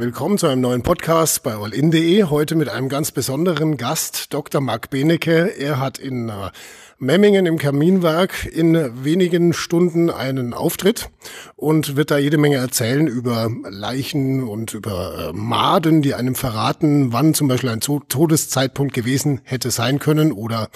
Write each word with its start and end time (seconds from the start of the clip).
Willkommen 0.00 0.38
zu 0.38 0.46
einem 0.46 0.62
neuen 0.62 0.82
Podcast 0.82 1.42
bei 1.42 1.52
allin.de. 1.52 2.24
Heute 2.24 2.54
mit 2.54 2.70
einem 2.70 2.88
ganz 2.88 3.10
besonderen 3.10 3.76
Gast, 3.76 4.32
Dr. 4.32 4.62
Marc 4.62 4.88
Benecke. 4.88 5.54
Er 5.58 5.78
hat 5.78 5.98
in 5.98 6.30
äh, 6.30 6.50
Memmingen 6.98 7.44
im 7.44 7.58
Kaminwerk 7.58 8.46
in 8.46 9.04
wenigen 9.04 9.52
Stunden 9.52 10.08
einen 10.08 10.54
Auftritt 10.54 11.10
und 11.54 11.96
wird 11.96 12.10
da 12.10 12.16
jede 12.16 12.38
Menge 12.38 12.56
erzählen 12.56 13.08
über 13.08 13.50
Leichen 13.68 14.42
und 14.42 14.72
über 14.72 15.28
äh, 15.28 15.32
Maden, 15.34 16.00
die 16.00 16.14
einem 16.14 16.34
verraten, 16.34 17.12
wann 17.12 17.34
zum 17.34 17.48
Beispiel 17.48 17.68
ein 17.68 17.80
Todeszeitpunkt 17.80 18.94
gewesen 18.94 19.42
hätte 19.44 19.70
sein 19.70 19.98
können 19.98 20.32
oder 20.32 20.70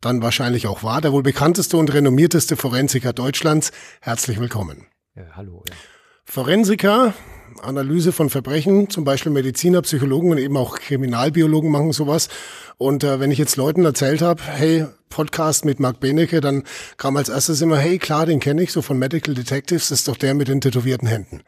dann 0.00 0.20
wahrscheinlich 0.20 0.66
auch 0.66 0.82
war. 0.82 1.00
Der 1.00 1.12
wohl 1.12 1.22
bekannteste 1.22 1.76
und 1.76 1.94
renommierteste 1.94 2.56
Forensiker 2.56 3.12
Deutschlands. 3.12 3.70
Herzlich 4.00 4.40
willkommen. 4.40 4.88
Ja, 5.14 5.26
hallo. 5.36 5.62
Ja. 5.68 5.76
Forensiker 6.24 7.14
Analyse 7.62 8.12
von 8.12 8.30
Verbrechen, 8.30 8.90
zum 8.90 9.04
Beispiel 9.04 9.32
Mediziner, 9.32 9.82
Psychologen 9.82 10.30
und 10.30 10.38
eben 10.38 10.56
auch 10.56 10.78
Kriminalbiologen 10.78 11.70
machen 11.70 11.92
sowas. 11.92 12.28
Und 12.76 13.04
äh, 13.04 13.20
wenn 13.20 13.30
ich 13.30 13.38
jetzt 13.38 13.56
Leuten 13.56 13.84
erzählt 13.84 14.22
habe, 14.22 14.42
hey, 14.44 14.86
Podcast 15.08 15.64
mit 15.64 15.80
Marc 15.80 16.00
Benecke, 16.00 16.40
dann 16.40 16.64
kam 16.96 17.16
als 17.16 17.28
erstes 17.28 17.60
immer, 17.60 17.78
hey, 17.78 17.98
klar, 17.98 18.26
den 18.26 18.40
kenne 18.40 18.62
ich, 18.62 18.72
so 18.72 18.82
von 18.82 18.98
Medical 18.98 19.34
Detectives, 19.34 19.88
das 19.88 20.00
ist 20.00 20.08
doch 20.08 20.16
der 20.16 20.34
mit 20.34 20.48
den 20.48 20.60
tätowierten 20.60 21.08
Händen. 21.08 21.42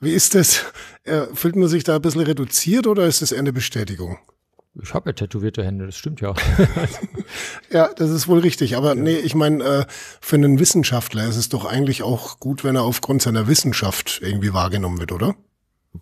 Wie 0.00 0.12
ist 0.12 0.34
das? 0.34 0.64
Äh, 1.04 1.26
fühlt 1.34 1.56
man 1.56 1.68
sich 1.68 1.84
da 1.84 1.96
ein 1.96 2.02
bisschen 2.02 2.22
reduziert 2.22 2.86
oder 2.86 3.06
ist 3.06 3.22
das 3.22 3.32
eher 3.32 3.38
eine 3.38 3.52
Bestätigung? 3.52 4.18
Ich 4.80 4.94
habe 4.94 5.10
ja 5.10 5.12
tätowierte 5.12 5.62
Hände, 5.64 5.84
das 5.84 5.96
stimmt 5.96 6.22
ja. 6.22 6.34
ja, 7.70 7.90
das 7.94 8.10
ist 8.10 8.26
wohl 8.26 8.38
richtig. 8.38 8.76
Aber 8.76 8.94
ja. 8.94 8.94
nee, 8.94 9.16
ich 9.16 9.34
meine, 9.34 9.62
äh, 9.62 9.84
für 10.20 10.36
einen 10.36 10.58
Wissenschaftler 10.58 11.26
ist 11.28 11.36
es 11.36 11.50
doch 11.50 11.66
eigentlich 11.66 12.02
auch 12.02 12.40
gut, 12.40 12.64
wenn 12.64 12.76
er 12.76 12.82
aufgrund 12.82 13.20
seiner 13.20 13.46
Wissenschaft 13.48 14.20
irgendwie 14.22 14.54
wahrgenommen 14.54 14.98
wird, 14.98 15.12
oder? 15.12 15.34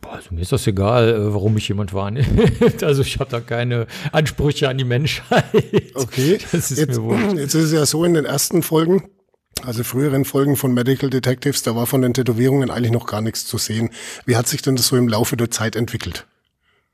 Boah, 0.01 0.13
also 0.13 0.33
mir 0.33 0.41
ist 0.41 0.53
das 0.53 0.67
egal, 0.69 1.09
äh, 1.09 1.35
warum 1.35 1.55
mich 1.55 1.67
jemand 1.67 1.93
wahrnimmt. 1.93 2.83
also 2.85 3.03
ich 3.03 3.19
habe 3.19 3.29
da 3.29 3.41
keine 3.41 3.89
Ansprüche 4.13 4.69
an 4.69 4.79
die 4.79 4.85
Menschheit. 4.85 5.45
Okay. 5.95 6.39
Das 6.53 6.71
ist 6.71 6.79
jetzt, 6.79 6.99
mir 6.99 7.03
wohl. 7.03 7.17
Jetzt 7.39 7.55
ist 7.55 7.65
es 7.65 7.73
ja 7.73 7.85
so 7.85 8.05
in 8.05 8.15
den 8.15 8.25
ersten 8.25 8.63
Folgen, 8.63 9.11
also 9.65 9.83
früheren 9.83 10.25
Folgen 10.25 10.55
von 10.55 10.73
Medical 10.73 11.11
Detectives, 11.11 11.63
da 11.65 11.75
war 11.75 11.87
von 11.87 12.03
den 12.03 12.15
Tätowierungen 12.15 12.71
eigentlich 12.71 12.93
noch 12.93 13.07
gar 13.07 13.21
nichts 13.21 13.47
zu 13.47 13.59
sehen. 13.59 13.91
Wie 14.27 14.37
hat 14.37 14.47
sich 14.47 14.63
denn 14.63 14.77
das 14.77 14.87
so 14.87 14.97
im 14.97 15.09
Laufe 15.09 15.37
der 15.37 15.51
Zeit 15.51 15.75
entwickelt? 15.75 16.27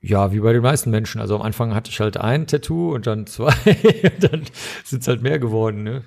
Ja, 0.06 0.30
wie 0.30 0.38
bei 0.38 0.52
den 0.52 0.62
meisten 0.62 0.90
Menschen. 0.90 1.20
Also 1.20 1.34
am 1.34 1.42
Anfang 1.42 1.74
hatte 1.74 1.90
ich 1.90 1.98
halt 1.98 2.16
ein 2.16 2.46
Tattoo 2.46 2.94
und 2.94 3.08
dann 3.08 3.26
zwei, 3.26 3.52
und 4.04 4.32
dann 4.32 4.42
sind 4.84 5.02
es 5.02 5.08
halt 5.08 5.20
mehr 5.20 5.40
geworden, 5.40 5.82
ne? 5.82 6.04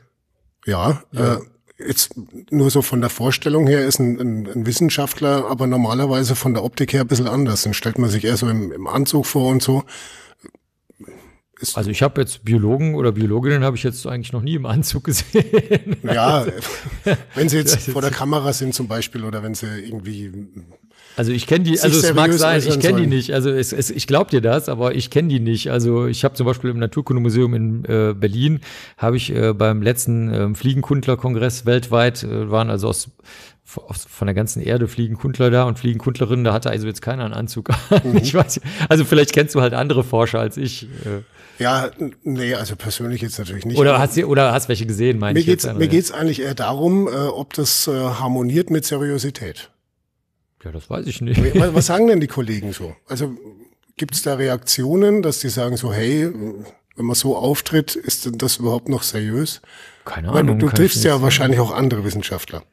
Ja, 0.65 1.03
ja. 1.11 1.35
Äh, 1.35 1.39
jetzt 1.85 2.15
nur 2.49 2.69
so 2.69 2.81
von 2.81 3.01
der 3.01 3.09
Vorstellung 3.09 3.67
her 3.67 3.85
ist 3.85 3.99
ein, 3.99 4.17
ein, 4.19 4.47
ein, 4.47 4.65
Wissenschaftler 4.65 5.45
aber 5.49 5.67
normalerweise 5.67 6.35
von 6.35 6.53
der 6.53 6.63
Optik 6.63 6.93
her 6.93 7.01
ein 7.01 7.07
bisschen 7.07 7.27
anders. 7.27 7.63
Dann 7.63 7.73
stellt 7.73 7.99
man 7.99 8.09
sich 8.09 8.23
eher 8.23 8.37
so 8.37 8.47
im, 8.47 8.71
im 8.71 8.87
Anzug 8.87 9.25
vor 9.25 9.49
und 9.49 9.61
so. 9.61 9.83
Ist 11.59 11.77
also 11.77 11.89
ich 11.91 12.01
habe 12.01 12.21
jetzt 12.21 12.45
Biologen 12.45 12.95
oder 12.95 13.11
Biologinnen 13.11 13.65
habe 13.65 13.75
ich 13.75 13.83
jetzt 13.83 14.07
eigentlich 14.07 14.31
noch 14.31 14.41
nie 14.41 14.55
im 14.55 14.65
Anzug 14.65 15.03
gesehen. 15.05 15.97
Ja, 16.03 16.45
wenn 17.35 17.49
sie 17.49 17.57
jetzt 17.57 17.79
vor 17.91 18.01
der 18.01 18.11
Kamera 18.11 18.53
sind 18.53 18.73
zum 18.73 18.87
Beispiel 18.87 19.25
oder 19.25 19.43
wenn 19.43 19.55
sie 19.55 19.67
irgendwie 19.67 20.31
also 21.19 21.33
ich 21.33 21.47
kenne 21.47 21.65
die, 21.65 21.77
also 21.77 21.99
es 21.99 22.13
mag 22.13 22.31
sein, 22.31 22.63
ich 22.65 22.79
kenne 22.79 23.01
die 23.01 23.07
nicht. 23.07 23.33
Also 23.33 23.49
es, 23.49 23.73
es, 23.73 23.89
ich 23.89 24.07
glaube 24.07 24.31
dir 24.31 24.39
das, 24.39 24.69
aber 24.69 24.95
ich 24.95 25.09
kenne 25.09 25.27
die 25.27 25.41
nicht. 25.41 25.69
Also 25.69 26.07
ich 26.07 26.23
habe 26.23 26.35
zum 26.35 26.45
Beispiel 26.45 26.69
im 26.69 26.79
Naturkundemuseum 26.79 27.53
in 27.55 27.83
äh, 27.83 28.13
Berlin, 28.13 28.61
habe 28.97 29.17
ich 29.17 29.35
äh, 29.35 29.51
beim 29.51 29.81
letzten 29.81 30.33
äh, 30.33 30.55
Fliegenkundlerkongress 30.55 31.65
weltweit, 31.65 32.23
äh, 32.23 32.49
waren 32.49 32.69
also 32.69 32.87
aus 32.87 33.09
von 33.65 34.27
der 34.27 34.33
ganzen 34.33 34.63
Erde 34.63 34.87
fliegen 34.87 35.17
Kundler 35.17 35.51
da 35.51 35.65
und 35.65 35.77
fliegen 35.77 35.99
Kundlerinnen, 35.99 36.45
da 36.45 36.53
hatte 36.53 36.69
also 36.69 36.87
jetzt 36.87 37.01
keiner 37.01 37.25
einen 37.25 37.33
Anzug 37.33 37.69
an. 37.69 37.75
Mhm. 38.05 38.17
Ich 38.17 38.33
weiß, 38.33 38.61
also 38.87 39.03
vielleicht 39.03 39.33
kennst 39.33 39.55
du 39.55 39.61
halt 39.61 39.73
andere 39.73 40.05
Forscher 40.05 40.39
als 40.39 40.55
ich. 40.55 40.83
Äh. 40.83 41.61
Ja, 41.61 41.91
nee, 42.23 42.55
also 42.55 42.77
persönlich 42.77 43.21
jetzt 43.21 43.37
natürlich 43.37 43.65
nicht. 43.65 43.77
Oder 43.77 43.99
hast 43.99 44.15
du, 44.15 44.25
oder 44.25 44.53
hast 44.53 44.69
welche 44.69 44.85
gesehen, 44.85 45.19
meine 45.19 45.33
mir 45.33 45.41
ich 45.41 45.45
geht's? 45.45 45.65
Mir 45.65 45.89
geht's 45.89 46.11
eigentlich 46.11 46.41
eher 46.41 46.55
darum, 46.55 47.09
äh, 47.09 47.11
ob 47.11 47.53
das 47.53 47.87
äh, 47.87 47.91
harmoniert 47.91 48.69
mit 48.69 48.85
Seriosität. 48.85 49.69
Ja, 50.63 50.71
das 50.71 50.89
weiß 50.89 51.07
ich 51.07 51.21
nicht. 51.21 51.41
Was 51.55 51.85
sagen 51.85 52.07
denn 52.07 52.19
die 52.19 52.27
Kollegen 52.27 52.73
so? 52.73 52.95
Also 53.07 53.37
gibt 53.95 54.15
es 54.15 54.23
da 54.23 54.35
Reaktionen, 54.35 55.21
dass 55.21 55.39
die 55.39 55.49
sagen 55.49 55.77
so, 55.77 55.93
hey, 55.93 56.29
wenn 56.95 57.05
man 57.05 57.15
so 57.15 57.37
auftritt, 57.37 57.95
ist 57.95 58.25
denn 58.25 58.37
das 58.37 58.57
überhaupt 58.57 58.89
noch 58.89 59.03
seriös? 59.03 59.61
Keine 60.05 60.29
Ahnung. 60.29 60.59
du, 60.59 60.67
du 60.67 60.73
triffst 60.73 61.03
ja 61.03 61.21
wahrscheinlich 61.21 61.59
auch 61.59 61.71
andere 61.71 62.03
Wissenschaftler. 62.03 62.63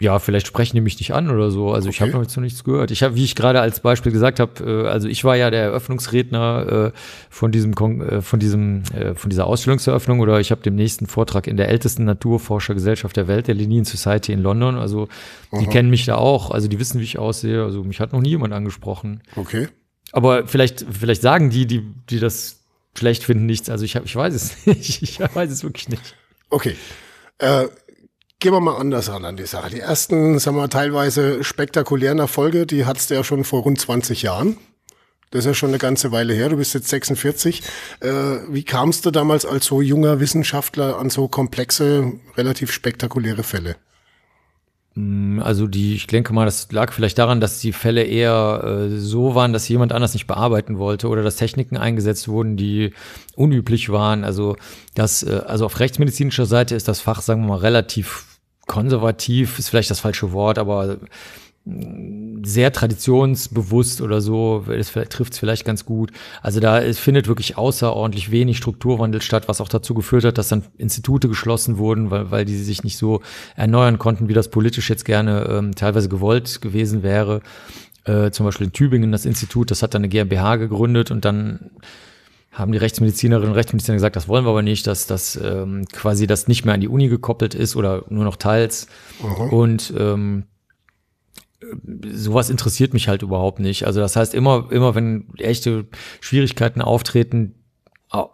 Ja, 0.00 0.18
vielleicht 0.18 0.46
sprechen 0.46 0.74
die 0.74 0.80
mich 0.80 0.98
nicht 0.98 1.14
an 1.14 1.30
oder 1.30 1.50
so. 1.50 1.72
Also 1.72 1.88
okay. 1.88 1.94
ich 1.94 2.00
habe 2.00 2.12
noch 2.12 2.22
jetzt 2.22 2.36
noch 2.36 2.42
nichts 2.42 2.64
gehört. 2.64 2.90
Ich 2.90 3.02
habe, 3.02 3.14
wie 3.14 3.24
ich 3.24 3.36
gerade 3.36 3.60
als 3.60 3.80
Beispiel 3.80 4.10
gesagt 4.10 4.40
habe, 4.40 4.84
äh, 4.84 4.88
also 4.88 5.08
ich 5.08 5.22
war 5.24 5.36
ja 5.36 5.50
der 5.50 5.62
Eröffnungsredner 5.62 6.92
äh, 6.92 6.98
von 7.30 7.52
diesem 7.52 7.74
Kon 7.74 8.00
äh, 8.00 8.20
von 8.20 8.40
diesem 8.40 8.82
äh, 8.92 9.14
von 9.14 9.30
dieser 9.30 9.46
Ausstellungseröffnung 9.46 10.18
oder 10.20 10.40
ich 10.40 10.50
habe 10.50 10.62
den 10.62 10.74
nächsten 10.74 11.06
Vortrag 11.06 11.46
in 11.46 11.56
der 11.56 11.68
ältesten 11.68 12.04
Naturforschergesellschaft 12.04 13.16
der 13.16 13.28
Welt, 13.28 13.46
der 13.46 13.54
Linnean 13.54 13.84
Society 13.84 14.32
in 14.32 14.42
London. 14.42 14.76
Also 14.76 15.08
die 15.52 15.66
Aha. 15.66 15.70
kennen 15.70 15.90
mich 15.90 16.06
da 16.06 16.16
auch. 16.16 16.50
Also 16.50 16.66
die 16.66 16.80
wissen, 16.80 17.00
wie 17.00 17.04
ich 17.04 17.18
aussehe. 17.18 17.62
Also 17.62 17.84
mich 17.84 18.00
hat 18.00 18.12
noch 18.12 18.20
nie 18.20 18.30
jemand 18.30 18.52
angesprochen. 18.52 19.22
Okay. 19.36 19.68
Aber 20.10 20.46
vielleicht 20.48 20.84
vielleicht 20.90 21.22
sagen 21.22 21.50
die, 21.50 21.66
die 21.66 21.82
die 22.10 22.18
das 22.18 22.64
schlecht 22.98 23.24
finden, 23.24 23.46
nichts. 23.46 23.70
Also 23.70 23.84
ich 23.84 23.94
hab, 23.94 24.04
ich 24.04 24.16
weiß 24.16 24.34
es 24.34 24.66
nicht. 24.66 25.02
Ich 25.02 25.20
weiß 25.20 25.50
es 25.50 25.62
wirklich 25.62 25.88
nicht. 25.88 26.16
Okay. 26.50 26.76
Äh, 27.38 27.66
gehen 28.44 28.52
wir 28.52 28.60
mal 28.60 28.76
anders 28.76 29.10
ran 29.10 29.24
an 29.24 29.38
die 29.38 29.46
Sache. 29.46 29.70
Die 29.70 29.80
ersten, 29.80 30.38
sagen 30.38 30.58
wir, 30.58 30.68
teilweise 30.68 31.42
spektakulären 31.42 32.18
Erfolge, 32.18 32.66
die 32.66 32.84
hattest 32.84 33.08
du 33.08 33.14
ja 33.14 33.24
schon 33.24 33.42
vor 33.42 33.62
rund 33.62 33.80
20 33.80 34.20
Jahren. 34.20 34.58
Das 35.30 35.40
ist 35.40 35.46
ja 35.46 35.54
schon 35.54 35.70
eine 35.70 35.78
ganze 35.78 36.12
Weile 36.12 36.34
her. 36.34 36.50
Du 36.50 36.58
bist 36.58 36.74
jetzt 36.74 36.90
46. 36.90 37.62
Äh, 38.00 38.10
wie 38.50 38.62
kamst 38.62 39.06
du 39.06 39.10
damals 39.10 39.46
als 39.46 39.64
so 39.64 39.80
junger 39.80 40.20
Wissenschaftler 40.20 40.98
an 40.98 41.08
so 41.08 41.26
komplexe, 41.26 42.12
relativ 42.36 42.70
spektakuläre 42.70 43.44
Fälle? 43.44 43.76
Mm, 44.94 45.40
also 45.40 45.66
die, 45.66 45.94
ich 45.94 46.06
denke 46.06 46.34
mal, 46.34 46.44
das 46.44 46.70
lag 46.70 46.92
vielleicht 46.92 47.16
daran, 47.16 47.40
dass 47.40 47.60
die 47.60 47.72
Fälle 47.72 48.02
eher 48.02 48.62
äh, 48.62 48.98
so 48.98 49.34
waren, 49.34 49.54
dass 49.54 49.66
jemand 49.70 49.94
anders 49.94 50.12
nicht 50.12 50.26
bearbeiten 50.26 50.76
wollte 50.76 51.08
oder 51.08 51.22
dass 51.22 51.36
Techniken 51.36 51.78
eingesetzt 51.78 52.28
wurden, 52.28 52.58
die 52.58 52.92
unüblich 53.36 53.88
waren. 53.88 54.22
Also 54.22 54.56
das, 54.94 55.22
äh, 55.22 55.40
also 55.46 55.64
auf 55.64 55.80
rechtsmedizinischer 55.80 56.44
Seite 56.44 56.74
ist 56.74 56.88
das 56.88 57.00
Fach, 57.00 57.22
sagen 57.22 57.40
wir 57.40 57.48
mal, 57.48 57.60
relativ 57.60 58.33
konservativ 58.66 59.58
ist 59.58 59.68
vielleicht 59.68 59.90
das 59.90 60.00
falsche 60.00 60.32
Wort, 60.32 60.58
aber 60.58 60.98
sehr 61.66 62.72
traditionsbewusst 62.72 64.02
oder 64.02 64.20
so, 64.20 64.64
das 64.66 64.92
trifft 64.92 65.32
es 65.32 65.38
vielleicht 65.38 65.64
ganz 65.64 65.86
gut. 65.86 66.10
Also 66.42 66.60
da 66.60 66.82
findet 66.92 67.26
wirklich 67.26 67.56
außerordentlich 67.56 68.30
wenig 68.30 68.58
Strukturwandel 68.58 69.22
statt, 69.22 69.48
was 69.48 69.62
auch 69.62 69.70
dazu 69.70 69.94
geführt 69.94 70.24
hat, 70.24 70.36
dass 70.36 70.48
dann 70.48 70.64
Institute 70.76 71.26
geschlossen 71.26 71.78
wurden, 71.78 72.10
weil, 72.10 72.30
weil 72.30 72.44
die 72.44 72.56
sich 72.56 72.84
nicht 72.84 72.98
so 72.98 73.22
erneuern 73.56 73.98
konnten, 73.98 74.28
wie 74.28 74.34
das 74.34 74.48
politisch 74.48 74.90
jetzt 74.90 75.06
gerne 75.06 75.46
ähm, 75.48 75.74
teilweise 75.74 76.10
gewollt 76.10 76.60
gewesen 76.60 77.02
wäre. 77.02 77.40
Äh, 78.04 78.30
zum 78.30 78.44
Beispiel 78.44 78.66
in 78.66 78.72
Tübingen 78.74 79.10
das 79.10 79.24
Institut, 79.24 79.70
das 79.70 79.82
hat 79.82 79.94
dann 79.94 80.00
eine 80.00 80.10
GmbH 80.10 80.56
gegründet 80.56 81.10
und 81.10 81.24
dann 81.24 81.70
haben 82.54 82.72
die 82.72 82.78
Rechtsmedizinerinnen 82.78 83.50
und 83.50 83.56
Rechtsmediziner 83.56 83.96
gesagt, 83.96 84.16
das 84.16 84.28
wollen 84.28 84.44
wir 84.44 84.50
aber 84.50 84.62
nicht, 84.62 84.86
dass 84.86 85.06
das 85.06 85.36
ähm, 85.36 85.84
quasi 85.92 86.26
das 86.26 86.48
nicht 86.48 86.64
mehr 86.64 86.74
an 86.74 86.80
die 86.80 86.88
Uni 86.88 87.08
gekoppelt 87.08 87.54
ist 87.54 87.74
oder 87.74 88.04
nur 88.08 88.24
noch 88.24 88.36
teils. 88.36 88.86
Mhm. 89.20 89.52
Und 89.52 89.92
ähm, 89.98 90.44
sowas 92.12 92.50
interessiert 92.50 92.94
mich 92.94 93.08
halt 93.08 93.22
überhaupt 93.22 93.58
nicht. 93.58 93.86
Also 93.86 94.00
das 94.00 94.16
heißt, 94.16 94.34
immer, 94.34 94.68
immer 94.70 94.94
wenn 94.94 95.26
echte 95.38 95.86
Schwierigkeiten 96.20 96.80
auftreten, 96.80 97.54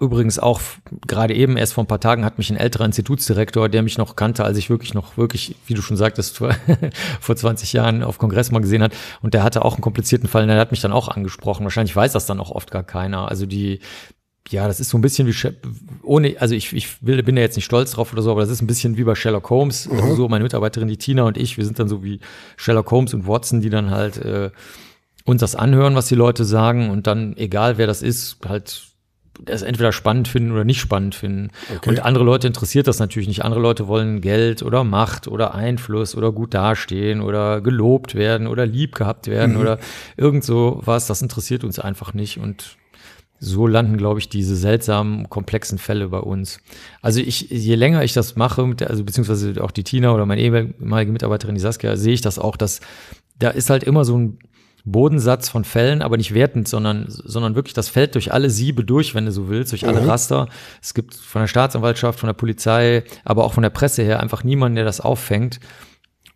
Übrigens 0.00 0.38
auch 0.38 0.60
gerade 1.06 1.34
eben 1.34 1.56
erst 1.56 1.74
vor 1.74 1.84
ein 1.84 1.86
paar 1.86 2.00
Tagen 2.00 2.24
hat 2.24 2.38
mich 2.38 2.50
ein 2.50 2.56
älterer 2.56 2.84
Institutsdirektor, 2.84 3.68
der 3.68 3.82
mich 3.82 3.98
noch 3.98 4.16
kannte, 4.16 4.44
als 4.44 4.58
ich 4.58 4.68
wirklich 4.68 4.94
noch 4.94 5.16
wirklich, 5.16 5.56
wie 5.66 5.74
du 5.74 5.82
schon 5.82 5.96
sagtest, 5.96 6.36
vor 6.36 6.54
20 7.36 7.72
Jahren 7.72 8.02
auf 8.02 8.18
Kongress 8.18 8.50
mal 8.50 8.60
gesehen 8.60 8.82
hat. 8.82 8.92
Und 9.22 9.34
der 9.34 9.42
hatte 9.42 9.64
auch 9.64 9.74
einen 9.74 9.82
komplizierten 9.82 10.28
Fall 10.28 10.42
und 10.42 10.48
der 10.48 10.58
hat 10.58 10.70
mich 10.70 10.80
dann 10.80 10.92
auch 10.92 11.08
angesprochen. 11.08 11.64
Wahrscheinlich 11.64 11.94
weiß 11.94 12.12
das 12.12 12.26
dann 12.26 12.40
auch 12.40 12.50
oft 12.50 12.70
gar 12.70 12.82
keiner. 12.82 13.28
Also 13.28 13.46
die, 13.46 13.80
ja, 14.48 14.66
das 14.66 14.80
ist 14.80 14.90
so 14.90 14.98
ein 14.98 15.00
bisschen 15.00 15.28
wie, 15.28 15.34
ohne, 16.02 16.36
also 16.40 16.54
ich, 16.54 16.72
ich 16.72 17.02
will, 17.06 17.22
bin 17.22 17.36
ja 17.36 17.42
jetzt 17.42 17.56
nicht 17.56 17.64
stolz 17.64 17.92
drauf 17.92 18.12
oder 18.12 18.22
so, 18.22 18.32
aber 18.32 18.40
das 18.40 18.50
ist 18.50 18.62
ein 18.62 18.66
bisschen 18.66 18.96
wie 18.96 19.04
bei 19.04 19.14
Sherlock 19.14 19.48
Holmes. 19.50 19.88
Mhm. 19.88 20.00
Also 20.00 20.14
so 20.16 20.28
meine 20.28 20.42
Mitarbeiterin, 20.42 20.88
die 20.88 20.96
Tina 20.96 21.22
und 21.22 21.36
ich, 21.36 21.56
wir 21.56 21.64
sind 21.64 21.78
dann 21.78 21.88
so 21.88 22.02
wie 22.02 22.20
Sherlock 22.56 22.90
Holmes 22.90 23.14
und 23.14 23.26
Watson, 23.26 23.60
die 23.60 23.70
dann 23.70 23.90
halt 23.90 24.18
äh, 24.18 24.50
uns 25.24 25.40
das 25.40 25.54
anhören, 25.54 25.94
was 25.94 26.06
die 26.06 26.16
Leute 26.16 26.44
sagen 26.44 26.90
und 26.90 27.06
dann, 27.06 27.36
egal 27.36 27.78
wer 27.78 27.86
das 27.86 28.02
ist, 28.02 28.38
halt 28.46 28.89
das 29.44 29.62
entweder 29.62 29.92
spannend 29.92 30.28
finden 30.28 30.52
oder 30.52 30.64
nicht 30.64 30.80
spannend 30.80 31.14
finden. 31.14 31.50
Okay. 31.76 31.90
Und 31.90 32.04
andere 32.04 32.24
Leute 32.24 32.46
interessiert 32.46 32.86
das 32.86 32.98
natürlich 32.98 33.28
nicht. 33.28 33.44
Andere 33.44 33.60
Leute 33.60 33.88
wollen 33.88 34.20
Geld 34.20 34.62
oder 34.62 34.84
Macht 34.84 35.28
oder 35.28 35.54
Einfluss 35.54 36.14
oder 36.14 36.32
gut 36.32 36.54
dastehen 36.54 37.20
oder 37.20 37.60
gelobt 37.60 38.14
werden 38.14 38.46
oder 38.46 38.66
lieb 38.66 38.94
gehabt 38.94 39.26
werden 39.26 39.54
mhm. 39.54 39.60
oder 39.60 39.78
irgend 40.16 40.44
so 40.44 40.80
was. 40.84 41.06
Das 41.06 41.22
interessiert 41.22 41.64
uns 41.64 41.78
einfach 41.78 42.14
nicht. 42.14 42.38
Und 42.38 42.76
so 43.42 43.66
landen, 43.66 43.96
glaube 43.96 44.20
ich, 44.20 44.28
diese 44.28 44.54
seltsamen, 44.54 45.30
komplexen 45.30 45.78
Fälle 45.78 46.08
bei 46.08 46.18
uns. 46.18 46.60
Also 47.00 47.20
ich, 47.20 47.48
je 47.48 47.74
länger 47.74 48.04
ich 48.04 48.12
das 48.12 48.36
mache, 48.36 48.74
also 48.86 49.04
beziehungsweise 49.04 49.64
auch 49.64 49.70
die 49.70 49.82
Tina 49.82 50.12
oder 50.12 50.26
meine 50.26 50.42
ehemalige 50.42 51.10
Mitarbeiterin, 51.10 51.54
die 51.54 51.60
Saskia, 51.60 51.96
sehe 51.96 52.12
ich 52.12 52.20
das 52.20 52.38
auch, 52.38 52.56
dass 52.56 52.80
da 53.38 53.48
ist 53.48 53.70
halt 53.70 53.82
immer 53.82 54.04
so 54.04 54.18
ein 54.18 54.38
Bodensatz 54.84 55.48
von 55.48 55.64
Fällen, 55.64 56.02
aber 56.02 56.16
nicht 56.16 56.34
wertend, 56.34 56.68
sondern, 56.68 57.06
sondern 57.08 57.54
wirklich, 57.54 57.74
das 57.74 57.88
fällt 57.88 58.14
durch 58.14 58.32
alle 58.32 58.50
Siebe 58.50 58.84
durch, 58.84 59.14
wenn 59.14 59.26
du 59.26 59.32
so 59.32 59.48
willst, 59.48 59.72
durch 59.72 59.86
alle 59.86 60.00
mhm. 60.00 60.08
Raster. 60.08 60.48
Es 60.82 60.94
gibt 60.94 61.14
von 61.14 61.42
der 61.42 61.48
Staatsanwaltschaft, 61.48 62.18
von 62.18 62.28
der 62.28 62.34
Polizei, 62.34 63.04
aber 63.24 63.44
auch 63.44 63.52
von 63.52 63.62
der 63.62 63.70
Presse 63.70 64.02
her 64.02 64.20
einfach 64.20 64.44
niemanden, 64.44 64.76
der 64.76 64.84
das 64.84 65.00
auffängt. 65.00 65.60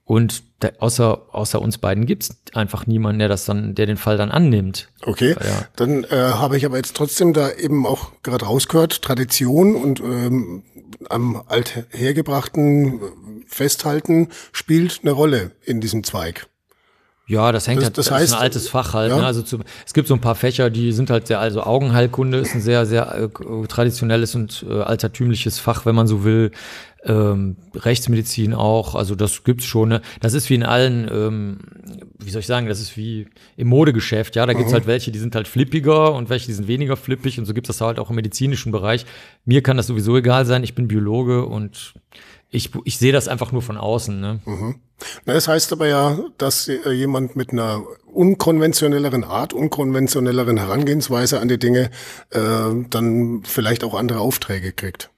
Und 0.06 0.42
da, 0.60 0.70
außer, 0.80 1.34
außer 1.34 1.60
uns 1.62 1.78
beiden 1.78 2.04
gibt's 2.04 2.36
einfach 2.52 2.86
niemanden, 2.86 3.20
der 3.20 3.28
das 3.28 3.46
dann, 3.46 3.74
der 3.74 3.86
den 3.86 3.96
Fall 3.96 4.18
dann 4.18 4.30
annimmt. 4.30 4.90
Okay, 5.02 5.30
ja. 5.30 5.66
dann 5.76 6.04
äh, 6.04 6.08
habe 6.10 6.58
ich 6.58 6.66
aber 6.66 6.76
jetzt 6.76 6.94
trotzdem 6.94 7.32
da 7.32 7.50
eben 7.50 7.86
auch 7.86 8.12
gerade 8.22 8.44
rausgehört, 8.44 9.00
Tradition 9.00 9.74
und 9.74 10.00
ähm, 10.00 10.62
am 11.08 11.42
althergebrachten 11.46 13.00
Festhalten 13.46 14.28
spielt 14.52 15.00
eine 15.02 15.12
Rolle 15.12 15.52
in 15.64 15.80
diesem 15.80 16.04
Zweig. 16.04 16.48
Ja, 17.26 17.52
das 17.52 17.66
hängt 17.66 17.78
das, 17.78 17.86
halt, 17.86 17.98
das, 17.98 18.06
das 18.06 18.14
heißt, 18.14 18.24
ist 18.24 18.32
ein 18.34 18.42
altes 18.42 18.68
Fach 18.68 18.92
halt. 18.92 19.10
Ja. 19.10 19.18
Ne? 19.18 19.26
Also 19.26 19.42
zu, 19.42 19.58
es 19.86 19.94
gibt 19.94 20.08
so 20.08 20.14
ein 20.14 20.20
paar 20.20 20.34
Fächer, 20.34 20.68
die 20.68 20.92
sind 20.92 21.08
halt 21.08 21.26
sehr, 21.26 21.40
also 21.40 21.62
Augenheilkunde 21.62 22.38
ist 22.38 22.54
ein 22.54 22.60
sehr, 22.60 22.84
sehr 22.84 23.14
äh, 23.14 23.66
traditionelles 23.66 24.34
und 24.34 24.64
äh, 24.68 24.80
altertümliches 24.80 25.58
Fach, 25.58 25.86
wenn 25.86 25.94
man 25.94 26.06
so 26.06 26.24
will. 26.24 26.50
Ähm, 27.06 27.56
Rechtsmedizin 27.74 28.54
auch, 28.54 28.94
also 28.94 29.14
das 29.14 29.44
gibt's 29.44 29.66
schon. 29.66 29.90
Ne? 29.90 30.00
Das 30.20 30.32
ist 30.32 30.48
wie 30.48 30.54
in 30.54 30.62
allen, 30.62 31.06
ähm, 31.12 31.58
wie 32.18 32.30
soll 32.30 32.40
ich 32.40 32.46
sagen, 32.46 32.66
das 32.66 32.80
ist 32.80 32.96
wie 32.96 33.26
im 33.58 33.68
Modegeschäft. 33.68 34.36
Ja, 34.36 34.46
da 34.46 34.54
gibt's 34.54 34.70
mhm. 34.70 34.76
halt 34.76 34.86
welche, 34.86 35.10
die 35.10 35.18
sind 35.18 35.34
halt 35.34 35.46
flippiger 35.46 36.14
und 36.14 36.30
welche, 36.30 36.46
die 36.46 36.54
sind 36.54 36.66
weniger 36.66 36.96
flippig 36.96 37.38
und 37.38 37.44
so 37.44 37.52
gibt's 37.52 37.68
das 37.68 37.82
halt 37.82 37.98
auch 37.98 38.08
im 38.08 38.16
medizinischen 38.16 38.72
Bereich. 38.72 39.04
Mir 39.44 39.62
kann 39.62 39.76
das 39.76 39.86
sowieso 39.86 40.16
egal 40.16 40.46
sein. 40.46 40.64
Ich 40.64 40.74
bin 40.74 40.88
Biologe 40.88 41.44
und 41.44 41.92
ich, 42.54 42.70
ich 42.84 42.98
sehe 42.98 43.12
das 43.12 43.28
einfach 43.28 43.52
nur 43.52 43.62
von 43.62 43.76
außen. 43.76 44.20
Ne? 44.20 44.40
Mhm. 44.44 44.76
Na, 45.24 45.34
das 45.34 45.48
heißt 45.48 45.72
aber 45.72 45.88
ja, 45.88 46.18
dass 46.38 46.68
äh, 46.68 46.90
jemand 46.92 47.34
mit 47.34 47.50
einer 47.50 47.82
unkonventionelleren 48.12 49.24
Art, 49.24 49.52
unkonventionelleren 49.52 50.56
Herangehensweise 50.56 51.40
an 51.40 51.48
die 51.48 51.58
Dinge 51.58 51.90
äh, 52.30 52.40
dann 52.90 53.42
vielleicht 53.44 53.82
auch 53.82 53.94
andere 53.94 54.20
Aufträge 54.20 54.72
kriegt. 54.72 55.10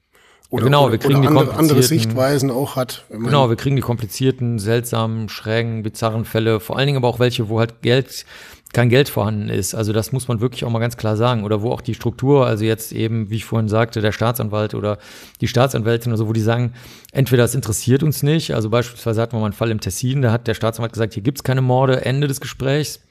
Oder, 0.49 0.63
ja, 0.63 0.65
genau, 0.65 0.91
wir 0.91 0.97
kriegen 0.97 1.21
die 1.21 1.27
andere, 1.27 1.53
andere 1.55 1.83
Sichtweisen 1.83 2.49
auch 2.49 2.77
hat. 2.77 3.05
Genau, 3.09 3.49
wir 3.49 3.57
kriegen 3.57 3.75
die 3.75 3.81
komplizierten, 3.81 4.59
seltsamen, 4.59 5.27
schrägen, 5.27 5.83
bizarren 5.83 6.23
Fälle, 6.23 6.61
vor 6.61 6.77
allen 6.77 6.87
Dingen 6.87 6.97
aber 6.97 7.09
auch 7.09 7.19
welche, 7.19 7.49
wo 7.49 7.59
halt 7.59 7.81
Geld 7.81 8.25
kein 8.73 8.89
Geld 8.89 9.09
vorhanden 9.09 9.49
ist. 9.49 9.75
Also 9.75 9.93
das 9.93 10.11
muss 10.11 10.27
man 10.27 10.41
wirklich 10.41 10.65
auch 10.65 10.69
mal 10.69 10.79
ganz 10.79 10.97
klar 10.97 11.15
sagen. 11.15 11.43
Oder 11.43 11.61
wo 11.61 11.71
auch 11.71 11.81
die 11.81 11.93
Struktur, 11.93 12.45
also 12.45 12.65
jetzt 12.65 12.91
eben, 12.91 13.29
wie 13.29 13.37
ich 13.37 13.45
vorhin 13.45 13.69
sagte, 13.69 14.01
der 14.01 14.11
Staatsanwalt 14.11 14.75
oder 14.75 14.97
die 15.41 15.47
Staatsanwältin 15.47 16.11
oder 16.11 16.17
so, 16.17 16.27
wo 16.27 16.33
die 16.33 16.41
sagen, 16.41 16.73
entweder 17.11 17.43
das 17.43 17.55
interessiert 17.55 18.03
uns 18.03 18.23
nicht, 18.23 18.53
also 18.53 18.69
beispielsweise 18.69 19.21
hatten 19.21 19.33
wir 19.33 19.39
mal 19.39 19.45
einen 19.45 19.53
Fall 19.53 19.71
im 19.71 19.79
Tessin, 19.79 20.21
da 20.21 20.31
hat 20.31 20.47
der 20.47 20.53
Staatsanwalt 20.53 20.93
gesagt, 20.93 21.13
hier 21.13 21.23
gibt's 21.23 21.43
keine 21.43 21.61
Morde, 21.61 22.05
Ende 22.05 22.27
des 22.27 22.41
Gesprächs 22.41 23.01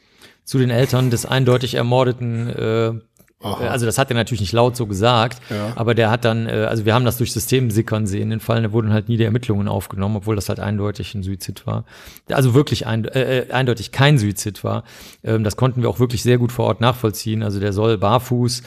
zu 0.44 0.58
den 0.58 0.70
Eltern 0.70 1.11
des 1.11 1.26
eindeutig 1.26 1.75
ermordeten 1.75 2.49
äh, 2.50 2.93
Aha. 3.43 3.67
Also 3.67 3.85
das 3.85 3.99
hat 3.99 4.11
er 4.11 4.15
natürlich 4.15 4.41
nicht 4.41 4.55
laut 4.55 4.77
so 4.77 4.87
gesagt, 4.87 5.43
ja. 5.50 5.73
aber 5.77 5.94
der 5.94 6.11
hat 6.11 6.25
dann, 6.25 6.49
äh, 6.49 6.67
also 6.69 6.87
wir 6.87 6.94
haben 6.94 7.05
das 7.05 7.19
durch 7.19 7.33
System 7.33 7.71
sickern 7.71 8.06
sehen, 8.06 8.31
den 8.31 8.41
Fall, 8.41 8.62
da 8.62 8.73
wurden 8.73 8.93
halt 8.93 9.11
nie 9.11 9.19
die 9.19 9.25
Ermittlungen 9.25 9.69
aufgenommen, 9.69 10.17
obwohl 10.17 10.37
das 10.37 10.49
halt 10.49 10.59
eindeutig 10.59 11.15
ein 11.15 11.23
Suizid 11.23 11.67
war. 11.67 11.85
Also 12.31 12.55
wirklich 12.55 12.87
ein, 12.87 13.05
äh, 13.05 13.41
äh, 13.41 13.50
eindeutig 13.53 13.93
kein 13.93 14.19
Suizid 14.19 14.65
war. 14.65 14.85
Ähm, 15.23 15.44
das 15.44 15.56
konnten 15.56 15.83
wir 15.83 15.91
auch 15.91 16.00
wirklich 16.00 16.23
sehr 16.23 16.38
gut 16.38 16.50
vor 16.50 16.65
Ort 16.65 16.81
nachvollziehen. 16.81 17.43
Also 17.43 17.61
der 17.61 17.75
soll 17.75 17.99
barfuß 17.99 18.61
äh, 18.61 18.65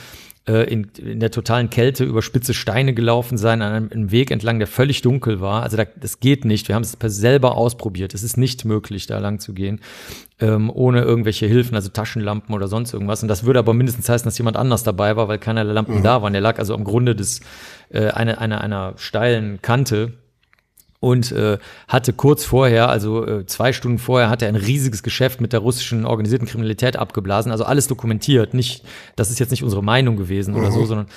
in, 0.49 0.87
in 0.97 1.19
der 1.19 1.31
totalen 1.31 1.69
Kälte 1.69 2.03
über 2.03 2.21
spitze 2.21 2.53
Steine 2.53 2.93
gelaufen 2.93 3.37
sein, 3.37 3.61
an 3.61 3.73
einem, 3.73 3.91
einem 3.91 4.11
Weg 4.11 4.31
entlang, 4.31 4.59
der 4.59 4.67
völlig 4.67 5.01
dunkel 5.01 5.41
war. 5.41 5.63
Also 5.63 5.77
da, 5.77 5.85
das 5.85 6.19
geht 6.19 6.45
nicht. 6.45 6.67
Wir 6.67 6.75
haben 6.75 6.83
es 6.83 6.97
selber 7.01 7.55
ausprobiert. 7.55 8.13
Es 8.13 8.23
ist 8.23 8.37
nicht 8.37 8.65
möglich, 8.65 9.07
da 9.07 9.19
lang 9.19 9.39
zu 9.39 9.53
gehen, 9.53 9.81
ähm, 10.39 10.71
ohne 10.73 11.01
irgendwelche 11.01 11.45
Hilfen, 11.45 11.75
also 11.75 11.89
Taschenlampen 11.89 12.55
oder 12.55 12.67
sonst 12.67 12.93
irgendwas. 12.93 13.21
Und 13.21 13.27
das 13.27 13.43
würde 13.43 13.59
aber 13.59 13.73
mindestens 13.73 14.09
heißen, 14.09 14.25
dass 14.25 14.37
jemand 14.37 14.57
anders 14.57 14.83
dabei 14.83 15.15
war, 15.15 15.27
weil 15.27 15.39
keiner 15.39 15.63
der 15.63 15.73
Lampen 15.73 15.99
mhm. 15.99 16.03
da 16.03 16.21
waren. 16.21 16.33
Der 16.33 16.41
lag 16.41 16.59
also 16.59 16.73
am 16.73 16.83
Grunde 16.83 17.15
des 17.15 17.41
äh, 17.89 18.07
einer, 18.07 18.39
einer, 18.39 18.61
einer 18.61 18.93
steilen 18.97 19.61
Kante 19.61 20.13
und 20.99 21.31
äh, 21.31 21.57
hatte 21.87 22.13
kurz 22.13 22.43
vorher, 22.43 22.89
also 22.89 23.25
äh, 23.25 23.45
zwei 23.45 23.71
Stunden 23.71 23.99
vorher, 23.99 24.29
hatte 24.29 24.45
er 24.45 24.49
ein 24.49 24.55
riesiges 24.55 25.01
Geschäft 25.01 25.39
mit 25.39 25.53
der 25.53 25.61
russischen 25.61 26.05
organisierten 26.05 26.47
Kriminalität 26.47 26.97
abgeblasen. 26.97 27.51
Also 27.51 27.63
alles 27.63 27.87
dokumentiert. 27.87 28.53
Nicht, 28.53 28.83
das 29.15 29.29
ist 29.29 29.39
jetzt 29.39 29.51
nicht 29.51 29.63
unsere 29.63 29.83
Meinung 29.83 30.17
gewesen 30.17 30.53
mhm. 30.53 30.59
oder 30.59 30.71
so, 30.71 30.81
mhm. 30.81 30.85
sondern 30.85 31.07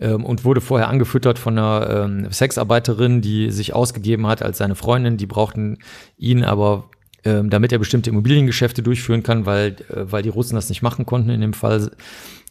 ähm, 0.00 0.24
und 0.24 0.44
wurde 0.44 0.60
vorher 0.60 0.88
angefüttert 0.88 1.38
von 1.38 1.58
einer 1.58 2.04
ähm, 2.04 2.30
Sexarbeiterin, 2.30 3.20
die 3.20 3.50
sich 3.50 3.74
ausgegeben 3.74 4.26
hat 4.26 4.42
als 4.42 4.58
seine 4.58 4.74
Freundin. 4.74 5.18
Die 5.18 5.26
brauchten 5.26 5.78
ihn 6.16 6.42
aber, 6.42 6.88
ähm, 7.24 7.50
damit 7.50 7.72
er 7.72 7.78
bestimmte 7.78 8.10
Immobiliengeschäfte 8.10 8.82
durchführen 8.82 9.22
kann, 9.22 9.44
weil, 9.44 9.76
äh, 9.90 10.10
weil 10.10 10.22
die 10.22 10.30
Russen 10.30 10.54
das 10.54 10.70
nicht 10.70 10.80
machen 10.80 11.04
konnten 11.04 11.28
in 11.28 11.42
dem 11.42 11.52
Fall 11.52 11.90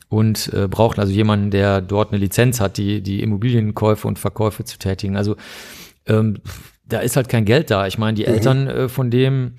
und 0.07 0.53
äh, 0.53 0.67
brauchten 0.67 1.01
also 1.01 1.11
jemanden, 1.11 1.49
der 1.49 1.81
dort 1.81 2.11
eine 2.11 2.19
Lizenz 2.19 2.61
hat, 2.61 2.77
die, 2.77 3.01
die 3.01 3.21
Immobilienkäufe 3.21 4.07
und 4.07 4.19
Verkäufe 4.19 4.63
zu 4.63 4.77
tätigen. 4.77 5.17
Also 5.17 5.35
ähm, 6.05 6.37
da 6.87 6.99
ist 6.99 7.15
halt 7.15 7.29
kein 7.29 7.45
Geld 7.45 7.71
da. 7.71 7.87
Ich 7.87 7.97
meine, 7.97 8.15
die 8.15 8.23
mhm. 8.23 8.33
Eltern 8.33 8.67
äh, 8.67 8.89
von 8.89 9.09
dem, 9.11 9.53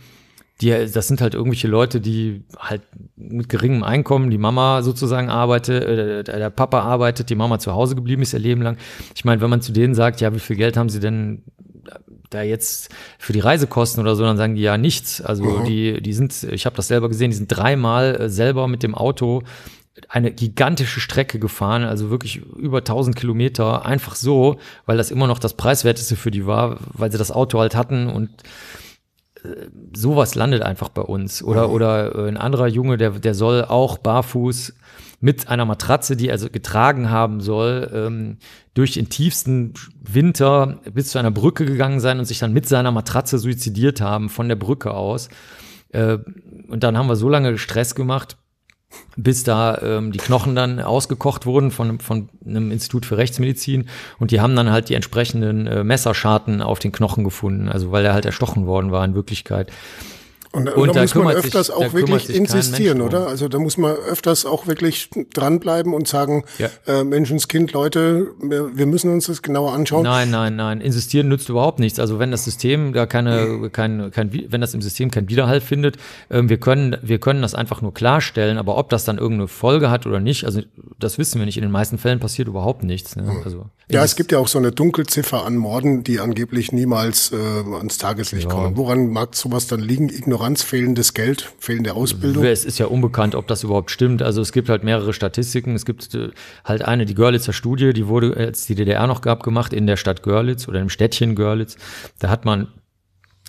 die, 0.61 0.70
das 0.70 1.08
sind 1.08 1.20
halt 1.20 1.34
irgendwelche 1.34 1.69
Leute, 1.69 2.00
die 2.00 2.44
halt 2.58 2.82
mit 3.17 3.49
geringem 3.49 3.82
Einkommen, 3.82 4.31
die 4.31 4.38
Mama 4.38 4.82
sozusagen 4.82 5.28
arbeitet, 5.28 5.84
äh, 5.84 6.25
der 6.25 6.50
Papa 6.50 6.81
arbeitet, 6.81 7.31
die 7.31 7.34
Mama 7.34 7.58
zu 7.58 7.73
Hause 7.73 7.94
geblieben 7.94 8.23
ist 8.23 8.32
ihr 8.32 8.38
Leben 8.38 8.62
lang. 8.62 8.76
Ich 9.14 9.25
meine, 9.25 9.40
wenn 9.40 9.50
man 9.50 9.61
zu 9.61 9.73
denen 9.73 9.94
sagt, 9.94 10.20
ja, 10.20 10.34
wie 10.34 10.38
viel 10.38 10.56
Geld 10.56 10.76
haben 10.76 10.88
sie 10.88 11.00
denn 11.00 11.43
da 12.31 12.43
jetzt 12.43 12.90
für 13.19 13.32
die 13.32 13.40
Reisekosten 13.40 14.02
oder 14.02 14.17
so, 14.17 14.25
dann 14.25 14.37
sagen 14.37 14.55
die 14.55 14.62
ja 14.62 14.79
nichts. 14.79 15.20
Also 15.20 15.44
mhm. 15.44 15.64
die, 15.64 16.02
die 16.02 16.12
sind, 16.12 16.43
ich 16.50 16.67
habe 16.67 16.76
das 16.76 16.88
selber 16.88 17.08
gesehen, 17.08 17.31
die 17.31 17.37
sind 17.37 17.49
dreimal 17.49 18.20
äh, 18.20 18.29
selber 18.29 18.69
mit 18.69 18.82
dem 18.82 18.94
Auto 18.94 19.43
eine 20.08 20.31
gigantische 20.31 21.00
Strecke 21.00 21.38
gefahren, 21.38 21.84
also 21.84 22.10
wirklich 22.10 22.37
über 22.37 22.78
1000 22.78 23.16
Kilometer, 23.16 23.87
einfach 23.87 24.14
so, 24.14 24.58
weil 24.84 24.96
das 24.96 25.10
immer 25.10 25.26
noch 25.26 25.38
das 25.38 25.54
preiswerteste 25.54 26.16
für 26.16 26.31
die 26.31 26.46
war, 26.46 26.78
weil 26.93 27.10
sie 27.10 27.19
das 27.19 27.31
Auto 27.31 27.58
halt 27.58 27.75
hatten 27.75 28.08
und 28.08 28.31
äh, 29.43 29.69
sowas 29.94 30.34
landet 30.34 30.62
einfach 30.62 30.90
bei 30.90 31.02
uns. 31.02 31.43
Oder, 31.43 31.70
oder 31.70 32.14
äh, 32.14 32.28
ein 32.28 32.37
anderer 32.37 32.66
Junge, 32.66 32.98
der, 32.98 33.10
der 33.10 33.34
soll 33.34 33.64
auch 33.64 33.98
barfuß 33.98 34.75
mit 35.20 35.48
einer 35.48 35.64
Matratze, 35.64 36.16
die 36.16 36.28
er 36.28 36.32
also 36.32 36.50
getragen 36.50 37.10
haben 37.10 37.40
soll, 37.40 37.90
ähm, 37.93 38.37
durch 38.75 38.93
den 38.93 39.08
tiefsten 39.08 39.72
Winter 40.00 40.78
bis 40.93 41.08
zu 41.08 41.19
einer 41.19 41.31
Brücke 41.31 41.64
gegangen 41.64 42.00
sein 42.00 42.19
und 42.19 42.26
sich 42.26 42.38
dann 42.38 42.52
mit 42.52 42.69
seiner 42.69 42.93
Matratze 42.93 43.38
suizidiert 43.38 44.03
haben 44.03 44.29
von 44.29 44.48
der 44.48 44.56
Brücke 44.56 44.93
aus. 44.93 45.31
Äh, 45.88 46.19
und 46.69 46.82
dann 46.82 46.98
haben 46.98 47.08
wir 47.08 47.17
so 47.17 47.31
lange 47.31 47.56
Stress 47.56 47.94
gemacht, 47.94 48.36
bis 49.17 49.43
da 49.43 49.79
ähm, 49.82 50.12
die 50.12 50.19
Knochen 50.19 50.55
dann 50.55 50.81
ausgekocht 50.81 51.46
wurden 51.46 51.70
von, 51.70 52.00
von 52.00 52.29
einem 52.44 52.70
Institut 52.70 53.06
für 53.06 53.17
Rechtsmedizin 53.17 53.88
und 54.19 54.31
die 54.31 54.41
haben 54.41 54.55
dann 54.56 54.70
halt 54.70 54.88
die 54.88 54.94
entsprechenden 54.94 55.67
äh, 55.67 55.84
Messerscharten 55.84 56.62
auf 56.62 56.79
den 56.79 56.93
Knochen 56.93 57.24
gefunden, 57.24 57.69
also 57.69 57.93
weil 57.93 58.05
er 58.05 58.12
halt 58.12 58.26
erstochen 58.26 58.67
worden 58.67 58.93
war 58.93 59.05
in 59.05 59.15
Wirklichkeit. 59.15 59.70
Und, 60.53 60.69
und, 60.69 60.88
und 60.88 60.96
da 60.96 61.03
muss 61.03 61.15
man 61.15 61.34
öfters 61.34 61.67
sich, 61.67 61.74
auch 61.74 61.93
wirklich 61.93 62.31
insistieren, 62.34 63.00
oder? 63.00 63.26
Also 63.26 63.48
da 63.48 63.58
muss 63.58 63.76
man 63.76 63.93
öfters 63.93 64.46
auch 64.46 64.67
wirklich 64.67 65.10
dranbleiben 65.34 65.93
und 65.93 66.08
sagen, 66.08 66.44
ja. 66.58 66.69
äh, 66.86 67.05
Menschenskind, 67.05 67.72
Leute, 67.72 68.29
wir, 68.41 68.86
müssen 68.86 69.12
uns 69.12 69.26
das 69.26 69.43
genauer 69.43 69.72
anschauen. 69.72 70.05
Nein, 70.05 70.31
nein, 70.31 70.56
nein. 70.56 70.81
Insistieren 70.81 71.29
nützt 71.29 71.48
überhaupt 71.48 71.79
nichts. 71.79 71.98
Also 71.98 72.19
wenn 72.19 72.31
das 72.31 72.44
System 72.44 72.93
gar 72.93 73.06
keine, 73.06 73.46
mhm. 73.46 73.72
kein, 73.72 74.10
kein, 74.10 74.31
wenn 74.48 74.60
das 74.60 74.74
im 74.74 74.82
System 74.82 75.10
keinen 75.10 75.29
Widerhall 75.29 75.60
findet, 75.60 75.96
äh, 76.29 76.43
wir 76.44 76.58
können, 76.58 76.96
wir 77.03 77.19
können 77.19 77.43
das 77.43 77.55
einfach 77.55 77.82
nur 77.82 77.93
klarstellen, 77.93 78.58
aber 78.58 78.79
ob 78.79 78.88
das 78.88 79.05
dann 79.05 79.19
irgendeine 79.19 79.48
Folge 79.48 79.91
hat 79.91 80.06
oder 80.06 80.20
nicht, 80.20 80.44
also 80.44 80.62
das 80.98 81.19
wissen 81.19 81.38
wir 81.38 81.46
nicht. 81.46 81.56
In 81.58 81.62
den 81.62 81.72
meisten 81.72 81.98
Fällen 81.98 82.20
passiert 82.20 82.48
überhaupt 82.48 82.82
nichts. 82.82 83.17
Ne? 83.17 83.24
Mhm. 83.24 83.43
Also, 83.44 83.67
ja, 83.91 84.03
es 84.03 84.17
gibt 84.17 84.32
ja 84.32 84.38
auch 84.38 84.48
so 84.48 84.58
eine 84.58 84.72
Dunkelziffer 84.72 85.44
an 85.44 85.56
Morden, 85.56 86.03
die 86.03 86.20
angeblich 86.20 86.72
niemals 86.72 87.32
äh, 87.32 87.36
ans 87.36 87.98
Tageslicht 87.98 88.44
ja. 88.44 88.50
kommen. 88.50 88.76
Woran 88.76 89.10
mag 89.10 89.34
sowas 89.34 89.67
dann 89.67 89.81
liegen? 89.81 90.08
Ignoranz 90.08 90.35
Ignoranz, 90.36 90.62
fehlendes 90.62 91.14
Geld, 91.14 91.50
fehlende 91.58 91.94
Ausbildung? 91.94 92.44
Es 92.44 92.66
ist 92.66 92.78
ja 92.78 92.86
unbekannt, 92.86 93.34
ob 93.34 93.46
das 93.46 93.64
überhaupt 93.64 93.90
stimmt. 93.90 94.20
Also 94.20 94.43
es 94.43 94.52
gibt 94.52 94.69
halt 94.69 94.84
mehrere 94.84 95.14
Statistiken. 95.14 95.74
Es 95.74 95.86
gibt 95.86 96.14
äh, 96.14 96.28
halt 96.62 96.82
eine, 96.82 97.06
die 97.06 97.14
Görlitzer 97.14 97.55
Studie, 97.55 97.94
die 97.94 98.06
wurde, 98.06 98.36
als 98.36 98.66
die 98.66 98.74
DDR 98.74 99.06
noch 99.06 99.22
gab, 99.22 99.43
gemacht 99.43 99.72
in 99.72 99.86
der 99.86 99.96
Stadt 99.96 100.22
Görlitz 100.22 100.69
oder 100.69 100.81
im 100.81 100.90
Städtchen 100.90 101.36
Görlitz. 101.36 101.76
Da 102.19 102.28
hat 102.28 102.44
man, 102.44 102.69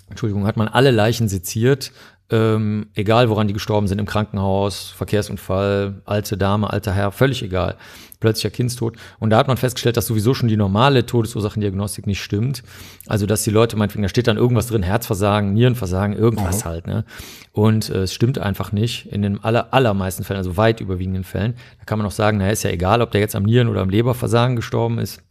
Entschuldigung, 0.08 0.46
hat 0.46 0.56
man 0.56 0.66
alle 0.66 0.90
Leichen 0.90 1.28
seziert, 1.28 1.92
ähm, 2.30 2.88
egal 2.94 3.30
woran 3.30 3.48
die 3.48 3.54
gestorben 3.54 3.88
sind, 3.88 3.98
im 3.98 4.06
Krankenhaus, 4.06 4.90
Verkehrsunfall, 4.96 6.02
alte 6.04 6.36
Dame, 6.36 6.70
alter 6.70 6.92
Herr, 6.92 7.12
völlig 7.12 7.42
egal 7.42 7.76
plötzlicher 8.20 8.50
Kindstod. 8.50 8.96
Und 9.18 9.30
da 9.30 9.38
hat 9.38 9.48
man 9.48 9.56
festgestellt, 9.56 9.96
dass 9.96 10.06
sowieso 10.06 10.34
schon 10.34 10.48
die 10.48 10.56
normale 10.56 11.06
Todesursachendiagnostik 11.06 12.06
nicht 12.06 12.22
stimmt. 12.22 12.62
Also, 13.06 13.26
dass 13.26 13.44
die 13.44 13.50
Leute 13.50 13.76
meinetwegen, 13.76 14.02
da 14.02 14.08
steht 14.08 14.26
dann 14.26 14.36
irgendwas 14.36 14.68
drin, 14.68 14.82
Herzversagen, 14.82 15.52
Nierenversagen, 15.54 16.16
irgendwas 16.16 16.64
mhm. 16.64 16.68
halt. 16.68 16.86
Ne? 16.86 17.04
Und 17.52 17.90
äh, 17.90 18.02
es 18.02 18.14
stimmt 18.14 18.38
einfach 18.38 18.72
nicht 18.72 19.06
in 19.06 19.22
den 19.22 19.42
aller, 19.42 19.72
allermeisten 19.72 20.24
Fällen, 20.24 20.38
also 20.38 20.56
weit 20.56 20.80
überwiegenden 20.80 21.24
Fällen. 21.24 21.54
Da 21.78 21.84
kann 21.84 21.98
man 21.98 22.06
auch 22.06 22.12
sagen, 22.12 22.38
naja, 22.38 22.50
ist 22.50 22.64
ja 22.64 22.70
egal, 22.70 23.02
ob 23.02 23.10
der 23.12 23.20
jetzt 23.20 23.36
am 23.36 23.44
Nieren- 23.44 23.68
oder 23.68 23.82
am 23.82 23.90
Leberversagen 23.90 24.56
gestorben 24.56 24.98
ist. 24.98 25.22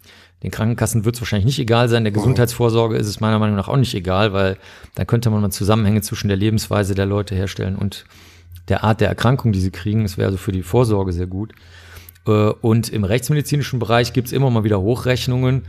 Den 0.44 0.52
Krankenkassen 0.52 1.04
wird 1.04 1.16
es 1.16 1.22
wahrscheinlich 1.22 1.46
nicht 1.46 1.60
egal 1.60 1.90
sein. 1.90 2.04
Der. 2.04 2.14
Gesundheitsvorsorge 2.14 2.98
ist 2.98 3.08
es 3.08 3.20
meiner 3.20 3.40
Meinung 3.40 3.56
nach 3.56 3.68
auch 3.68 3.78
nicht 3.78 3.96
egal, 3.96 4.34
weil 4.34 4.58
dann 4.96 5.08
könnte 5.08 5.30
man 5.30 5.42
mal 5.42 5.50
Zusammenhänge 5.50 6.02
zwischen 6.02 6.28
der 6.28 6.38
Lebensweise 6.38 6.94
der 6.94 7.08
Leute 7.08 7.34
herstellen 7.34 7.76
und 7.76 8.06
der 8.68 8.84
Art 8.84 9.02
der 9.02 9.08
Erkrankung, 9.08 9.52
die 9.52 9.60
sie 9.60 9.72
kriegen. 9.72 10.06
Es 10.06 10.18
wäre 10.18 10.28
also 10.28 10.38
für 10.38 10.52
die 10.52 10.62
Vorsorge 10.62 11.12
sehr 11.12 11.28
gut. 11.28 11.54
Äh, 12.28 12.32
und 12.32 12.90
im 12.90 13.04
rechtsmedizinischen 13.04 13.80
Bereich 13.80 14.14
gibt 14.14 14.28
es 14.28 14.34
immer 14.34 14.50
mal 14.50 14.64
wieder 14.64 14.80
Hochrechnungen, 14.80 15.64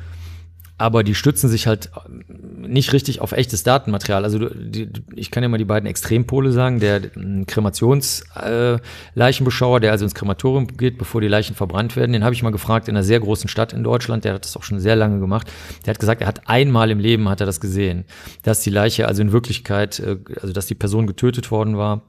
aber 0.78 1.02
die 1.02 1.16
stützen 1.16 1.48
sich 1.48 1.66
halt 1.66 1.90
nicht 2.38 2.92
richtig 2.92 3.20
auf 3.20 3.32
echtes 3.32 3.64
Datenmaterial. 3.64 4.22
Also 4.24 4.48
die, 4.48 4.88
ich 5.14 5.32
kann 5.32 5.42
ja 5.42 5.48
mal 5.48 5.58
die 5.58 5.64
beiden 5.64 5.88
Extrempole 5.88 6.52
sagen. 6.52 6.78
Der 6.78 7.00
Kremationsleichenbeschauer, 7.46 9.78
äh, 9.78 9.80
der 9.80 9.90
also 9.90 10.04
ins 10.04 10.14
Krematorium 10.14 10.68
geht, 10.68 10.96
bevor 10.96 11.20
die 11.20 11.26
Leichen 11.26 11.56
verbrannt 11.56 11.96
werden, 11.96 12.12
den 12.12 12.22
habe 12.22 12.34
ich 12.34 12.44
mal 12.44 12.50
gefragt 12.50 12.86
in 12.88 12.94
einer 12.96 13.02
sehr 13.02 13.18
großen 13.18 13.48
Stadt 13.48 13.72
in 13.72 13.82
Deutschland. 13.82 14.24
Der 14.24 14.34
hat 14.34 14.44
das 14.44 14.56
auch 14.56 14.62
schon 14.62 14.78
sehr 14.78 14.94
lange 14.94 15.18
gemacht. 15.18 15.50
Der 15.84 15.94
hat 15.94 15.98
gesagt, 15.98 16.20
er 16.20 16.28
hat 16.28 16.48
einmal 16.48 16.92
im 16.92 17.00
Leben 17.00 17.28
hat 17.28 17.40
er 17.40 17.46
das 17.46 17.58
gesehen, 17.60 18.04
dass 18.44 18.60
die 18.60 18.70
Leiche 18.70 19.08
also 19.08 19.20
in 19.20 19.32
Wirklichkeit, 19.32 19.98
äh, 19.98 20.18
also 20.40 20.52
dass 20.52 20.66
die 20.66 20.76
Person 20.76 21.08
getötet 21.08 21.50
worden 21.50 21.76
war 21.76 22.02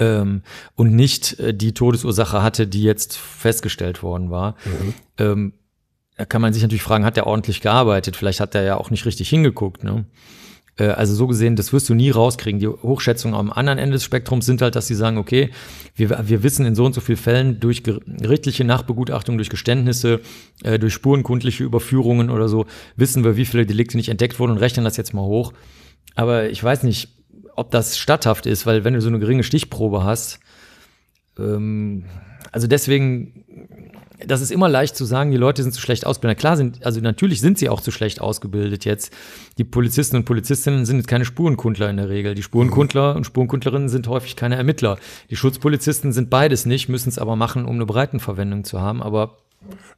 ähm, 0.00 0.42
und 0.74 0.92
nicht 0.94 1.38
äh, 1.38 1.54
die 1.54 1.72
Todesursache 1.72 2.42
hatte, 2.42 2.66
die 2.66 2.82
jetzt 2.82 3.16
festgestellt 3.16 4.02
worden 4.02 4.30
war. 4.30 4.56
Mhm. 4.64 4.94
Ähm, 5.18 5.52
da 6.16 6.24
kann 6.24 6.42
man 6.42 6.52
sich 6.52 6.62
natürlich 6.62 6.82
fragen, 6.82 7.04
hat 7.04 7.16
der 7.16 7.26
ordentlich 7.26 7.60
gearbeitet? 7.60 8.16
Vielleicht 8.16 8.40
hat 8.40 8.54
er 8.54 8.62
ja 8.62 8.76
auch 8.76 8.90
nicht 8.90 9.04
richtig 9.04 9.28
hingeguckt. 9.28 9.84
Ne? 9.84 10.06
Äh, 10.78 10.88
also 10.88 11.14
so 11.14 11.26
gesehen, 11.26 11.56
das 11.56 11.72
wirst 11.72 11.88
du 11.88 11.94
nie 11.94 12.10
rauskriegen. 12.10 12.60
Die 12.60 12.68
Hochschätzungen 12.68 13.38
am 13.38 13.52
anderen 13.52 13.78
Ende 13.78 13.94
des 13.94 14.04
Spektrums 14.04 14.46
sind 14.46 14.62
halt, 14.62 14.76
dass 14.76 14.86
sie 14.86 14.94
sagen, 14.94 15.18
okay, 15.18 15.50
wir, 15.94 16.18
wir 16.26 16.42
wissen 16.42 16.64
in 16.64 16.74
so 16.74 16.84
und 16.84 16.94
so 16.94 17.00
vielen 17.00 17.18
Fällen 17.18 17.60
durch 17.60 17.82
gerichtliche 17.82 18.64
Nachbegutachtung, 18.64 19.36
durch 19.36 19.50
Geständnisse, 19.50 20.20
äh, 20.62 20.78
durch 20.78 20.94
spurenkundliche 20.94 21.64
Überführungen 21.64 22.30
oder 22.30 22.48
so, 22.48 22.66
wissen 22.96 23.24
wir, 23.24 23.36
wie 23.36 23.46
viele 23.46 23.66
Delikte 23.66 23.96
nicht 23.96 24.08
entdeckt 24.08 24.38
wurden 24.38 24.52
und 24.52 24.58
rechnen 24.58 24.84
das 24.84 24.96
jetzt 24.96 25.14
mal 25.14 25.22
hoch. 25.22 25.52
Aber 26.14 26.48
ich 26.48 26.62
weiß 26.62 26.82
nicht, 26.82 27.10
ob 27.56 27.70
das 27.70 27.98
statthaft 27.98 28.46
ist, 28.46 28.66
weil 28.66 28.84
wenn 28.84 28.94
du 28.94 29.00
so 29.00 29.08
eine 29.08 29.18
geringe 29.18 29.42
Stichprobe 29.42 30.04
hast, 30.04 30.40
ähm, 31.38 32.04
also 32.52 32.66
deswegen 32.66 33.44
das 34.24 34.40
ist 34.40 34.50
immer 34.50 34.68
leicht 34.68 34.96
zu 34.96 35.04
sagen, 35.04 35.30
die 35.30 35.36
Leute 35.36 35.62
sind 35.62 35.72
zu 35.72 35.80
schlecht 35.80 36.06
ausgebildet. 36.06 36.38
Klar 36.38 36.56
sind, 36.56 36.84
also 36.84 37.00
natürlich 37.00 37.40
sind 37.40 37.58
sie 37.58 37.68
auch 37.68 37.80
zu 37.80 37.90
schlecht 37.90 38.20
ausgebildet 38.20 38.84
jetzt. 38.84 39.12
Die 39.58 39.64
Polizisten 39.64 40.16
und 40.16 40.24
Polizistinnen 40.24 40.86
sind 40.86 40.96
jetzt 40.96 41.08
keine 41.08 41.24
Spurenkundler 41.24 41.90
in 41.90 41.96
der 41.96 42.08
Regel. 42.08 42.34
Die 42.34 42.42
Spurenkundler 42.42 43.14
und 43.16 43.24
Spurenkundlerinnen 43.24 43.88
sind 43.88 44.08
häufig 44.08 44.36
keine 44.36 44.56
Ermittler. 44.56 44.98
Die 45.30 45.36
Schutzpolizisten 45.36 46.12
sind 46.12 46.30
beides 46.30 46.66
nicht, 46.66 46.88
müssen 46.88 47.08
es 47.08 47.18
aber 47.18 47.36
machen, 47.36 47.66
um 47.66 47.76
eine 47.76 47.86
Breitenverwendung 47.86 48.64
zu 48.64 48.80
haben. 48.80 49.02
Aber 49.02 49.36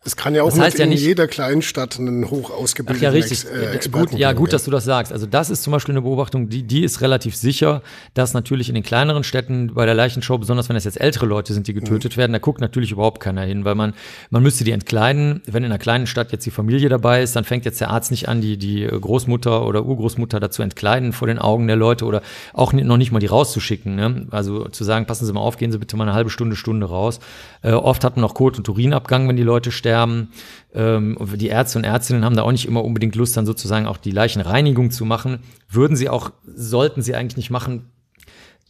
es 0.04 0.16
kann 0.16 0.34
ja 0.34 0.42
auch 0.42 0.50
das 0.50 0.60
heißt 0.60 0.78
ja 0.78 0.84
in 0.84 0.90
nicht, 0.90 1.02
jeder 1.02 1.26
Kleinstadt 1.26 1.98
einen 1.98 2.30
hoch 2.30 2.50
ausgebildeten 2.50 3.02
ja, 3.04 3.10
richtig. 3.10 3.44
Ex, 3.74 3.86
äh, 3.86 3.90
gut, 3.90 4.12
Ja, 4.12 4.32
gut, 4.32 4.52
dass 4.52 4.64
du 4.64 4.70
das 4.70 4.84
sagst. 4.84 5.12
Also 5.12 5.26
das 5.26 5.50
ist 5.50 5.62
zum 5.62 5.72
Beispiel 5.72 5.92
eine 5.92 6.02
Beobachtung, 6.02 6.48
die, 6.48 6.62
die 6.62 6.84
ist 6.84 7.00
relativ 7.00 7.36
sicher, 7.36 7.82
dass 8.14 8.32
natürlich 8.32 8.68
in 8.68 8.74
den 8.74 8.84
kleineren 8.84 9.24
Städten 9.24 9.74
bei 9.74 9.86
der 9.86 9.94
Leichenshow, 9.94 10.38
besonders 10.38 10.68
wenn 10.68 10.76
es 10.76 10.84
jetzt 10.84 11.00
ältere 11.00 11.26
Leute 11.26 11.52
sind, 11.52 11.66
die 11.66 11.74
getötet 11.74 12.12
mhm. 12.12 12.20
werden, 12.20 12.32
da 12.32 12.38
guckt 12.38 12.60
natürlich 12.60 12.92
überhaupt 12.92 13.20
keiner 13.20 13.42
hin, 13.42 13.64
weil 13.64 13.74
man, 13.74 13.94
man 14.30 14.42
müsste 14.42 14.64
die 14.64 14.70
entkleiden. 14.70 15.42
Wenn 15.46 15.64
in 15.64 15.70
einer 15.70 15.78
kleinen 15.78 16.06
Stadt 16.06 16.32
jetzt 16.32 16.46
die 16.46 16.50
Familie 16.50 16.88
dabei 16.88 17.22
ist, 17.22 17.36
dann 17.36 17.44
fängt 17.44 17.64
jetzt 17.64 17.80
der 17.80 17.90
Arzt 17.90 18.10
nicht 18.10 18.28
an, 18.28 18.40
die, 18.40 18.56
die 18.56 18.86
Großmutter 18.86 19.66
oder 19.66 19.84
Urgroßmutter 19.84 20.40
dazu 20.40 20.62
entkleiden 20.62 21.12
vor 21.12 21.28
den 21.28 21.38
Augen 21.38 21.66
der 21.66 21.76
Leute 21.76 22.04
oder 22.04 22.22
auch 22.52 22.72
noch 22.72 22.96
nicht 22.96 23.12
mal 23.12 23.18
die 23.18 23.26
rauszuschicken. 23.26 23.96
Ne? 23.96 24.26
Also 24.30 24.68
zu 24.68 24.84
sagen, 24.84 25.06
passen 25.06 25.26
Sie 25.26 25.32
mal 25.32 25.40
auf, 25.40 25.56
gehen 25.56 25.72
Sie 25.72 25.78
bitte 25.78 25.96
mal 25.96 26.04
eine 26.04 26.14
halbe 26.14 26.30
Stunde, 26.30 26.56
Stunde 26.56 26.86
raus. 26.86 27.20
Äh, 27.62 27.72
oft 27.72 28.04
hat 28.04 28.16
man 28.16 28.24
auch 28.24 28.34
Kot- 28.34 28.58
und 28.58 28.68
Urinabgang, 28.68 29.28
wenn 29.28 29.36
die 29.36 29.42
Leute 29.42 29.57
sterben 29.64 30.08
sterben. 30.08 30.28
Ähm, 30.74 31.16
die 31.36 31.48
Ärzte 31.48 31.78
und 31.78 31.84
Ärztinnen 31.84 32.24
haben 32.24 32.36
da 32.36 32.42
auch 32.42 32.52
nicht 32.52 32.66
immer 32.66 32.84
unbedingt 32.84 33.14
Lust, 33.16 33.36
dann 33.36 33.46
sozusagen 33.46 33.86
auch 33.86 33.96
die 33.96 34.10
Leichenreinigung 34.10 34.90
zu 34.90 35.04
machen. 35.04 35.40
Würden 35.68 35.96
sie 35.96 36.08
auch, 36.08 36.30
sollten 36.44 37.02
sie 37.02 37.14
eigentlich 37.14 37.36
nicht 37.36 37.50
machen, 37.50 37.90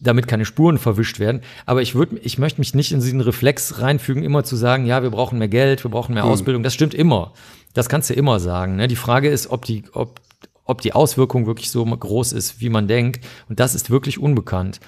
damit 0.00 0.28
keine 0.28 0.44
Spuren 0.44 0.78
verwischt 0.78 1.18
werden. 1.18 1.42
Aber 1.66 1.82
ich 1.82 1.94
würde, 1.94 2.18
ich 2.18 2.38
möchte 2.38 2.60
mich 2.60 2.74
nicht 2.74 2.92
in 2.92 3.00
diesen 3.00 3.20
Reflex 3.20 3.80
reinfügen, 3.80 4.22
immer 4.22 4.44
zu 4.44 4.54
sagen, 4.54 4.86
ja, 4.86 5.02
wir 5.02 5.10
brauchen 5.10 5.38
mehr 5.38 5.48
Geld, 5.48 5.84
wir 5.84 5.90
brauchen 5.90 6.14
mehr 6.14 6.22
hm. 6.22 6.30
Ausbildung. 6.30 6.62
Das 6.62 6.74
stimmt 6.74 6.94
immer. 6.94 7.32
Das 7.74 7.88
kannst 7.88 8.08
du 8.10 8.14
immer 8.14 8.38
sagen. 8.38 8.76
Ne? 8.76 8.86
Die 8.86 8.96
Frage 8.96 9.28
ist, 9.28 9.50
ob 9.50 9.64
die, 9.64 9.82
ob, 9.92 10.20
ob 10.64 10.80
die 10.80 10.92
Auswirkung 10.92 11.46
wirklich 11.46 11.70
so 11.70 11.84
groß 11.84 12.32
ist, 12.32 12.60
wie 12.60 12.68
man 12.68 12.86
denkt. 12.86 13.26
Und 13.48 13.58
das 13.58 13.74
ist 13.74 13.90
wirklich 13.90 14.18
unbekannt. 14.18 14.78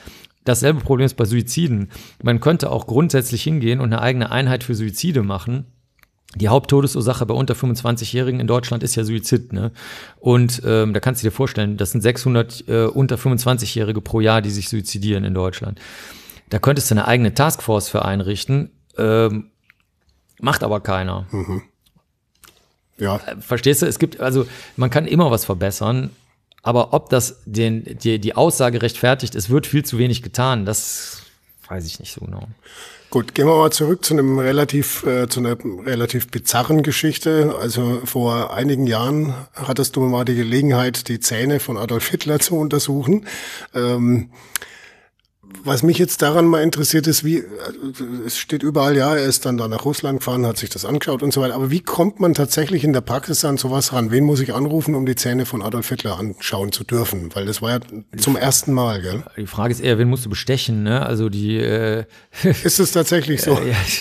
Dasselbe 0.45 0.81
Problem 0.81 1.07
ist 1.07 1.17
bei 1.17 1.25
Suiziden. 1.25 1.91
Man 2.23 2.41
könnte 2.41 2.71
auch 2.71 2.87
grundsätzlich 2.87 3.43
hingehen 3.43 3.81
und 3.81 3.93
eine 3.93 4.01
eigene 4.01 4.31
Einheit 4.31 4.65
für 4.65 4.75
Suizide 4.75 5.23
machen 5.23 5.67
die 6.37 6.49
Haupttodesursache 6.49 7.27
bei 7.27 7.35
unter 7.35 7.55
25-Jährigen 7.55 8.41
in 8.41 8.47
Deutschland 8.47 8.83
ist 8.83 8.95
ja 8.95 9.05
Suizid. 9.05 9.53
Ne? 9.53 9.73
Und 10.19 10.63
ähm, 10.65 10.95
da 10.95 11.01
kannst 11.01 11.23
du 11.23 11.27
dir 11.27 11.33
vorstellen, 11.33 11.77
das 11.77 11.91
sind 11.91 12.03
600 12.03 12.69
äh, 12.69 12.85
unter 12.85 13.17
25-Jährige 13.17 14.01
pro 14.01 14.21
Jahr, 14.21 14.41
die 14.41 14.51
sich 14.51 14.69
suizidieren 14.69 15.25
in 15.25 15.35
Deutschland. 15.35 15.81
Da 16.49 16.59
könntest 16.59 16.91
du 16.91 16.95
eine 16.95 17.07
eigene 17.07 17.35
Taskforce 17.35 17.89
für 17.89 18.05
einrichten, 18.05 18.71
ähm, 18.97 19.51
macht 20.41 20.63
aber 20.63 20.81
keiner. 20.81 21.27
Mhm. 21.33 21.63
Ja. 22.99 23.17
Äh, 23.17 23.41
verstehst 23.41 23.83
du? 23.83 23.87
Es 23.87 23.99
gibt, 23.99 24.21
also 24.21 24.47
man 24.77 24.91
kann 24.91 25.07
immer 25.07 25.31
was 25.33 25.45
verbessern, 25.45 26.11
aber 26.63 26.93
ob 26.93 27.09
das 27.09 27.43
den, 27.47 27.99
die, 27.99 28.21
die 28.21 28.37
Aussage 28.37 28.83
rechtfertigt, 28.83 29.35
es 29.35 29.51
wird 29.51 29.67
viel 29.67 29.85
zu 29.85 29.99
wenig 29.99 30.23
getan, 30.23 30.65
das 30.65 31.23
weiß 31.71 31.87
ich 31.87 32.01
nicht 32.01 32.13
so 32.13 32.25
genau. 32.25 32.43
Gut, 33.11 33.35
gehen 33.35 33.47
wir 33.47 33.57
mal 33.57 33.73
zurück 33.73 34.05
zu 34.05 34.15
einem 34.15 34.39
relativ, 34.39 35.05
äh, 35.05 35.29
zu 35.29 35.41
einer 35.41 35.57
relativ 35.85 36.31
bizarren 36.31 36.83
Geschichte. 36.83 37.57
Also 37.61 38.03
vor 38.05 38.53
einigen 38.53 38.87
Jahren 38.87 39.35
hattest 39.55 39.97
du 39.97 40.03
mal 40.03 40.25
die 40.25 40.37
Gelegenheit, 40.37 41.09
die 41.09 41.21
Zähne 41.21 41.59
von 41.61 41.77
Adolf 41.77 42.09
Hitler 42.09 42.39
zu 42.39 42.57
untersuchen. 42.57 43.27
Ähm, 43.75 44.31
was 45.65 45.83
mich 45.83 45.99
jetzt 45.99 46.23
daran 46.23 46.47
mal 46.47 46.63
interessiert 46.63 47.07
ist, 47.07 47.25
wie, 47.25 47.43
es 48.27 48.39
steht 48.39 48.63
überall, 48.63 48.97
ja, 48.97 49.15
er 49.15 49.25
ist 49.25 49.45
dann 49.47 49.57
da 49.57 49.69
nach 49.69 49.85
Russland 49.85 50.21
gefahren, 50.21 50.47
hat 50.47 50.57
sich 50.57 50.71
das 50.71 50.85
angeschaut 50.85 51.23
und 51.23 51.33
so 51.33 51.41
weiter. 51.41 51.55
Aber 51.55 51.71
wie 51.71 51.81
kommt 51.81 52.21
man 52.21 52.35
tatsächlich 52.35 52.85
in 52.85 52.93
der 52.93 53.01
Praxis 53.01 53.45
an 53.45 53.57
sowas 53.57 53.93
ran? 53.93 54.11
Wen 54.11 54.25
muss 54.25 54.41
ich 54.41 54.55
anrufen, 54.55 54.95
um 54.95 55.07
die 55.07 55.15
Zähne 55.15 55.47
von 55.47 55.63
Adolf 55.63 55.89
Hitler 55.89 56.19
anschauen 56.19 56.73
zu 56.73 56.85
dürfen? 56.85 57.31
Weil 57.35 57.47
das 57.47 57.63
war 57.63 57.71
ja 57.71 57.81
zum 58.17 58.37
ersten 58.37 58.73
Mal, 58.73 59.03
gell? 59.03 59.23
Die 59.37 59.47
Frage 59.47 59.73
ist 59.73 59.81
eher, 59.81 59.99
wen 59.99 60.09
musst 60.09 60.25
du 60.25 60.31
bestechen, 60.31 60.83
ne? 60.83 61.05
Also 61.05 61.29
die, 61.29 61.57
äh 61.57 62.05
Ist 62.65 62.81
es 62.81 62.93
tatsächlich 62.93 63.43
so? 63.43 63.59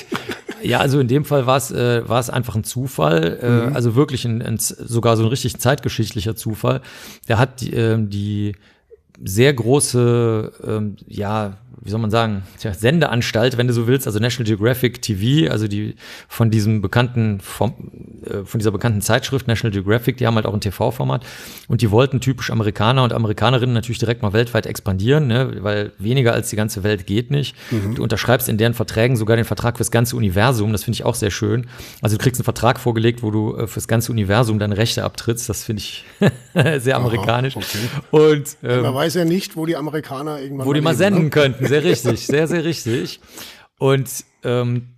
ja, 0.61 0.79
also 0.79 0.99
in 0.99 1.07
dem 1.07 1.25
Fall 1.25 1.45
war 1.45 1.57
es 1.57 1.71
äh, 1.71 2.07
war 2.07 2.19
es 2.19 2.29
einfach 2.29 2.55
ein 2.55 2.63
Zufall, 2.63 3.39
äh, 3.41 3.49
mhm. 3.49 3.75
also 3.75 3.95
wirklich 3.95 4.25
ein, 4.25 4.41
ein, 4.41 4.57
sogar 4.59 5.17
so 5.17 5.23
ein 5.23 5.29
richtig 5.29 5.57
zeitgeschichtlicher 5.59 6.35
Zufall. 6.35 6.81
Der 7.27 7.37
hat 7.37 7.63
äh, 7.63 7.97
die 7.99 8.55
sehr 9.23 9.53
große, 9.53 10.51
ähm, 10.65 10.95
ja, 11.07 11.57
wie 11.81 11.89
soll 11.89 11.99
man 11.99 12.11
sagen, 12.11 12.43
tja, 12.59 12.73
Sendeanstalt, 12.73 13.57
wenn 13.57 13.67
du 13.67 13.73
so 13.73 13.87
willst, 13.87 14.05
also 14.05 14.19
National 14.19 14.45
Geographic 14.45 15.01
TV, 15.01 15.49
also 15.49 15.67
die 15.67 15.95
von 16.27 16.51
diesem 16.51 16.81
bekannten, 16.81 17.39
vom, 17.39 17.73
äh, 18.25 18.43
von 18.43 18.59
dieser 18.59 18.71
bekannten 18.71 19.01
Zeitschrift 19.01 19.47
National 19.47 19.71
Geographic, 19.71 20.17
die 20.17 20.27
haben 20.27 20.35
halt 20.35 20.45
auch 20.45 20.53
ein 20.53 20.61
TV-Format 20.61 21.25
und 21.67 21.81
die 21.81 21.91
wollten 21.91 22.19
typisch 22.19 22.51
Amerikaner 22.51 23.03
und 23.03 23.13
Amerikanerinnen 23.13 23.73
natürlich 23.73 23.99
direkt 23.99 24.21
mal 24.21 24.33
weltweit 24.33 24.65
expandieren, 24.65 25.27
ne, 25.27 25.57
weil 25.61 25.93
weniger 25.97 26.33
als 26.33 26.49
die 26.49 26.57
ganze 26.57 26.83
Welt 26.83 27.05
geht 27.05 27.31
nicht. 27.31 27.55
Mhm. 27.71 27.95
Du 27.95 28.03
unterschreibst 28.03 28.49
in 28.49 28.57
deren 28.57 28.73
Verträgen 28.73 29.15
sogar 29.15 29.37
den 29.37 29.45
Vertrag 29.45 29.77
fürs 29.77 29.91
ganze 29.91 30.17
Universum, 30.17 30.73
das 30.73 30.83
finde 30.83 30.95
ich 30.95 31.05
auch 31.05 31.15
sehr 31.15 31.31
schön. 31.31 31.67
Also 32.01 32.17
du 32.17 32.23
kriegst 32.23 32.41
einen 32.41 32.45
Vertrag 32.45 32.79
vorgelegt, 32.79 33.23
wo 33.23 33.31
du 33.31 33.55
äh, 33.55 33.67
fürs 33.67 33.87
ganze 33.87 34.11
Universum 34.11 34.59
deine 34.59 34.75
Rechte 34.75 35.05
abtrittst, 35.05 35.47
das 35.47 35.63
finde 35.63 35.81
ich 35.81 36.03
sehr 36.79 36.97
amerikanisch. 36.97 37.55
Aha, 37.55 37.63
okay. 37.63 38.33
Und 38.33 38.57
ähm, 38.63 38.81
man 38.81 38.95
weiß 38.95 39.13
ja 39.13 39.23
nicht, 39.23 39.55
wo 39.55 39.65
die 39.65 39.77
Amerikaner 39.77 40.41
irgendwann 40.41 40.67
wo 40.67 40.73
die 40.73 40.81
mal 40.81 40.95
senden 40.95 41.25
ne? 41.25 41.29
könnten 41.29 41.68
sehr 41.69 41.83
richtig, 41.83 42.27
sehr, 42.27 42.47
sehr 42.47 42.65
richtig. 42.65 43.19
Und 43.77 44.09
ähm, 44.43 44.89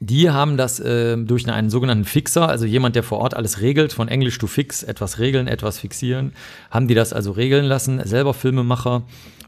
die 0.00 0.30
haben 0.30 0.56
das 0.56 0.78
äh, 0.80 1.16
durch 1.16 1.48
einen 1.48 1.70
sogenannten 1.70 2.04
Fixer, 2.04 2.48
also 2.48 2.64
jemand, 2.64 2.94
der 2.96 3.02
vor 3.02 3.18
Ort 3.18 3.34
alles 3.34 3.60
regelt, 3.60 3.92
von 3.92 4.08
Englisch 4.08 4.38
to 4.38 4.46
fix, 4.46 4.82
etwas 4.82 5.18
regeln, 5.18 5.48
etwas 5.48 5.78
fixieren, 5.78 6.32
haben 6.70 6.88
die 6.88 6.94
das 6.94 7.12
also 7.12 7.32
regeln 7.32 7.64
lassen, 7.64 8.00
selber 8.04 8.34
Filmemacher. 8.34 9.02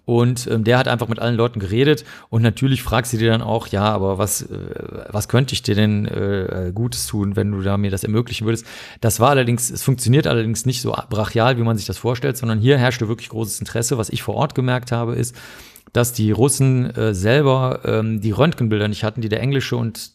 Und 0.07 0.49
ähm, 0.49 0.64
der 0.64 0.78
hat 0.78 0.88
einfach 0.88 1.07
mit 1.07 1.21
allen 1.21 1.37
Leuten 1.37 1.61
geredet 1.61 2.04
und 2.30 2.42
natürlich 2.42 2.83
fragst 2.83 3.12
du 3.12 3.19
dir 3.19 3.30
dann 3.30 3.42
auch, 3.42 3.69
ja, 3.69 3.85
aber 3.85 4.19
was, 4.19 4.42
äh, 4.42 4.49
was 5.11 5.28
könnte 5.28 5.52
ich 5.52 5.62
dir 5.62 5.76
denn 5.76 6.07
äh, 6.07 6.73
Gutes 6.75 7.07
tun, 7.07 7.37
wenn 7.37 7.52
du 7.52 7.62
da 7.62 7.76
mir 7.76 7.92
das 7.92 8.02
ermöglichen 8.02 8.45
würdest? 8.45 8.66
Das 9.00 9.21
war 9.21 9.30
allerdings, 9.30 9.71
es 9.71 9.85
funktioniert 9.85 10.26
allerdings 10.26 10.66
nicht 10.66 10.83
so 10.83 10.97
brachial, 11.11 11.59
wie 11.59 11.62
man 11.62 11.76
sich 11.76 11.87
das 11.87 11.99
vorstellt, 11.99 12.37
sondern 12.37 12.59
hier 12.59 12.76
herrschte 12.76 13.07
wirklich 13.07 13.28
großes 13.28 13.61
Interesse. 13.61 13.99
Was 13.99 14.11
ich 14.11 14.23
vor 14.23 14.35
Ort 14.35 14.57
gemerkt 14.57 14.90
habe, 14.90 15.14
ist, 15.14 15.37
dass 15.92 16.12
die 16.12 16.30
Russen 16.30 16.94
äh, 16.94 17.14
selber 17.14 17.80
ähm, 17.85 18.20
die 18.20 18.30
Röntgenbilder 18.30 18.88
nicht 18.88 19.04
hatten, 19.04 19.20
die 19.20 19.28
der 19.28 19.40
englische 19.40 19.76
und 19.76 20.12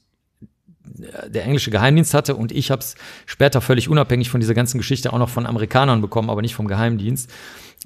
äh, 1.00 1.29
der 1.29 1.44
englische 1.46 1.72
Geheimdienst 1.72 2.13
hatte 2.13 2.36
und 2.36 2.51
ich 2.51 2.72
habe 2.72 2.79
es 2.79 2.96
später 3.25 3.62
völlig 3.62 3.89
unabhängig 3.89 4.29
von 4.29 4.39
dieser 4.39 4.53
ganzen 4.53 4.77
Geschichte 4.77 5.12
auch 5.13 5.20
noch 5.20 5.29
von 5.29 5.46
Amerikanern 5.46 6.01
bekommen, 6.01 6.29
aber 6.29 6.41
nicht 6.41 6.55
vom 6.55 6.67
Geheimdienst. 6.67 7.32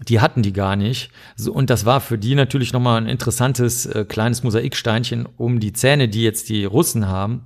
Die 0.07 0.21
hatten 0.21 0.43
die 0.43 0.53
gar 0.53 0.77
nicht. 0.77 1.11
So, 1.35 1.51
und 1.51 1.69
das 1.69 1.85
war 1.85 1.99
für 1.99 2.17
die 2.17 2.33
natürlich 2.33 2.71
nochmal 2.71 3.01
ein 3.01 3.07
interessantes 3.07 3.85
äh, 3.85 4.05
kleines 4.05 4.43
Mosaiksteinchen, 4.43 5.27
um 5.37 5.59
die 5.59 5.73
Zähne, 5.73 6.07
die 6.07 6.23
jetzt 6.23 6.47
die 6.47 6.63
Russen 6.63 7.07
haben, 7.07 7.45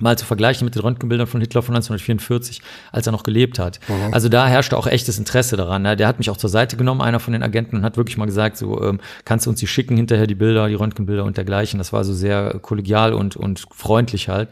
mal 0.00 0.18
zu 0.18 0.24
vergleichen 0.24 0.64
mit 0.64 0.74
den 0.74 0.82
Röntgenbildern 0.82 1.26
von 1.26 1.40
Hitler 1.40 1.62
von 1.62 1.74
1944, 1.74 2.60
als 2.90 3.06
er 3.06 3.12
noch 3.12 3.22
gelebt 3.22 3.58
hat. 3.58 3.78
Mhm. 3.88 4.12
Also 4.12 4.28
da 4.28 4.46
herrschte 4.46 4.76
auch 4.76 4.86
echtes 4.86 5.18
Interesse 5.18 5.56
daran. 5.56 5.82
Ne? 5.82 5.96
Der 5.96 6.08
hat 6.08 6.18
mich 6.18 6.30
auch 6.30 6.36
zur 6.36 6.50
Seite 6.50 6.76
genommen, 6.76 7.00
einer 7.00 7.20
von 7.20 7.32
den 7.32 7.42
Agenten, 7.42 7.76
und 7.76 7.84
hat 7.84 7.96
wirklich 7.96 8.16
mal 8.16 8.26
gesagt, 8.26 8.56
so 8.56 8.82
ähm, 8.82 9.00
kannst 9.24 9.46
du 9.46 9.50
uns 9.50 9.60
die 9.60 9.66
schicken 9.66 9.96
hinterher, 9.96 10.26
die 10.26 10.34
Bilder, 10.34 10.68
die 10.68 10.74
Röntgenbilder 10.74 11.24
und 11.24 11.36
dergleichen. 11.36 11.78
Das 11.78 11.92
war 11.92 12.04
so 12.04 12.12
sehr 12.12 12.58
kollegial 12.60 13.12
und, 13.12 13.36
und 13.36 13.66
freundlich 13.70 14.28
halt 14.28 14.48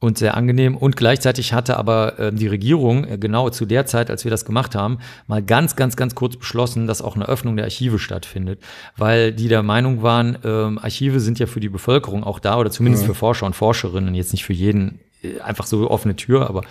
und 0.00 0.18
sehr 0.18 0.36
angenehm. 0.36 0.76
Und 0.76 0.96
gleichzeitig 0.96 1.52
hatte 1.52 1.76
aber 1.76 2.18
äh, 2.18 2.32
die 2.32 2.46
Regierung 2.46 3.04
äh, 3.04 3.18
genau 3.18 3.50
zu 3.50 3.66
der 3.66 3.86
Zeit, 3.86 4.10
als 4.10 4.24
wir 4.24 4.30
das 4.30 4.44
gemacht 4.44 4.74
haben, 4.74 4.98
mal 5.26 5.42
ganz, 5.42 5.76
ganz, 5.76 5.96
ganz 5.96 6.14
kurz 6.14 6.36
beschlossen, 6.36 6.86
dass 6.86 7.02
auch 7.02 7.16
eine 7.16 7.26
Öffnung 7.26 7.56
der 7.56 7.64
Archive 7.64 7.98
stattfindet, 7.98 8.60
weil 8.96 9.32
die 9.32 9.48
der 9.48 9.62
Meinung 9.62 10.02
waren, 10.02 10.38
ähm, 10.44 10.78
Archive 10.78 11.20
sind 11.20 11.38
ja 11.38 11.46
für 11.46 11.60
die 11.60 11.68
Bevölkerung 11.68 12.22
auch 12.22 12.38
da 12.38 12.58
oder 12.58 12.70
zumindest 12.70 13.04
ja. 13.04 13.08
für 13.08 13.14
Forscher 13.14 13.46
und 13.46 13.56
Forscherinnen, 13.56 14.14
jetzt 14.14 14.32
nicht 14.32 14.44
für 14.44 14.52
jeden 14.52 15.00
äh, 15.22 15.40
einfach 15.40 15.66
so 15.66 15.90
offene 15.90 16.14
Tür, 16.14 16.48
aber 16.48 16.62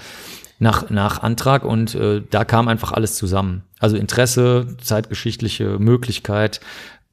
nach, 0.60 0.90
nach 0.90 1.22
Antrag 1.22 1.66
und 1.66 1.96
äh, 1.96 2.24
da 2.30 2.46
kam 2.46 2.68
einfach 2.68 2.92
alles 2.92 3.16
zusammen. 3.16 3.64
Also 3.80 3.98
Interesse, 3.98 4.76
zeitgeschichtliche 4.82 5.78
Möglichkeit, 5.80 6.62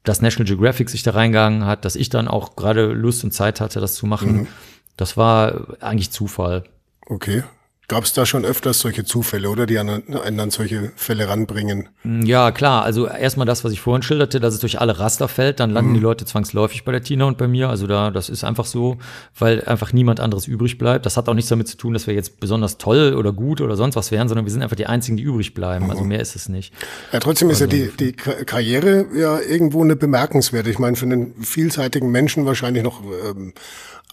dass 0.03 0.21
National 0.21 0.47
Geographic 0.47 0.89
sich 0.89 1.03
da 1.03 1.11
reingegangen 1.11 1.65
hat, 1.65 1.83
dass 1.83 1.95
ich 1.95 2.09
dann 2.09 2.27
auch 2.27 2.55
gerade 2.55 2.87
Lust 2.93 3.23
und 3.23 3.31
Zeit 3.31 3.59
hatte, 3.59 3.79
das 3.79 3.95
zu 3.95 4.05
machen. 4.05 4.33
Mhm. 4.33 4.47
Das 4.97 5.17
war 5.17 5.77
eigentlich 5.81 6.11
Zufall. 6.11 6.63
Okay. 7.07 7.43
Gab 7.87 8.03
es 8.03 8.13
da 8.13 8.25
schon 8.25 8.45
öfters 8.45 8.79
solche 8.79 9.05
Zufälle, 9.05 9.47
oder 9.47 9.67
die 9.67 9.77
einen 9.77 10.39
an 10.39 10.49
solche 10.49 10.91
Fälle 10.95 11.29
ranbringen? 11.29 11.89
Ja, 12.03 12.49
klar. 12.51 12.83
Also 12.83 13.07
erstmal 13.07 13.45
das, 13.45 13.63
was 13.63 13.73
ich 13.73 13.79
vorhin 13.79 14.01
schilderte, 14.01 14.39
dass 14.39 14.55
es 14.55 14.59
durch 14.59 14.81
alle 14.81 14.97
Raster 14.97 15.27
fällt, 15.27 15.59
dann 15.59 15.69
landen 15.69 15.91
mhm. 15.91 15.95
die 15.95 15.99
Leute 15.99 16.25
zwangsläufig 16.25 16.83
bei 16.83 16.91
der 16.91 17.03
Tina 17.03 17.25
und 17.25 17.37
bei 17.37 17.47
mir. 17.47 17.69
Also 17.69 17.85
da, 17.85 18.09
das 18.09 18.29
ist 18.29 18.43
einfach 18.43 18.65
so, 18.65 18.97
weil 19.37 19.63
einfach 19.65 19.93
niemand 19.93 20.19
anderes 20.19 20.47
übrig 20.47 20.79
bleibt. 20.79 21.05
Das 21.05 21.15
hat 21.15 21.29
auch 21.29 21.35
nichts 21.35 21.49
damit 21.49 21.67
zu 21.67 21.77
tun, 21.77 21.93
dass 21.93 22.07
wir 22.07 22.15
jetzt 22.15 22.39
besonders 22.39 22.79
toll 22.79 23.13
oder 23.13 23.31
gut 23.31 23.61
oder 23.61 23.75
sonst 23.75 23.95
was 23.95 24.11
wären, 24.11 24.29
sondern 24.29 24.45
wir 24.45 24.51
sind 24.51 24.63
einfach 24.63 24.77
die 24.77 24.87
einzigen, 24.87 25.17
die 25.17 25.23
übrig 25.23 25.53
bleiben. 25.53 25.91
Also 25.91 26.01
mhm. 26.01 26.09
mehr 26.09 26.21
ist 26.21 26.35
es 26.35 26.49
nicht. 26.49 26.73
Ja, 27.11 27.19
trotzdem 27.19 27.49
also, 27.49 27.65
ist 27.65 27.71
ja 27.71 27.77
also 27.77 27.97
die, 27.97 28.05
die 28.07 28.13
Karriere 28.13 29.05
ja 29.15 29.39
irgendwo 29.39 29.83
eine 29.83 29.95
bemerkenswerte. 29.95 30.71
Ich 30.71 30.79
meine, 30.79 30.95
für 30.95 31.05
einen 31.05 31.35
vielseitigen 31.43 32.09
Menschen 32.09 32.47
wahrscheinlich 32.47 32.81
noch 32.81 33.03
ähm, 33.29 33.53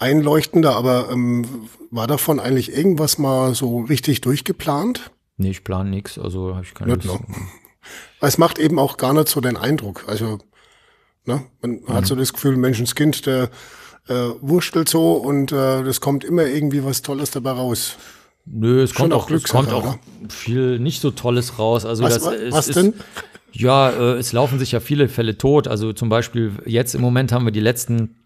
einleuchtender, 0.03 0.77
aber 0.77 1.09
ähm, 1.11 1.47
war 1.91 2.07
davon 2.07 2.41
eigentlich 2.41 2.77
irgendwas 2.77 3.19
mal 3.19 3.55
so 3.55 3.81
richtig 3.81 4.21
durchgeplant? 4.21 5.11
Nee, 5.39 5.51
ich 5.51 5.65
plane 5.65 5.89
nichts, 5.89 6.19
also 6.19 6.55
habe 6.55 6.65
ich 6.65 6.75
keine 6.75 6.95
Lust. 6.95 7.09
Es 8.21 8.39
macht 8.39 8.59
eben 8.61 8.79
auch 8.79 8.97
gar 8.97 9.13
nicht 9.13 9.29
so 9.29 9.41
den 9.41 9.57
Eindruck. 9.57 10.05
Also, 10.07 10.39
ne, 11.25 11.43
man 11.61 11.81
mhm. 11.81 11.89
hat 11.89 12.07
so 12.07 12.15
das 12.15 12.33
Gefühl, 12.33 12.57
Menschenskind, 12.57 13.27
der 13.27 13.51
äh, 14.09 14.15
wurschtelt 14.41 14.89
so 14.89 15.15
und 15.15 15.53
äh, 15.53 15.83
das 15.83 16.01
kommt 16.01 16.23
immer 16.23 16.47
irgendwie 16.47 16.85
was 16.85 17.03
Tolles 17.03 17.31
dabei 17.33 17.53
raus. 17.53 17.97
Nö, 18.45 18.83
es 18.83 18.95
kommt 18.95 19.13
auch, 19.13 19.31
es 19.31 19.45
kommt 19.45 19.73
auch 19.73 19.99
viel 20.29 20.79
nicht 20.79 21.01
so 21.01 21.11
Tolles 21.11 21.59
raus. 21.59 21.85
Also 21.85 22.03
was, 22.03 22.15
das, 22.15 22.27
was 22.51 22.69
ist, 22.69 22.77
denn? 22.77 22.95
Ja, 23.53 23.91
äh, 23.91 24.19
es 24.19 24.33
laufen 24.33 24.59
sich 24.59 24.73
ja 24.73 24.81
viele 24.81 25.09
Fälle 25.09 25.39
tot. 25.39 25.69
Also 25.69 25.93
zum 25.93 26.09
Beispiel 26.09 26.53
jetzt 26.67 26.95
im 26.95 27.01
Moment 27.01 27.33
haben 27.33 27.45
wir 27.45 27.53
die 27.53 27.61
letzten 27.61 28.22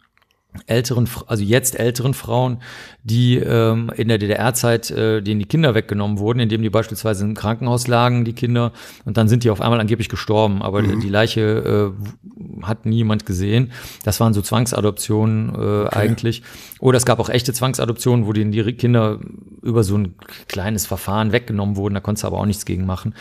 älteren, 0.67 1.09
also 1.27 1.43
jetzt 1.43 1.79
älteren 1.79 2.15
Frauen, 2.15 2.59
die 3.03 3.37
ähm, 3.37 3.91
in 3.97 4.09
der 4.09 4.19
DDR-Zeit, 4.19 4.91
äh, 4.91 5.23
denen 5.23 5.41
die 5.41 5.47
Kinder 5.47 5.75
weggenommen 5.75 6.19
wurden, 6.19 6.41
indem 6.41 6.63
die 6.63 6.71
beispielsweise 6.71 7.25
im 7.25 7.35
Krankenhaus 7.35 7.87
lagen, 7.87 8.25
die 8.25 8.33
Kinder, 8.33 8.73
und 9.05 9.17
dann 9.17 9.29
sind 9.29 9.45
die 9.45 9.51
auf 9.51 9.61
einmal 9.61 9.81
angeblich 9.81 10.09
gestorben, 10.09 10.63
aber 10.63 10.83
mhm. 10.83 11.01
die 11.01 11.09
Leiche 11.09 11.95
äh, 12.01 12.65
hat 12.65 12.87
niemand 12.87 13.27
gesehen. 13.27 13.73
Das 14.05 14.21
waren 14.21 14.35
so 14.35 14.43
Zwangsadoptionen 14.43 15.51
äh, 15.51 15.59
okay. 15.59 15.89
eigentlich. 15.93 16.43
Oder 16.81 16.97
es 16.97 17.07
gab 17.07 17.21
auch 17.21 17.29
echte 17.29 17.53
Zwangsadoptionen, 17.53 18.27
wo 18.27 18.33
denen 18.33 18.53
die 18.53 18.73
Kinder 18.73 19.21
über 19.63 19.85
so 19.85 19.97
ein 19.97 20.15
kleines 20.49 20.87
Verfahren 20.87 21.33
weggenommen 21.33 21.77
wurden, 21.77 21.95
da 21.95 22.01
konntest 22.01 22.25
du 22.25 22.29
aber 22.29 22.39
auch 22.39 22.47
nichts 22.47 22.65
gegen 22.65 22.87
machen. 22.87 23.15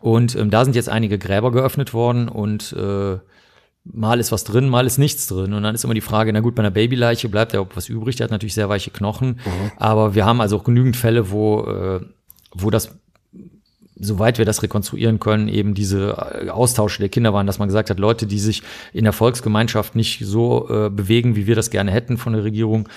Und 0.00 0.36
ähm, 0.36 0.50
da 0.50 0.64
sind 0.64 0.76
jetzt 0.76 0.88
einige 0.88 1.18
Gräber 1.18 1.50
geöffnet 1.50 1.94
worden 1.94 2.28
und 2.28 2.72
äh, 2.72 3.18
mal 3.84 4.18
ist 4.18 4.32
was 4.32 4.44
drin, 4.44 4.68
mal 4.68 4.86
ist 4.86 4.98
nichts 4.98 5.26
drin. 5.26 5.52
Und 5.52 5.62
dann 5.62 5.74
ist 5.74 5.84
immer 5.84 5.94
die 5.94 6.00
Frage, 6.00 6.32
na 6.32 6.40
gut, 6.40 6.54
bei 6.54 6.62
einer 6.62 6.70
Babyleiche 6.70 7.28
bleibt 7.28 7.52
ja 7.52 7.64
was 7.74 7.88
übrig, 7.88 8.16
der 8.16 8.24
hat 8.24 8.30
natürlich 8.30 8.54
sehr 8.54 8.68
weiche 8.68 8.90
Knochen. 8.90 9.40
Mhm. 9.44 9.72
Aber 9.76 10.14
wir 10.14 10.24
haben 10.24 10.40
also 10.40 10.56
auch 10.56 10.64
genügend 10.64 10.96
Fälle, 10.96 11.30
wo, 11.30 11.64
äh, 11.64 12.00
wo 12.52 12.70
das 12.70 12.90
soweit 13.96 14.38
wir 14.38 14.44
das 14.44 14.62
rekonstruieren 14.62 15.20
können, 15.20 15.48
eben 15.48 15.74
diese 15.74 16.16
äh, 16.42 16.48
Austausche 16.50 16.98
der 16.98 17.08
Kinder 17.08 17.32
waren, 17.32 17.46
dass 17.46 17.58
man 17.58 17.68
gesagt 17.68 17.90
hat, 17.90 17.98
Leute, 17.98 18.26
die 18.26 18.38
sich 18.38 18.62
in 18.92 19.04
der 19.04 19.12
Volksgemeinschaft 19.12 19.94
nicht 19.94 20.24
so 20.24 20.68
äh, 20.68 20.90
bewegen, 20.90 21.36
wie 21.36 21.46
wir 21.46 21.54
das 21.54 21.70
gerne 21.70 21.92
hätten 21.92 22.18
von 22.18 22.32
der 22.32 22.44
Regierung 22.44 22.88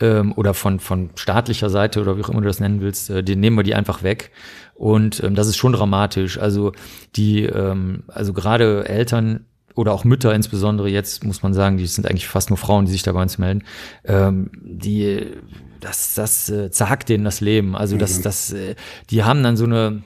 ähm, 0.00 0.32
oder 0.36 0.54
von, 0.54 0.80
von 0.80 1.10
staatlicher 1.14 1.70
Seite 1.70 2.00
oder 2.00 2.18
wie 2.18 2.22
auch 2.22 2.28
immer 2.28 2.42
du 2.42 2.48
das 2.48 2.60
nennen 2.60 2.80
willst, 2.80 3.10
äh, 3.10 3.22
den 3.22 3.40
nehmen 3.40 3.56
wir 3.56 3.62
die 3.62 3.74
einfach 3.74 4.02
weg. 4.02 4.32
Und 4.74 5.22
ähm, 5.22 5.34
das 5.34 5.48
ist 5.48 5.56
schon 5.56 5.72
dramatisch. 5.72 6.38
Also 6.38 6.72
die, 7.16 7.44
ähm, 7.44 8.02
also 8.08 8.32
gerade 8.32 8.88
Eltern, 8.88 9.46
oder 9.74 9.92
auch 9.92 10.04
Mütter 10.04 10.34
insbesondere 10.34 10.88
jetzt, 10.88 11.24
muss 11.24 11.42
man 11.42 11.52
sagen, 11.54 11.76
die 11.76 11.86
sind 11.86 12.08
eigentlich 12.08 12.28
fast 12.28 12.50
nur 12.50 12.56
Frauen, 12.56 12.86
die 12.86 12.92
sich 12.92 13.02
da 13.02 13.12
bei 13.12 13.22
uns 13.22 13.38
melden, 13.38 13.64
ähm, 14.04 14.50
die, 14.62 15.26
das, 15.80 16.14
das 16.14 16.48
äh, 16.48 16.70
zerhackt 16.70 17.08
denen 17.08 17.24
das 17.24 17.40
Leben. 17.40 17.76
Also 17.76 17.96
das, 17.96 18.18
mhm. 18.18 18.22
das, 18.22 18.52
äh, 18.52 18.74
die 19.10 19.24
haben 19.24 19.42
dann 19.42 19.56
so 19.56 19.64
eine, 19.64 20.02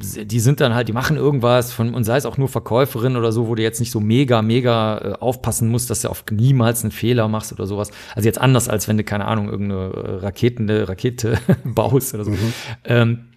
die 0.00 0.40
sind 0.40 0.60
dann 0.60 0.74
halt, 0.74 0.88
die 0.88 0.92
machen 0.92 1.16
irgendwas 1.16 1.72
von, 1.72 1.94
und 1.94 2.04
sei 2.04 2.16
es 2.16 2.26
auch 2.26 2.36
nur 2.36 2.48
Verkäuferin 2.48 3.16
oder 3.16 3.32
so, 3.32 3.48
wo 3.48 3.54
du 3.54 3.62
jetzt 3.62 3.80
nicht 3.80 3.90
so 3.90 4.00
mega, 4.00 4.42
mega 4.42 4.98
äh, 4.98 5.12
aufpassen 5.14 5.68
musst, 5.68 5.90
dass 5.90 6.02
du 6.02 6.08
auf 6.08 6.24
niemals 6.30 6.82
einen 6.82 6.92
Fehler 6.92 7.26
machst 7.26 7.52
oder 7.52 7.66
sowas. 7.66 7.90
Also 8.14 8.28
jetzt 8.28 8.40
anders, 8.40 8.68
als 8.68 8.86
wenn 8.86 8.96
du, 8.96 9.04
keine 9.04 9.24
Ahnung, 9.24 9.48
irgendeine 9.48 10.22
Raketende, 10.22 10.88
Rakete 10.88 11.38
baust 11.64 12.14
oder 12.14 12.24
so. 12.24 12.30
Mhm. 12.30 12.52
Ähm, 12.84 13.27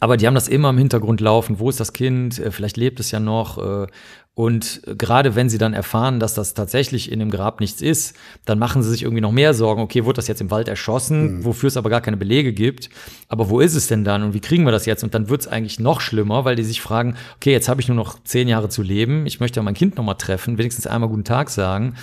aber 0.00 0.16
die 0.16 0.26
haben 0.26 0.34
das 0.34 0.48
immer 0.48 0.70
im 0.70 0.78
Hintergrund 0.78 1.20
laufen. 1.20 1.58
Wo 1.58 1.70
ist 1.70 1.80
das 1.80 1.92
Kind? 1.92 2.38
Äh, 2.38 2.50
vielleicht 2.50 2.76
lebt 2.76 3.00
es 3.00 3.10
ja 3.10 3.20
noch. 3.20 3.58
Äh, 3.58 3.86
und 4.34 4.82
gerade 4.84 5.34
wenn 5.34 5.48
sie 5.48 5.56
dann 5.56 5.72
erfahren, 5.72 6.20
dass 6.20 6.34
das 6.34 6.52
tatsächlich 6.52 7.10
in 7.10 7.20
dem 7.20 7.30
Grab 7.30 7.58
nichts 7.58 7.80
ist, 7.80 8.14
dann 8.44 8.58
machen 8.58 8.82
sie 8.82 8.90
sich 8.90 9.02
irgendwie 9.02 9.22
noch 9.22 9.32
mehr 9.32 9.54
Sorgen. 9.54 9.80
Okay, 9.80 10.04
wurde 10.04 10.16
das 10.16 10.28
jetzt 10.28 10.42
im 10.42 10.50
Wald 10.50 10.68
erschossen, 10.68 11.38
mhm. 11.38 11.44
wofür 11.46 11.68
es 11.68 11.78
aber 11.78 11.88
gar 11.88 12.02
keine 12.02 12.18
Belege 12.18 12.52
gibt. 12.52 12.90
Aber 13.28 13.48
wo 13.48 13.60
ist 13.60 13.74
es 13.74 13.86
denn 13.86 14.04
dann 14.04 14.22
und 14.22 14.34
wie 14.34 14.40
kriegen 14.40 14.66
wir 14.66 14.72
das 14.72 14.84
jetzt? 14.84 15.02
Und 15.02 15.14
dann 15.14 15.30
wird 15.30 15.40
es 15.40 15.48
eigentlich 15.48 15.80
noch 15.80 16.02
schlimmer, 16.02 16.44
weil 16.44 16.54
die 16.54 16.64
sich 16.64 16.82
fragen, 16.82 17.16
okay, 17.36 17.52
jetzt 17.52 17.70
habe 17.70 17.80
ich 17.80 17.88
nur 17.88 17.96
noch 17.96 18.22
zehn 18.24 18.46
Jahre 18.46 18.68
zu 18.68 18.82
leben. 18.82 19.24
Ich 19.24 19.40
möchte 19.40 19.58
ja 19.58 19.62
mein 19.62 19.72
Kind 19.72 19.96
noch 19.96 20.04
mal 20.04 20.14
treffen, 20.14 20.58
wenigstens 20.58 20.86
einmal 20.86 21.08
guten 21.08 21.24
Tag 21.24 21.48
sagen. 21.48 21.94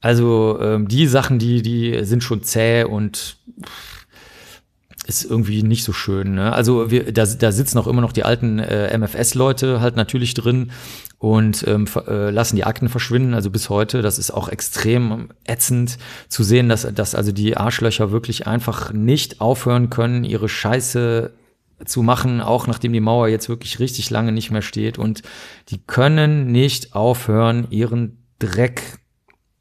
Also 0.00 0.58
ähm, 0.62 0.88
die 0.88 1.06
Sachen, 1.06 1.38
die, 1.38 1.60
die 1.60 2.04
sind 2.04 2.22
schon 2.22 2.42
zäh 2.42 2.84
und 2.84 3.36
ist 5.06 5.24
irgendwie 5.24 5.62
nicht 5.62 5.84
so 5.84 5.92
schön. 5.92 6.34
Ne? 6.34 6.52
Also 6.52 6.90
wir, 6.90 7.12
da, 7.12 7.24
da 7.24 7.52
sitzen 7.52 7.78
auch 7.78 7.86
immer 7.86 8.00
noch 8.00 8.12
die 8.12 8.24
alten 8.24 8.58
äh, 8.58 8.96
MFS-Leute 8.96 9.80
halt 9.80 9.96
natürlich 9.96 10.34
drin 10.34 10.72
und 11.18 11.66
ähm, 11.66 11.86
äh, 12.06 12.30
lassen 12.30 12.56
die 12.56 12.64
Akten 12.64 12.88
verschwinden, 12.88 13.34
also 13.34 13.50
bis 13.50 13.70
heute. 13.70 14.02
Das 14.02 14.18
ist 14.18 14.30
auch 14.30 14.48
extrem 14.48 15.28
ätzend 15.44 15.98
zu 16.28 16.42
sehen, 16.42 16.68
dass, 16.68 16.82
dass 16.94 17.14
also 17.14 17.32
die 17.32 17.56
Arschlöcher 17.56 18.10
wirklich 18.10 18.46
einfach 18.46 18.92
nicht 18.92 19.40
aufhören 19.40 19.90
können, 19.90 20.24
ihre 20.24 20.48
Scheiße 20.48 21.32
zu 21.84 22.02
machen, 22.02 22.40
auch 22.40 22.66
nachdem 22.66 22.92
die 22.92 23.00
Mauer 23.00 23.28
jetzt 23.28 23.48
wirklich 23.48 23.78
richtig 23.78 24.10
lange 24.10 24.32
nicht 24.32 24.50
mehr 24.50 24.62
steht. 24.62 24.98
Und 24.98 25.22
die 25.68 25.78
können 25.78 26.50
nicht 26.50 26.94
aufhören, 26.94 27.66
ihren 27.70 28.24
Dreck 28.38 28.98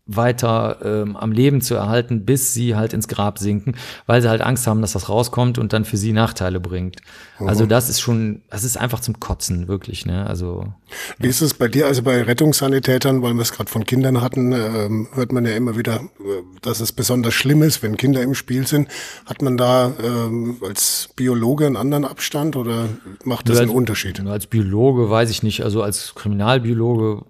weiter 0.07 0.79
ähm, 0.83 1.15
am 1.17 1.31
Leben 1.31 1.61
zu 1.61 1.73
erhalten, 1.75 2.25
bis 2.25 2.53
sie 2.53 2.75
halt 2.75 2.93
ins 2.93 3.07
Grab 3.07 3.39
sinken, 3.39 3.75
weil 4.05 4.21
sie 4.21 4.29
halt 4.29 4.41
Angst 4.41 4.67
haben, 4.67 4.81
dass 4.81 4.93
das 4.93 5.09
rauskommt 5.09 5.57
und 5.57 5.73
dann 5.73 5.83
für 5.83 5.97
sie 5.97 6.13
Nachteile 6.13 6.59
bringt. 6.59 6.97
Mhm. 7.39 7.49
Also 7.49 7.65
das 7.65 7.89
ist 7.89 7.99
schon, 7.99 8.41
das 8.49 8.63
ist 8.63 8.77
einfach 8.77 8.99
zum 8.99 9.19
Kotzen, 9.19 9.67
wirklich. 9.67 10.05
Ne? 10.05 10.27
Also 10.27 10.73
wie 11.17 11.27
ist 11.27 11.41
es 11.41 11.53
bei 11.53 11.67
dir? 11.67 11.87
Also 11.87 12.03
bei 12.03 12.21
Rettungssanitätern, 12.21 13.21
weil 13.21 13.33
wir 13.33 13.41
es 13.41 13.51
gerade 13.51 13.69
von 13.69 13.85
Kindern 13.85 14.21
hatten, 14.21 14.51
ähm, 14.51 15.07
hört 15.13 15.31
man 15.31 15.45
ja 15.45 15.55
immer 15.55 15.75
wieder, 15.75 15.95
äh, 15.95 16.43
dass 16.61 16.79
es 16.79 16.91
besonders 16.91 17.33
schlimm 17.33 17.63
ist, 17.63 17.81
wenn 17.81 17.97
Kinder 17.97 18.21
im 18.21 18.35
Spiel 18.35 18.67
sind. 18.67 18.89
Hat 19.25 19.41
man 19.41 19.57
da 19.57 19.91
ähm, 20.03 20.57
als 20.63 21.09
Biologe 21.15 21.65
einen 21.65 21.77
anderen 21.77 22.05
Abstand 22.05 22.55
oder 22.55 22.87
macht 23.23 23.49
das 23.49 23.57
als, 23.57 23.67
einen 23.67 23.75
Unterschied? 23.75 24.19
Als 24.27 24.45
Biologe 24.45 25.09
weiß 25.09 25.31
ich 25.31 25.41
nicht. 25.41 25.63
Also 25.63 25.81
als 25.81 26.13
Kriminalbiologe, 26.15 27.23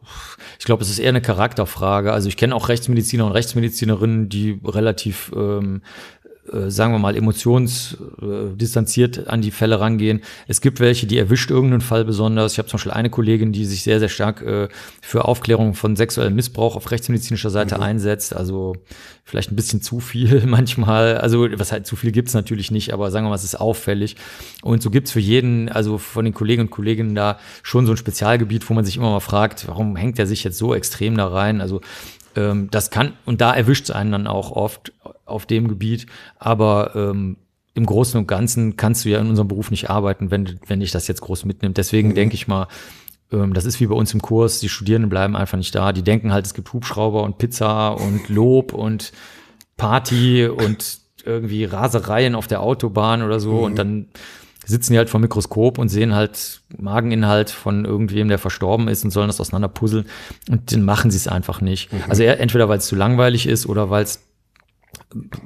ich 0.59 0.65
glaube, 0.65 0.83
es 0.83 0.89
ist 0.89 0.99
eher 0.99 1.09
eine 1.09 1.21
Charakterfrage. 1.21 2.11
Also 2.11 2.27
ich 2.27 2.37
kenne 2.37 2.53
auch 2.53 2.64
Rechtsmediziner 2.69 3.25
und 3.25 3.31
Rechtsmedizinerinnen, 3.31 4.29
die 4.29 4.59
relativ 4.63 5.31
ähm, 5.35 5.81
äh, 6.51 6.69
sagen 6.69 6.91
wir 6.93 6.99
mal, 6.99 7.15
emotionsdistanziert 7.15 9.17
äh, 9.17 9.23
an 9.25 9.41
die 9.41 9.49
Fälle 9.49 9.79
rangehen. 9.79 10.21
Es 10.47 10.61
gibt 10.61 10.79
welche, 10.79 11.07
die 11.07 11.17
erwischt 11.17 11.49
irgendeinen 11.49 11.81
Fall 11.81 12.05
besonders. 12.05 12.51
Ich 12.51 12.59
habe 12.59 12.67
zum 12.67 12.77
Beispiel 12.77 12.91
eine 12.91 13.09
Kollegin, 13.09 13.51
die 13.51 13.65
sich 13.65 13.81
sehr, 13.81 13.99
sehr 13.99 14.09
stark 14.09 14.43
äh, 14.43 14.67
für 15.01 15.25
Aufklärung 15.25 15.73
von 15.73 15.95
sexuellem 15.95 16.35
Missbrauch 16.35 16.75
auf 16.75 16.91
rechtsmedizinischer 16.91 17.49
Seite 17.49 17.77
mhm. 17.77 17.81
einsetzt. 17.81 18.35
Also 18.35 18.75
vielleicht 19.23 19.51
ein 19.51 19.55
bisschen 19.55 19.81
zu 19.81 19.99
viel 19.99 20.43
manchmal. 20.45 21.17
Also 21.17 21.47
was 21.53 21.71
halt 21.71 21.87
zu 21.87 21.95
viel 21.95 22.11
gibt's 22.11 22.35
natürlich 22.35 22.69
nicht, 22.69 22.93
aber 22.93 23.09
sagen 23.09 23.25
wir 23.25 23.29
mal, 23.29 23.35
es 23.35 23.43
ist 23.43 23.59
auffällig. 23.59 24.15
Und 24.61 24.83
so 24.83 24.91
gibt's 24.91 25.11
für 25.11 25.19
jeden, 25.19 25.67
also 25.69 25.97
von 25.97 26.25
den 26.25 26.35
Kolleginnen 26.35 26.67
und 26.67 26.71
Kollegen 26.71 27.15
da 27.15 27.39
schon 27.63 27.87
so 27.87 27.93
ein 27.93 27.97
Spezialgebiet, 27.97 28.69
wo 28.69 28.75
man 28.75 28.85
sich 28.85 28.97
immer 28.97 29.09
mal 29.09 29.19
fragt, 29.19 29.67
warum 29.67 29.95
hängt 29.95 30.19
er 30.19 30.27
sich 30.27 30.43
jetzt 30.43 30.59
so 30.59 30.75
extrem 30.75 31.17
da 31.17 31.27
rein? 31.27 31.59
Also 31.59 31.81
Ähm, 32.35 32.69
das 32.71 32.91
kann, 32.91 33.13
und 33.25 33.41
da 33.41 33.53
erwischt 33.53 33.85
es 33.85 33.91
einen 33.91 34.11
dann 34.11 34.27
auch 34.27 34.51
oft 34.51 34.93
auf 35.25 35.45
dem 35.45 35.67
Gebiet, 35.67 36.07
aber 36.37 36.91
ähm, 36.95 37.37
im 37.73 37.85
Großen 37.85 38.19
und 38.19 38.27
Ganzen 38.27 38.77
kannst 38.77 39.05
du 39.05 39.09
ja 39.09 39.19
in 39.19 39.27
unserem 39.27 39.47
Beruf 39.47 39.69
nicht 39.69 39.89
arbeiten, 39.89 40.31
wenn, 40.31 40.59
wenn 40.67 40.79
dich 40.79 40.91
das 40.91 41.07
jetzt 41.07 41.21
groß 41.21 41.45
mitnimmt. 41.45 41.77
Deswegen 41.77 42.09
mhm. 42.09 42.15
denke 42.15 42.35
ich 42.35 42.47
mal, 42.47 42.67
ähm, 43.31 43.53
das 43.53 43.65
ist 43.65 43.79
wie 43.79 43.87
bei 43.87 43.95
uns 43.95 44.13
im 44.13 44.21
Kurs, 44.21 44.59
die 44.59 44.69
Studierenden 44.69 45.09
bleiben 45.09 45.35
einfach 45.35 45.57
nicht 45.57 45.75
da. 45.75 45.91
Die 45.91 46.03
denken 46.03 46.31
halt, 46.31 46.45
es 46.45 46.53
gibt 46.53 46.71
Hubschrauber 46.71 47.23
und 47.23 47.37
Pizza 47.37 47.89
und 47.89 48.29
Lob 48.29 48.73
und 48.73 49.11
Party 49.77 50.47
und 50.47 50.99
irgendwie 51.25 51.65
Rasereien 51.65 52.35
auf 52.35 52.47
der 52.47 52.61
Autobahn 52.61 53.23
oder 53.23 53.39
so. 53.39 53.53
Mhm. 53.53 53.63
Und 53.63 53.75
dann 53.75 54.07
sitzen 54.65 54.93
die 54.93 54.97
halt 54.97 55.09
vor 55.09 55.19
Mikroskop 55.19 55.77
und 55.77 55.89
sehen 55.89 56.15
halt 56.15 56.61
Mageninhalt 56.77 57.49
von 57.49 57.85
irgendwem, 57.85 58.27
der 58.27 58.39
verstorben 58.39 58.87
ist 58.87 59.03
und 59.03 59.11
sollen 59.11 59.27
das 59.27 59.39
auseinander 59.39 59.67
puzzeln. 59.67 60.05
Und 60.49 60.71
dann 60.71 60.83
machen 60.83 61.11
sie 61.11 61.17
es 61.17 61.27
einfach 61.27 61.61
nicht. 61.61 61.93
Mhm. 61.93 62.03
Also 62.09 62.23
entweder 62.23 62.67
weil 62.67 62.79
es 62.79 62.87
zu 62.87 62.95
langweilig 62.95 63.47
ist 63.47 63.67
oder 63.67 63.89
weil 63.89 64.03
es 64.03 64.21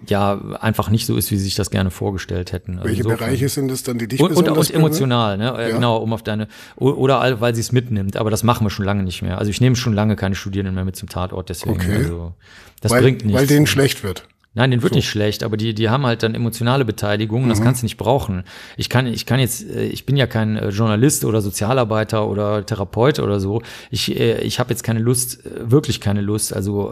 ja 0.08 0.40
einfach 0.60 0.90
nicht 0.90 1.06
so 1.06 1.16
ist, 1.16 1.32
wie 1.32 1.38
sie 1.38 1.44
sich 1.44 1.56
das 1.56 1.70
gerne 1.70 1.92
vorgestellt 1.92 2.52
hätten. 2.52 2.74
Also 2.78 2.86
Welche 2.86 3.02
insofern. 3.02 3.20
Bereiche 3.20 3.50
sind 3.50 3.72
es 3.72 3.84
dann, 3.84 4.00
die 4.00 4.08
dich 4.08 4.20
und, 4.20 4.36
und, 4.36 4.50
und 4.50 4.72
emotional, 4.74 5.38
ne? 5.38 5.46
Ja. 5.46 5.70
Genau, 5.70 5.98
um 5.98 6.14
auf 6.14 6.24
deine 6.24 6.48
oder 6.76 7.42
weil 7.42 7.54
sie 7.54 7.62
es 7.62 7.72
mitnimmt. 7.72 8.18
Aber 8.18 8.32
das 8.32 8.44
machen 8.44 8.66
wir 8.66 8.72
schon 8.72 8.86
lange 8.86 9.04
nicht 9.04 9.22
mehr. 9.22 9.38
Also 9.38 9.52
ich 9.52 9.62
nehme 9.62 9.76
schon 9.76 9.94
lange 9.94 10.16
keine 10.16 10.36
Studierenden 10.36 10.76
mehr 10.76 10.86
mit 10.86 10.96
zum 10.96 11.10
Tatort. 11.10 11.50
Deswegen, 11.50 11.76
okay. 11.76 11.96
also 11.96 12.34
das 12.82 12.92
weil, 12.92 13.02
bringt 13.02 13.26
nichts. 13.26 13.40
Weil 13.40 13.48
denen 13.48 13.68
schlecht 13.68 14.04
wird. 14.04 14.28
Nein, 14.56 14.72
den 14.72 14.82
wird 14.82 14.94
so. 14.94 14.98
nicht 14.98 15.08
schlecht, 15.08 15.44
aber 15.44 15.58
die, 15.58 15.76
die 15.76 15.90
haben 15.90 16.06
halt 16.06 16.24
dann 16.24 16.34
emotionale 16.34 16.84
Beteiligung 16.84 17.44
und 17.44 17.50
das 17.50 17.60
mhm. 17.60 17.66
kannst 17.66 17.82
du 17.84 17.86
nicht 17.86 17.98
brauchen. 17.98 18.44
Ich 18.78 18.90
kann, 18.90 19.06
ich 19.06 19.26
kann 19.26 19.40
jetzt, 19.40 19.70
äh, 19.70 19.86
ich 19.86 20.06
bin 20.06 20.18
ja 20.18 20.26
kein 20.26 20.58
äh, 20.58 20.70
Journalist 20.70 21.24
oder 21.24 21.42
Sozialarbeiter 21.42 22.28
oder 22.28 22.66
Therapeut 22.66 23.20
oder 23.20 23.40
so. 23.40 23.62
Ich, 23.92 24.20
äh, 24.20 24.42
ich 24.42 24.60
habe 24.60 24.72
jetzt 24.72 24.84
keine 24.84 25.00
Lust, 25.00 25.40
wirklich 25.44 26.02
keine 26.02 26.22
Lust. 26.22 26.54
Also 26.54 26.92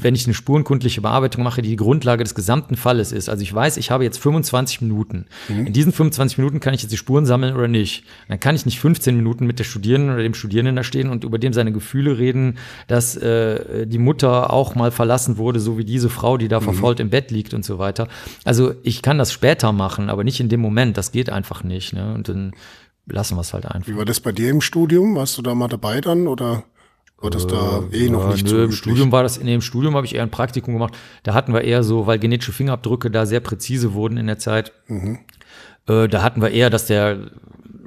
wenn 0.00 0.14
ich 0.14 0.26
eine 0.26 0.34
spurenkundliche 0.34 1.00
Bearbeitung 1.00 1.42
mache, 1.42 1.62
die 1.62 1.70
die 1.70 1.76
Grundlage 1.76 2.22
des 2.22 2.34
gesamten 2.34 2.76
Falles 2.76 3.12
ist. 3.12 3.28
Also 3.28 3.42
ich 3.42 3.52
weiß, 3.52 3.76
ich 3.76 3.90
habe 3.90 4.04
jetzt 4.04 4.18
25 4.18 4.80
Minuten. 4.80 5.26
Mhm. 5.48 5.66
In 5.66 5.72
diesen 5.72 5.92
25 5.92 6.38
Minuten 6.38 6.60
kann 6.60 6.74
ich 6.74 6.82
jetzt 6.82 6.92
die 6.92 6.96
Spuren 6.96 7.26
sammeln 7.26 7.56
oder 7.56 7.68
nicht. 7.68 8.04
Dann 8.28 8.38
kann 8.38 8.54
ich 8.54 8.64
nicht 8.64 8.78
15 8.80 9.16
Minuten 9.16 9.46
mit 9.46 9.58
der 9.58 9.64
Studierenden 9.64 10.14
oder 10.14 10.22
dem 10.22 10.34
Studierenden 10.34 10.76
da 10.76 10.84
stehen 10.84 11.10
und 11.10 11.24
über 11.24 11.38
dem 11.38 11.52
seine 11.52 11.72
Gefühle 11.72 12.18
reden, 12.18 12.58
dass 12.86 13.16
äh, 13.16 13.86
die 13.86 13.98
Mutter 13.98 14.52
auch 14.52 14.74
mal 14.74 14.90
verlassen 14.90 15.36
wurde, 15.36 15.58
so 15.60 15.77
wie 15.78 15.84
diese 15.84 16.08
Frau, 16.08 16.36
die 16.36 16.48
da 16.48 16.60
mhm. 16.60 16.64
verfolgt 16.64 17.00
im 17.00 17.10
Bett 17.10 17.30
liegt 17.30 17.54
und 17.54 17.64
so 17.64 17.78
weiter. 17.78 18.08
Also 18.44 18.74
ich 18.82 19.02
kann 19.02 19.18
das 19.18 19.32
später 19.32 19.72
machen, 19.72 20.10
aber 20.10 20.24
nicht 20.24 20.40
in 20.40 20.48
dem 20.48 20.60
Moment. 20.60 20.96
Das 20.96 21.12
geht 21.12 21.30
einfach 21.30 21.64
nicht. 21.64 21.92
Ne? 21.92 22.14
Und 22.14 22.28
dann 22.28 22.52
lassen 23.06 23.36
wir 23.36 23.40
es 23.40 23.54
halt 23.54 23.66
einfach. 23.66 23.88
Wie 23.88 23.96
war 23.96 24.04
das 24.04 24.20
bei 24.20 24.32
dir 24.32 24.50
im 24.50 24.60
Studium? 24.60 25.14
Warst 25.14 25.38
du 25.38 25.42
da 25.42 25.54
mal 25.54 25.68
dabei 25.68 26.00
dann 26.00 26.26
oder? 26.26 26.64
War 27.20 27.30
das 27.30 27.48
da 27.48 27.82
äh, 27.90 28.06
eh 28.06 28.10
noch 28.10 28.30
nicht 28.32 28.44
nö, 28.44 28.50
so 28.50 28.64
Im 28.64 28.72
Studium 28.72 29.10
war 29.10 29.24
das, 29.24 29.38
in 29.38 29.46
dem 29.48 29.60
Studium 29.60 29.96
habe 29.96 30.06
ich 30.06 30.14
eher 30.14 30.22
ein 30.22 30.30
Praktikum 30.30 30.74
gemacht. 30.74 30.94
Da 31.24 31.34
hatten 31.34 31.52
wir 31.52 31.62
eher 31.62 31.82
so, 31.82 32.06
weil 32.06 32.20
genetische 32.20 32.52
Fingerabdrücke 32.52 33.10
da 33.10 33.26
sehr 33.26 33.40
präzise 33.40 33.92
wurden 33.94 34.18
in 34.18 34.28
der 34.28 34.38
Zeit. 34.38 34.72
Mhm. 34.86 35.18
Äh, 35.88 36.08
da 36.08 36.22
hatten 36.22 36.42
wir 36.42 36.50
eher, 36.50 36.70
dass 36.70 36.86
der 36.86 37.18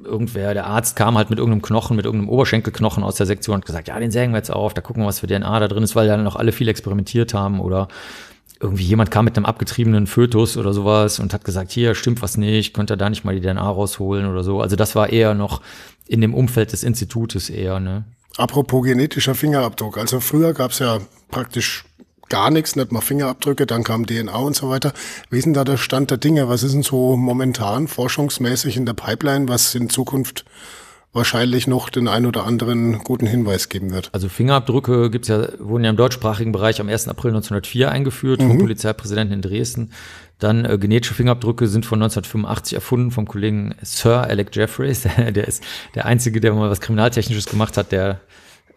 irgendwer, 0.04 0.54
der 0.54 0.66
Arzt 0.66 0.96
kam 0.96 1.18
halt 1.18 1.30
mit 1.30 1.40
irgendeinem 1.40 1.62
Knochen, 1.62 1.96
mit 1.96 2.06
irgendeinem 2.06 2.30
Oberschenkelknochen 2.30 3.04
aus 3.04 3.16
der 3.16 3.26
Sektion 3.26 3.56
und 3.56 3.66
gesagt, 3.66 3.88
ja, 3.88 4.00
den 4.00 4.12
sägen 4.12 4.34
wir 4.34 4.38
jetzt 4.38 4.52
auf, 4.52 4.74
da 4.74 4.82
gucken 4.82 5.04
wir, 5.04 5.08
was 5.08 5.20
für 5.20 5.28
DNA 5.28 5.60
da 5.60 5.68
drin 5.68 5.84
ist, 5.84 5.96
weil 5.96 6.08
dann 6.08 6.24
noch 6.24 6.36
alle 6.36 6.52
viel 6.52 6.68
experimentiert 6.68 7.34
haben 7.34 7.60
oder 7.60 7.88
irgendwie 8.60 8.84
jemand 8.84 9.10
kam 9.10 9.26
mit 9.26 9.38
einem 9.38 9.46
abgetriebenen 9.46 10.08
Fötus 10.08 10.58
oder 10.58 10.74
sowas 10.74 11.20
und 11.20 11.34
hat 11.34 11.44
gesagt, 11.44 11.72
hier 11.72 11.96
stimmt 11.96 12.22
was 12.22 12.38
nicht, 12.38 12.74
könnt 12.74 12.92
ihr 12.92 12.98
da 12.98 13.10
nicht 13.10 13.24
mal 13.24 13.40
die 13.40 13.42
DNA 13.42 13.68
rausholen 13.68 14.28
oder 14.28 14.44
so. 14.44 14.62
Also 14.62 14.76
das 14.76 14.96
war 14.96 15.10
eher 15.10 15.34
noch 15.34 15.62
in 16.08 16.22
dem 16.22 16.34
Umfeld 16.34 16.72
des 16.72 16.84
Institutes 16.84 17.50
eher, 17.50 17.80
ne? 17.80 18.04
Apropos 18.38 18.86
genetischer 18.86 19.36
Fingerabdruck. 19.36 19.98
Also 19.98 20.20
früher 20.20 20.54
gab 20.54 20.72
es 20.72 20.80
ja 20.80 21.00
praktisch 21.30 21.86
gar 22.32 22.50
nichts, 22.50 22.76
nicht 22.76 22.92
mal 22.92 23.02
Fingerabdrücke, 23.02 23.68
dann 23.68 23.84
kam 23.84 24.08
DNA 24.08 24.36
und 24.36 24.56
so 24.56 24.70
weiter. 24.70 24.94
Wie 25.30 25.38
ist 25.38 25.46
denn 25.46 25.54
da 25.54 25.64
der 25.64 25.78
Stand 25.78 26.10
der 26.10 26.18
Dinge? 26.18 26.50
Was 26.50 26.64
ist 26.64 26.74
denn 26.74 26.82
so 26.82 27.16
momentan 27.18 27.88
forschungsmäßig 27.88 28.78
in 28.78 28.88
der 28.88 28.94
Pipeline, 28.94 29.48
was 29.48 29.76
in 29.76 29.90
Zukunft 29.90 30.46
wahrscheinlich 31.14 31.68
noch 31.68 31.90
den 31.90 32.08
ein 32.08 32.26
oder 32.26 32.46
anderen 32.46 33.00
guten 33.00 33.28
Hinweis 33.28 33.68
geben 33.68 33.92
wird. 33.92 34.10
Also 34.14 34.30
Fingerabdrücke 34.30 35.10
gibt's 35.10 35.28
ja, 35.28 35.46
wurden 35.60 35.84
ja 35.84 35.90
im 35.90 35.98
deutschsprachigen 35.98 36.54
Bereich 36.54 36.80
am 36.80 36.88
1. 36.88 37.10
April 37.10 37.32
1904 37.32 37.92
eingeführt 37.92 38.42
mhm. 38.42 38.48
vom 38.48 38.58
Polizeipräsidenten 38.60 39.34
in 39.34 39.42
Dresden. 39.42 39.92
Dann 40.40 40.64
äh, 40.64 40.78
genetische 40.78 41.14
Fingerabdrücke 41.14 41.68
sind 41.68 41.86
von 41.86 42.02
1985 42.02 42.76
erfunden 42.76 43.12
vom 43.12 43.28
Kollegen 43.28 43.76
Sir 43.82 44.24
Alec 44.24 44.56
Jeffreys. 44.56 45.02
der 45.18 45.48
ist 45.48 45.64
der 45.96 46.06
Einzige, 46.06 46.40
der 46.40 46.54
mal 46.54 46.70
was 46.70 46.80
Kriminaltechnisches 46.80 47.48
gemacht 47.48 47.76
hat, 47.76 47.92
der 47.92 48.22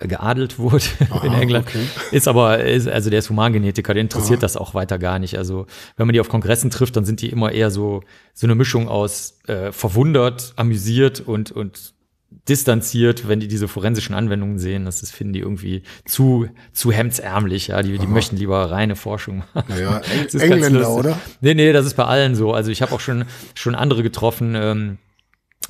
geadelt 0.01 0.59
wurde 0.59 0.85
Aha, 1.11 1.25
in 1.27 1.33
England. 1.33 1.67
Okay. 1.69 1.85
Ist 2.11 2.29
aber, 2.29 2.65
ist, 2.65 2.89
also 2.89 3.11
der 3.11 3.21
ist 3.21 3.31
Humangenetiker, 3.31 3.95
der 3.95 4.03
interessiert 4.03 4.39
Aha. 4.39 4.43
das 4.43 4.57
auch 4.57 4.75
weiter 4.75 4.99
gar 4.99 5.19
nicht. 5.19 5.39
Also 5.39 5.67
wenn 5.97 6.07
man 6.07 6.15
die 6.15 6.21
auf 6.21 6.29
Kongressen 6.29 6.71
trifft, 6.71 6.97
dann 6.97 7.05
sind 7.05 7.21
die 7.21 7.29
immer 7.29 7.53
eher 7.53 7.71
so, 7.71 8.03
so 8.33 8.47
eine 8.47 8.55
Mischung 8.55 8.89
aus 8.89 9.39
äh, 9.47 9.73
verwundert, 9.73 10.53
amüsiert 10.57 11.21
und, 11.21 11.53
und 11.53 11.95
distanziert, 12.49 13.29
wenn 13.29 13.41
die 13.41 13.49
diese 13.49 13.69
forensischen 13.69 14.15
Anwendungen 14.15 14.59
sehen. 14.59 14.85
Das, 14.85 15.01
das 15.01 15.11
finden 15.11 15.33
die 15.33 15.41
irgendwie 15.41 15.83
zu, 16.05 16.49
zu 16.73 16.93
hemdsärmlich. 16.93 17.69
Ja, 17.69 17.83
die, 17.83 17.99
die 17.99 18.07
möchten 18.07 18.37
lieber 18.37 18.71
reine 18.71 18.97
Forschung 18.97 19.45
machen. 19.55 19.75
Ja, 19.79 19.99
Engländer, 20.39 20.91
oder? 20.91 21.19
Nee, 21.41 21.55
nee, 21.55 21.73
das 21.73 21.87
ist 21.87 21.95
bei 21.95 22.05
allen 22.05 22.35
so. 22.35 22.53
Also 22.53 22.71
ich 22.71 22.83
habe 22.83 22.93
auch 22.93 23.01
schon, 23.01 23.25
schon 23.55 23.75
andere 23.75 24.03
getroffen. 24.03 24.55
Ähm, 24.57 24.99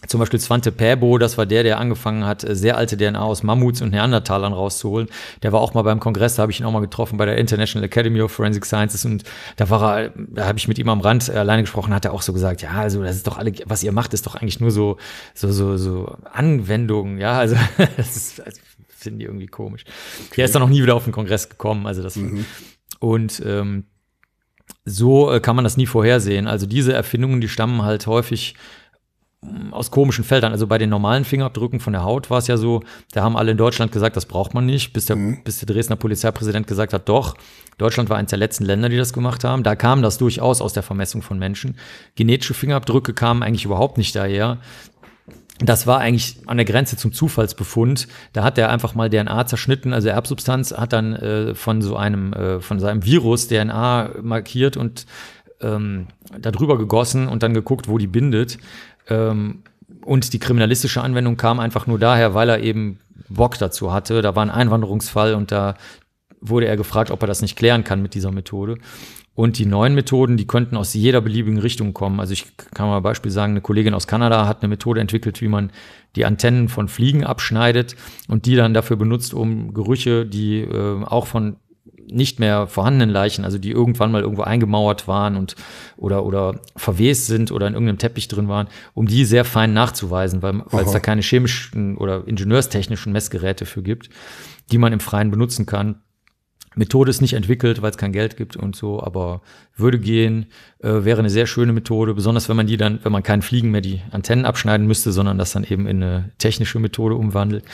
zum 0.07 0.21
Beispiel 0.21 0.39
Svante 0.41 0.73
Pääbo, 0.73 1.19
das 1.19 1.39
war 1.39 1.47
der, 1.47 1.63
der 1.63 1.79
angefangen 1.79 2.25
hat, 2.25 2.45
äh, 2.45 2.55
sehr 2.55 2.77
alte 2.77 2.97
DNA 2.97 3.21
aus 3.21 3.43
Mammuts 3.43 3.81
und 3.81 3.91
Neandertalern 3.91 4.53
rauszuholen. 4.53 5.09
Der 5.43 5.53
war 5.53 5.61
auch 5.61 5.75
mal 5.75 5.83
beim 5.83 6.01
Kongress, 6.01 6.37
da 6.37 6.43
habe 6.43 6.53
ich 6.53 6.61
ihn 6.61 6.67
auch 6.67 6.73
mal 6.73 6.81
getroffen 6.81 7.17
bei 7.17 7.27
der 7.27 7.39
International 7.39 7.85
Academy 7.85 8.21
of 8.21 8.33
Forensic 8.33 8.67
Sciences 8.67 9.05
und 9.05 9.25
da 9.57 9.71
war 9.71 10.01
er, 10.01 10.13
da 10.15 10.47
habe 10.47 10.59
ich 10.59 10.69
mit 10.69 10.79
ihm 10.79 10.89
am 10.89 11.01
Rand 11.01 11.31
alleine 11.31 11.63
gesprochen, 11.63 11.95
hat 11.95 12.05
er 12.05 12.13
auch 12.13 12.23
so 12.23 12.33
gesagt, 12.33 12.63
ja, 12.63 12.71
also 12.71 13.03
das 13.03 13.17
ist 13.17 13.27
doch 13.27 13.39
alle, 13.39 13.53
was 13.67 13.83
ihr 13.83 13.93
macht, 13.93 14.15
ist 14.15 14.27
doch 14.27 14.35
eigentlich 14.35 14.61
nur 14.61 14.71
so, 14.71 14.99
so, 15.35 15.51
so, 15.53 15.77
so 15.77 16.17
Anwendungen, 16.33 17.19
ja, 17.19 17.39
also 17.39 17.57
das 17.97 18.17
ist, 18.17 18.41
also, 18.45 18.61
finden 18.89 19.19
die 19.19 19.27
irgendwie 19.27 19.47
komisch. 19.47 19.85
Okay. 20.27 20.37
Der 20.37 20.45
ist 20.47 20.55
dann 20.55 20.63
noch 20.63 20.69
nie 20.69 20.83
wieder 20.83 20.95
auf 20.95 21.05
den 21.05 21.13
Kongress 21.13 21.49
gekommen, 21.49 21.87
also 21.87 22.03
das 22.03 22.17
mhm. 22.17 22.45
und 23.01 23.43
ähm, 23.45 23.85
so 24.87 25.33
äh, 25.33 25.41
kann 25.41 25.57
man 25.57 25.65
das 25.65 25.77
nie 25.77 25.87
vorhersehen. 25.87 26.47
Also 26.47 26.67
diese 26.67 26.93
Erfindungen, 26.93 27.41
die 27.41 27.49
stammen 27.49 27.83
halt 27.83 28.07
häufig 28.07 28.55
aus 29.71 29.91
komischen 29.91 30.25
Feldern. 30.25 30.53
Also 30.53 30.67
bei 30.67 30.79
den 30.79 30.91
normalen 30.91 31.25
Fingerabdrücken 31.25 31.81
von 31.81 31.93
der 31.93 32.05
Haut 32.05 32.31
war 32.31 32.39
es 32.39 32.47
ja 32.47 32.57
so, 32.57 32.83
da 33.13 33.23
haben 33.23 33.37
alle 33.37 33.53
in 33.53 33.57
Deutschland 33.57 33.93
gesagt, 33.93 34.17
das 34.17 34.27
braucht 34.27 34.55
man 34.55 34.67
nicht, 34.67 34.93
bis 34.93 35.07
der, 35.07 35.17
mhm. 35.17 35.43
bis 35.45 35.59
der 35.59 35.67
Dresdner 35.67 35.97
Polizeipräsident 35.97 36.67
gesagt 36.67 36.93
hat, 36.93 37.09
doch. 37.09 37.37
Deutschland 37.79 38.09
war 38.09 38.17
eines 38.17 38.31
der 38.31 38.39
letzten 38.39 38.65
Länder, 38.65 38.89
die 38.89 38.97
das 38.97 39.13
gemacht 39.13 39.45
haben. 39.45 39.63
Da 39.63 39.75
kam 39.75 40.03
das 40.03 40.19
durchaus 40.19 40.61
aus 40.61 40.73
der 40.73 40.83
Vermessung 40.83 41.23
von 41.23 41.39
Menschen. 41.39 41.77
Genetische 42.15 42.55
Fingerabdrücke 42.55 43.15
kamen 43.15 43.43
eigentlich 43.43 43.65
überhaupt 43.65 43.99
nicht 43.99 44.15
daher. 44.15 44.59
Das 45.59 45.87
war 45.87 45.99
eigentlich 45.99 46.39
an 46.47 46.57
der 46.57 46.67
Grenze 46.67 46.97
zum 46.97 47.13
Zufallsbefund. 47.13 48.09
Da 48.33 48.43
hat 48.43 48.59
er 48.59 48.71
einfach 48.71 48.95
mal 48.95 49.09
DNA 49.09 49.47
zerschnitten, 49.47 49.93
also 49.93 50.09
Erbsubstanz, 50.09 50.73
hat 50.73 50.93
dann 50.93 51.15
äh, 51.15 51.55
von 51.55 51.81
so 51.81 51.97
einem, 51.97 52.33
äh, 52.33 52.61
von 52.61 52.81
seinem 52.81 53.05
Virus 53.05 53.49
DNA 53.49 54.11
markiert 54.21 54.77
und 54.77 55.07
ähm, 55.61 56.09
darüber 56.39 56.77
gegossen 56.77 57.29
und 57.29 57.43
dann 57.43 57.55
geguckt, 57.55 57.89
wo 57.89 57.99
die 57.99 58.07
bindet. 58.07 58.59
Ähm, 59.09 59.63
und 60.05 60.33
die 60.33 60.39
kriminalistische 60.39 61.03
Anwendung 61.03 61.37
kam 61.37 61.61
einfach 61.61 61.87
nur 61.87 61.99
daher, 61.99 62.35
weil 62.35 62.49
er 62.49 62.61
eben 62.61 62.99
Bock 63.29 63.59
dazu 63.59 63.93
hatte. 63.93 64.23
Da 64.23 64.37
war 64.37 64.43
ein 64.43 64.51
Einwanderungsfall 64.51 65.35
und 65.35 65.51
da 65.53 65.77
wurde 66.41 66.67
er 66.67 66.77
gefragt, 66.77 67.11
ob 67.11 67.23
er 67.23 67.27
das 67.27 67.43
nicht 67.43 67.57
klären 67.57 67.85
kann 67.85 68.03
mit 68.03 68.15
dieser 68.15 68.31
Methode. 68.31 68.77
Und 69.35 69.59
die 69.59 69.67
neuen 69.67 69.95
Methoden, 69.97 70.37
die 70.37 70.47
könnten 70.47 70.77
aus 70.77 70.95
jeder 70.95 71.21
beliebigen 71.21 71.59
Richtung 71.59 71.93
kommen. 71.93 72.21
Also 72.21 72.33
ich 72.33 72.57
kann 72.57 72.87
mal 72.87 73.01
Beispiel 73.01 73.33
sagen, 73.33 73.55
eine 73.55 73.63
Kollegin 73.63 73.95
aus 73.95 74.07
Kanada 74.07 74.47
hat 74.47 74.63
eine 74.63 74.69
Methode 74.69 75.01
entwickelt, 75.01 75.41
wie 75.41 75.49
man 75.49 75.73
die 76.15 76.25
Antennen 76.25 76.69
von 76.69 76.87
Fliegen 76.87 77.25
abschneidet 77.25 77.97
und 78.29 78.47
die 78.47 78.55
dann 78.55 78.75
dafür 78.75 78.97
benutzt, 78.97 79.35
um 79.35 79.75
Gerüche, 79.75 80.25
die 80.25 80.61
äh, 80.61 81.05
auch 81.05 81.27
von 81.27 81.57
nicht 82.11 82.41
mehr 82.41 82.67
vorhandenen 82.67 83.11
Leichen, 83.11 83.45
also 83.45 83.59
die 83.59 83.71
irgendwann 83.71 84.13
mal 84.13 84.23
irgendwo 84.23 84.43
eingemauert 84.43 85.09
waren 85.09 85.37
und 85.37 85.57
oder 85.97 86.25
oder 86.25 86.61
verwest 86.77 87.27
sind 87.27 87.51
oder 87.51 87.67
in 87.67 87.75
irgendeinem 87.75 87.99
Teppich 87.99 88.29
drin 88.29 88.49
waren, 88.49 88.69
um 88.95 89.07
die 89.07 89.25
sehr 89.25 89.45
fein 89.45 89.73
nachzuweisen, 89.73 90.43
weil 90.43 90.85
es 90.85 90.93
da 90.93 91.01
keine 91.01 91.23
chemischen 91.23 91.97
oder 91.97 92.27
ingenieurstechnischen 92.27 93.13
Messgeräte 93.13 93.67
für 93.67 93.83
gibt, 93.83 94.11
die 94.73 94.79
man 94.79 94.93
im 94.93 95.01
Freien 95.01 95.31
benutzen 95.31 95.67
kann. 95.67 95.97
Methode 96.77 97.11
ist 97.11 97.21
nicht 97.21 97.35
entwickelt, 97.35 97.83
weil 97.83 97.91
es 97.91 97.97
kein 97.97 98.13
Geld 98.13 98.37
gibt 98.37 98.57
und 98.57 98.75
so, 98.75 99.01
aber 99.03 99.43
würde 99.77 99.99
gehen, 99.99 100.47
äh, 100.81 101.05
wäre 101.05 101.21
eine 101.21 101.31
sehr 101.31 101.47
schöne 101.47 101.73
Methode, 101.73 102.15
besonders 102.15 102.49
wenn 102.49 102.57
man 102.57 102.67
die 102.67 102.77
dann, 102.77 102.99
wenn 103.05 103.13
man 103.13 103.23
keinen 103.23 103.43
Fliegen 103.43 103.71
mehr 103.71 103.81
die 103.81 104.01
Antennen 104.11 104.45
abschneiden 104.45 104.87
müsste, 104.87 105.13
sondern 105.13 105.39
das 105.39 105.53
dann 105.53 105.65
eben 105.65 105.87
in 105.87 106.03
eine 106.03 106.33
technische 106.39 106.81
Methode 106.81 107.15
umwandelt. 107.15 107.65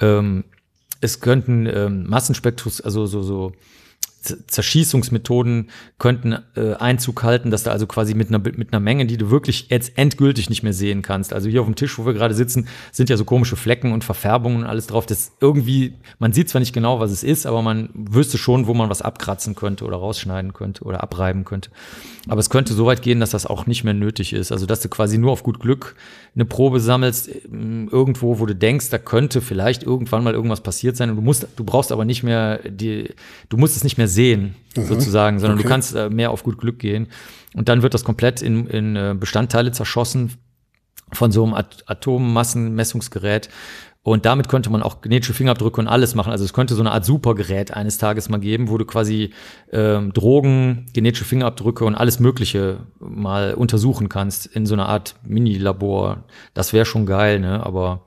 Ähm, 0.00 0.44
es 1.00 1.20
könnten 1.20 1.66
ähm, 1.66 2.08
Massenspektros, 2.08 2.80
also 2.80 3.06
so, 3.06 3.22
so 3.22 3.52
Zerschießungsmethoden 4.46 5.70
könnten 5.98 6.36
äh, 6.56 6.74
Einzug 6.74 7.22
halten, 7.22 7.50
dass 7.50 7.62
da 7.62 7.70
also 7.70 7.86
quasi 7.86 8.14
mit 8.14 8.28
einer, 8.28 8.38
mit 8.38 8.72
einer 8.72 8.80
Menge, 8.80 9.06
die 9.06 9.16
du 9.16 9.30
wirklich 9.30 9.68
jetzt 9.70 9.96
endgültig 9.96 10.48
nicht 10.50 10.62
mehr 10.62 10.72
sehen 10.72 11.02
kannst. 11.02 11.32
Also 11.32 11.48
hier 11.48 11.60
auf 11.60 11.66
dem 11.66 11.74
Tisch, 11.74 11.98
wo 11.98 12.06
wir 12.06 12.14
gerade 12.14 12.34
sitzen, 12.34 12.68
sind 12.92 13.10
ja 13.10 13.16
so 13.16 13.24
komische 13.24 13.56
Flecken 13.56 13.92
und 13.92 14.04
Verfärbungen 14.04 14.58
und 14.58 14.64
alles 14.64 14.86
drauf. 14.86 15.06
Das 15.06 15.32
irgendwie, 15.40 15.94
man 16.18 16.32
sieht 16.32 16.48
zwar 16.48 16.60
nicht 16.60 16.72
genau, 16.72 17.00
was 17.00 17.10
es 17.10 17.22
ist, 17.22 17.46
aber 17.46 17.62
man 17.62 17.90
wüsste 17.94 18.38
schon, 18.38 18.66
wo 18.66 18.74
man 18.74 18.90
was 18.90 19.02
abkratzen 19.02 19.54
könnte 19.54 19.84
oder 19.84 19.96
rausschneiden 19.96 20.52
könnte 20.52 20.84
oder 20.84 21.02
abreiben 21.02 21.44
könnte. 21.44 21.70
Aber 22.28 22.40
es 22.40 22.50
könnte 22.50 22.74
so 22.74 22.86
weit 22.86 23.02
gehen, 23.02 23.20
dass 23.20 23.30
das 23.30 23.46
auch 23.46 23.66
nicht 23.66 23.84
mehr 23.84 23.94
nötig 23.94 24.32
ist. 24.32 24.52
Also 24.52 24.66
dass 24.66 24.80
du 24.80 24.88
quasi 24.88 25.16
nur 25.16 25.32
auf 25.32 25.42
gut 25.42 25.60
Glück 25.60 25.96
eine 26.34 26.44
Probe 26.44 26.78
sammelst, 26.78 27.30
ähm, 27.50 27.88
irgendwo, 27.90 28.38
wo 28.38 28.46
du 28.46 28.54
denkst, 28.54 28.90
da 28.90 28.98
könnte 28.98 29.40
vielleicht 29.40 29.82
irgendwann 29.82 30.22
mal 30.22 30.34
irgendwas 30.34 30.60
passiert 30.60 30.96
sein. 30.96 31.10
Und 31.10 31.16
du 31.16 31.22
musst, 31.22 31.48
du 31.56 31.64
brauchst 31.64 31.90
aber 31.90 32.04
nicht 32.04 32.22
mehr 32.22 32.58
die, 32.68 33.14
du 33.48 33.56
musst 33.56 33.76
es 33.76 33.84
nicht 33.84 33.98
mehr 33.98 34.08
sehen, 34.08 34.17
mhm. 34.76 34.84
sozusagen, 34.84 35.38
sondern 35.38 35.58
okay. 35.58 35.64
du 35.64 35.68
kannst 35.68 35.94
äh, 35.94 36.10
mehr 36.10 36.30
auf 36.30 36.42
gut 36.42 36.58
Glück 36.58 36.78
gehen. 36.78 37.08
Und 37.54 37.68
dann 37.68 37.82
wird 37.82 37.94
das 37.94 38.04
komplett 38.04 38.42
in, 38.42 38.66
in 38.66 38.96
äh, 38.96 39.16
Bestandteile 39.18 39.72
zerschossen 39.72 40.34
von 41.12 41.32
so 41.32 41.44
einem 41.44 41.54
Atommassenmessungsgerät. 41.54 43.48
Und 44.02 44.24
damit 44.24 44.48
könnte 44.48 44.70
man 44.70 44.82
auch 44.82 45.02
genetische 45.02 45.34
Fingerabdrücke 45.34 45.80
und 45.80 45.88
alles 45.88 46.14
machen. 46.14 46.32
Also 46.32 46.44
es 46.44 46.52
könnte 46.52 46.74
so 46.74 46.80
eine 46.80 46.92
Art 46.92 47.04
Supergerät 47.04 47.74
eines 47.74 47.98
Tages 47.98 48.28
mal 48.28 48.38
geben, 48.38 48.68
wo 48.70 48.78
du 48.78 48.86
quasi 48.86 49.34
ähm, 49.70 50.12
Drogen, 50.14 50.86
genetische 50.94 51.24
Fingerabdrücke 51.24 51.84
und 51.84 51.94
alles 51.94 52.18
Mögliche 52.18 52.86
mal 53.00 53.54
untersuchen 53.54 54.08
kannst 54.08 54.46
in 54.46 54.64
so 54.64 54.74
einer 54.74 54.88
Art 54.88 55.16
Mini-Labor. 55.24 56.24
Das 56.54 56.72
wäre 56.72 56.86
schon 56.86 57.04
geil, 57.04 57.40
ne? 57.40 57.64
Aber 57.66 58.06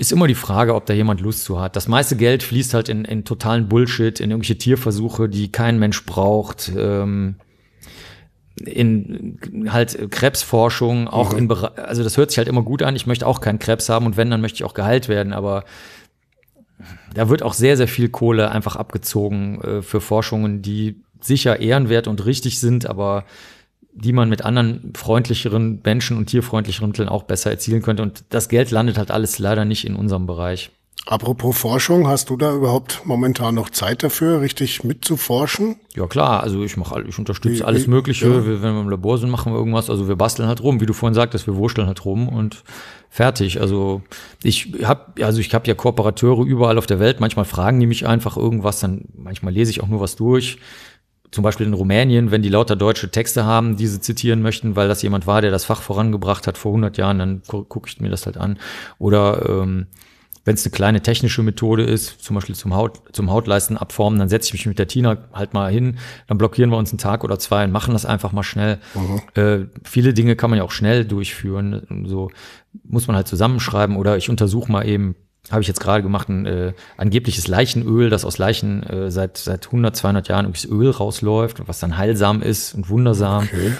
ist 0.00 0.12
immer 0.12 0.26
die 0.26 0.34
Frage, 0.34 0.74
ob 0.74 0.86
da 0.86 0.94
jemand 0.94 1.20
Lust 1.20 1.44
zu 1.44 1.60
hat. 1.60 1.76
Das 1.76 1.86
meiste 1.86 2.16
Geld 2.16 2.42
fließt 2.42 2.72
halt 2.72 2.88
in, 2.88 3.04
in 3.04 3.26
totalen 3.26 3.68
Bullshit, 3.68 4.18
in 4.18 4.30
irgendwelche 4.30 4.56
Tierversuche, 4.56 5.28
die 5.28 5.52
kein 5.52 5.78
Mensch 5.78 6.06
braucht. 6.06 6.72
Ähm, 6.74 7.36
in 8.56 9.38
halt 9.68 10.10
Krebsforschung, 10.10 11.06
auch 11.06 11.32
mhm. 11.32 11.38
in 11.38 11.52
also 11.52 12.02
das 12.02 12.16
hört 12.16 12.30
sich 12.30 12.38
halt 12.38 12.48
immer 12.48 12.62
gut 12.62 12.82
an. 12.82 12.96
Ich 12.96 13.06
möchte 13.06 13.26
auch 13.26 13.42
keinen 13.42 13.58
Krebs 13.58 13.90
haben 13.90 14.06
und 14.06 14.16
wenn, 14.16 14.30
dann 14.30 14.40
möchte 14.40 14.56
ich 14.56 14.64
auch 14.64 14.72
geheilt 14.72 15.08
werden, 15.08 15.34
aber 15.34 15.64
da 17.14 17.28
wird 17.28 17.42
auch 17.42 17.52
sehr, 17.52 17.76
sehr 17.76 17.88
viel 17.88 18.08
Kohle 18.08 18.50
einfach 18.50 18.76
abgezogen 18.76 19.60
äh, 19.60 19.82
für 19.82 20.00
Forschungen, 20.00 20.62
die 20.62 21.02
sicher 21.20 21.60
ehrenwert 21.60 22.08
und 22.08 22.24
richtig 22.24 22.58
sind, 22.58 22.86
aber 22.86 23.24
die 23.92 24.12
man 24.12 24.28
mit 24.28 24.44
anderen 24.44 24.92
freundlicheren 24.94 25.80
Menschen 25.84 26.16
und 26.16 26.26
tierfreundlicheren 26.26 26.90
Mitteln 26.90 27.08
auch 27.08 27.24
besser 27.24 27.50
erzielen 27.50 27.82
könnte. 27.82 28.02
Und 28.02 28.24
das 28.30 28.48
Geld 28.48 28.70
landet 28.70 28.98
halt 28.98 29.10
alles 29.10 29.38
leider 29.38 29.64
nicht 29.64 29.86
in 29.86 29.96
unserem 29.96 30.26
Bereich. 30.26 30.70
Apropos 31.06 31.56
Forschung, 31.56 32.06
hast 32.06 32.28
du 32.28 32.36
da 32.36 32.54
überhaupt 32.54 33.02
momentan 33.04 33.54
noch 33.54 33.70
Zeit 33.70 34.02
dafür, 34.02 34.42
richtig 34.42 34.84
mitzuforschen? 34.84 35.76
Ja 35.96 36.06
klar, 36.06 36.42
also 36.42 36.62
ich 36.62 36.76
mache, 36.76 37.02
ich 37.08 37.18
unterstütze 37.18 37.60
wie, 37.60 37.64
alles 37.64 37.86
Mögliche. 37.86 38.26
Ja. 38.26 38.46
Wir, 38.46 38.62
wenn 38.62 38.74
wir 38.74 38.82
im 38.82 38.90
Labor 38.90 39.16
sind, 39.16 39.30
machen 39.30 39.52
wir 39.52 39.58
irgendwas. 39.58 39.88
Also 39.88 40.08
wir 40.08 40.16
basteln 40.16 40.46
halt 40.46 40.62
rum, 40.62 40.80
wie 40.80 40.86
du 40.86 40.92
vorhin 40.92 41.14
sagtest, 41.14 41.46
wir 41.46 41.56
wursteln 41.56 41.86
halt 41.86 42.04
rum 42.04 42.28
und 42.28 42.62
fertig. 43.08 43.60
Also 43.60 44.02
ich 44.42 44.74
habe, 44.84 45.24
also 45.24 45.40
ich 45.40 45.52
habe 45.54 45.66
ja 45.66 45.74
Kooperateure 45.74 46.44
überall 46.44 46.76
auf 46.76 46.86
der 46.86 47.00
Welt. 47.00 47.18
Manchmal 47.18 47.46
fragen 47.46 47.80
die 47.80 47.86
mich 47.86 48.06
einfach 48.06 48.36
irgendwas, 48.36 48.80
dann 48.80 49.06
manchmal 49.16 49.54
lese 49.54 49.70
ich 49.70 49.82
auch 49.82 49.88
nur 49.88 50.00
was 50.00 50.16
durch. 50.16 50.58
Zum 51.30 51.44
Beispiel 51.44 51.66
in 51.66 51.74
Rumänien, 51.74 52.30
wenn 52.30 52.42
die 52.42 52.48
lauter 52.48 52.74
deutsche 52.74 53.10
Texte 53.10 53.44
haben, 53.44 53.76
die 53.76 53.86
sie 53.86 54.00
zitieren 54.00 54.42
möchten, 54.42 54.74
weil 54.74 54.88
das 54.88 55.02
jemand 55.02 55.26
war, 55.26 55.40
der 55.40 55.50
das 55.50 55.64
Fach 55.64 55.82
vorangebracht 55.82 56.46
hat 56.46 56.58
vor 56.58 56.72
100 56.72 56.96
Jahren, 56.98 57.18
dann 57.18 57.42
gucke 57.46 57.88
ich 57.88 58.00
mir 58.00 58.08
das 58.08 58.26
halt 58.26 58.36
an. 58.36 58.58
Oder 58.98 59.48
ähm, 59.48 59.86
wenn 60.44 60.54
es 60.54 60.64
eine 60.64 60.72
kleine 60.72 61.02
technische 61.02 61.42
Methode 61.42 61.84
ist, 61.84 62.22
zum 62.22 62.34
Beispiel 62.34 62.54
zum, 62.54 62.74
Haut, 62.74 63.00
zum 63.12 63.30
Hautleisten 63.30 63.76
abformen, 63.76 64.18
dann 64.18 64.28
setze 64.28 64.48
ich 64.48 64.52
mich 64.54 64.66
mit 64.66 64.78
der 64.78 64.88
Tina 64.88 65.18
halt 65.32 65.52
mal 65.54 65.70
hin, 65.70 65.98
dann 66.26 66.38
blockieren 66.38 66.70
wir 66.70 66.78
uns 66.78 66.90
einen 66.90 66.98
Tag 66.98 67.24
oder 67.24 67.38
zwei 67.38 67.64
und 67.64 67.72
machen 67.72 67.92
das 67.92 68.06
einfach 68.06 68.32
mal 68.32 68.42
schnell. 68.42 68.78
Mhm. 68.94 69.40
Äh, 69.40 69.66
viele 69.84 70.14
Dinge 70.14 70.36
kann 70.36 70.50
man 70.50 70.58
ja 70.58 70.64
auch 70.64 70.70
schnell 70.70 71.04
durchführen. 71.04 72.04
So 72.06 72.30
muss 72.84 73.06
man 73.06 73.16
halt 73.16 73.28
zusammenschreiben 73.28 73.96
oder 73.96 74.16
ich 74.16 74.30
untersuche 74.30 74.72
mal 74.72 74.88
eben, 74.88 75.14
habe 75.50 75.62
ich 75.62 75.68
jetzt 75.68 75.80
gerade 75.80 76.02
gemacht, 76.02 76.28
ein 76.28 76.46
äh, 76.46 76.72
angebliches 76.96 77.48
Leichenöl, 77.48 78.10
das 78.10 78.24
aus 78.24 78.38
Leichen 78.38 78.82
äh, 78.84 79.10
seit, 79.10 79.36
seit 79.36 79.66
100, 79.66 79.96
200 79.96 80.28
Jahren 80.28 80.46
irgendwie 80.46 80.68
Öl 80.68 80.90
rausläuft, 80.90 81.66
was 81.66 81.80
dann 81.80 81.96
heilsam 81.96 82.42
ist 82.42 82.74
und 82.74 82.88
wundersam. 82.88 83.44
Okay. 83.44 83.72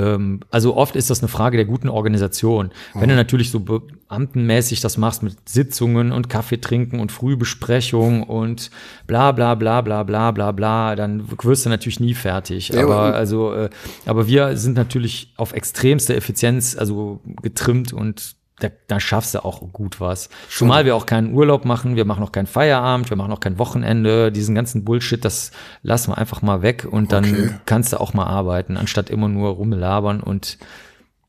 Ähm, 0.00 0.40
also 0.50 0.76
oft 0.76 0.96
ist 0.96 1.10
das 1.10 1.20
eine 1.20 1.28
Frage 1.28 1.56
der 1.56 1.66
guten 1.66 1.88
Organisation. 1.88 2.70
Wenn 2.94 3.08
du 3.08 3.14
natürlich 3.14 3.50
so 3.50 3.60
beamtenmäßig 3.60 4.80
das 4.80 4.96
machst 4.96 5.22
mit 5.22 5.48
Sitzungen 5.48 6.12
und 6.12 6.28
Kaffee 6.28 6.60
trinken 6.60 7.00
und 7.00 7.12
Frühbesprechung 7.12 8.22
und 8.22 8.70
bla 9.06 9.32
bla 9.32 9.54
bla 9.54 9.80
bla 9.82 10.02
bla 10.02 10.30
bla 10.30 10.52
bla, 10.52 10.96
dann 10.96 11.30
wirst 11.42 11.66
du 11.66 11.70
natürlich 11.70 12.00
nie 12.00 12.14
fertig. 12.14 12.76
Aber 12.76 13.14
also, 13.14 13.52
äh, 13.52 13.70
aber 14.06 14.26
wir 14.26 14.56
sind 14.56 14.76
natürlich 14.76 15.34
auf 15.36 15.52
extremste 15.52 16.14
Effizienz 16.16 16.76
also 16.76 17.20
getrimmt 17.42 17.92
und 17.92 18.36
da, 18.60 18.68
da 18.86 19.00
schaffst 19.00 19.34
du 19.34 19.44
auch 19.44 19.60
gut 19.72 20.00
was. 20.00 20.28
Zumal 20.48 20.84
wir 20.84 20.94
auch 20.94 21.06
keinen 21.06 21.34
Urlaub 21.34 21.64
machen, 21.64 21.96
wir 21.96 22.04
machen 22.04 22.22
auch 22.22 22.32
keinen 22.32 22.46
Feierabend, 22.46 23.10
wir 23.10 23.16
machen 23.16 23.32
auch 23.32 23.40
kein 23.40 23.58
Wochenende. 23.58 24.30
Diesen 24.30 24.54
ganzen 24.54 24.84
Bullshit, 24.84 25.24
das 25.24 25.50
lassen 25.82 26.12
wir 26.12 26.18
einfach 26.18 26.42
mal 26.42 26.62
weg 26.62 26.86
und 26.88 27.12
dann 27.12 27.24
okay. 27.24 27.54
kannst 27.66 27.92
du 27.92 28.00
auch 28.00 28.14
mal 28.14 28.26
arbeiten, 28.26 28.76
anstatt 28.76 29.10
immer 29.10 29.28
nur 29.28 29.50
rumlabern 29.50 30.20
und 30.20 30.58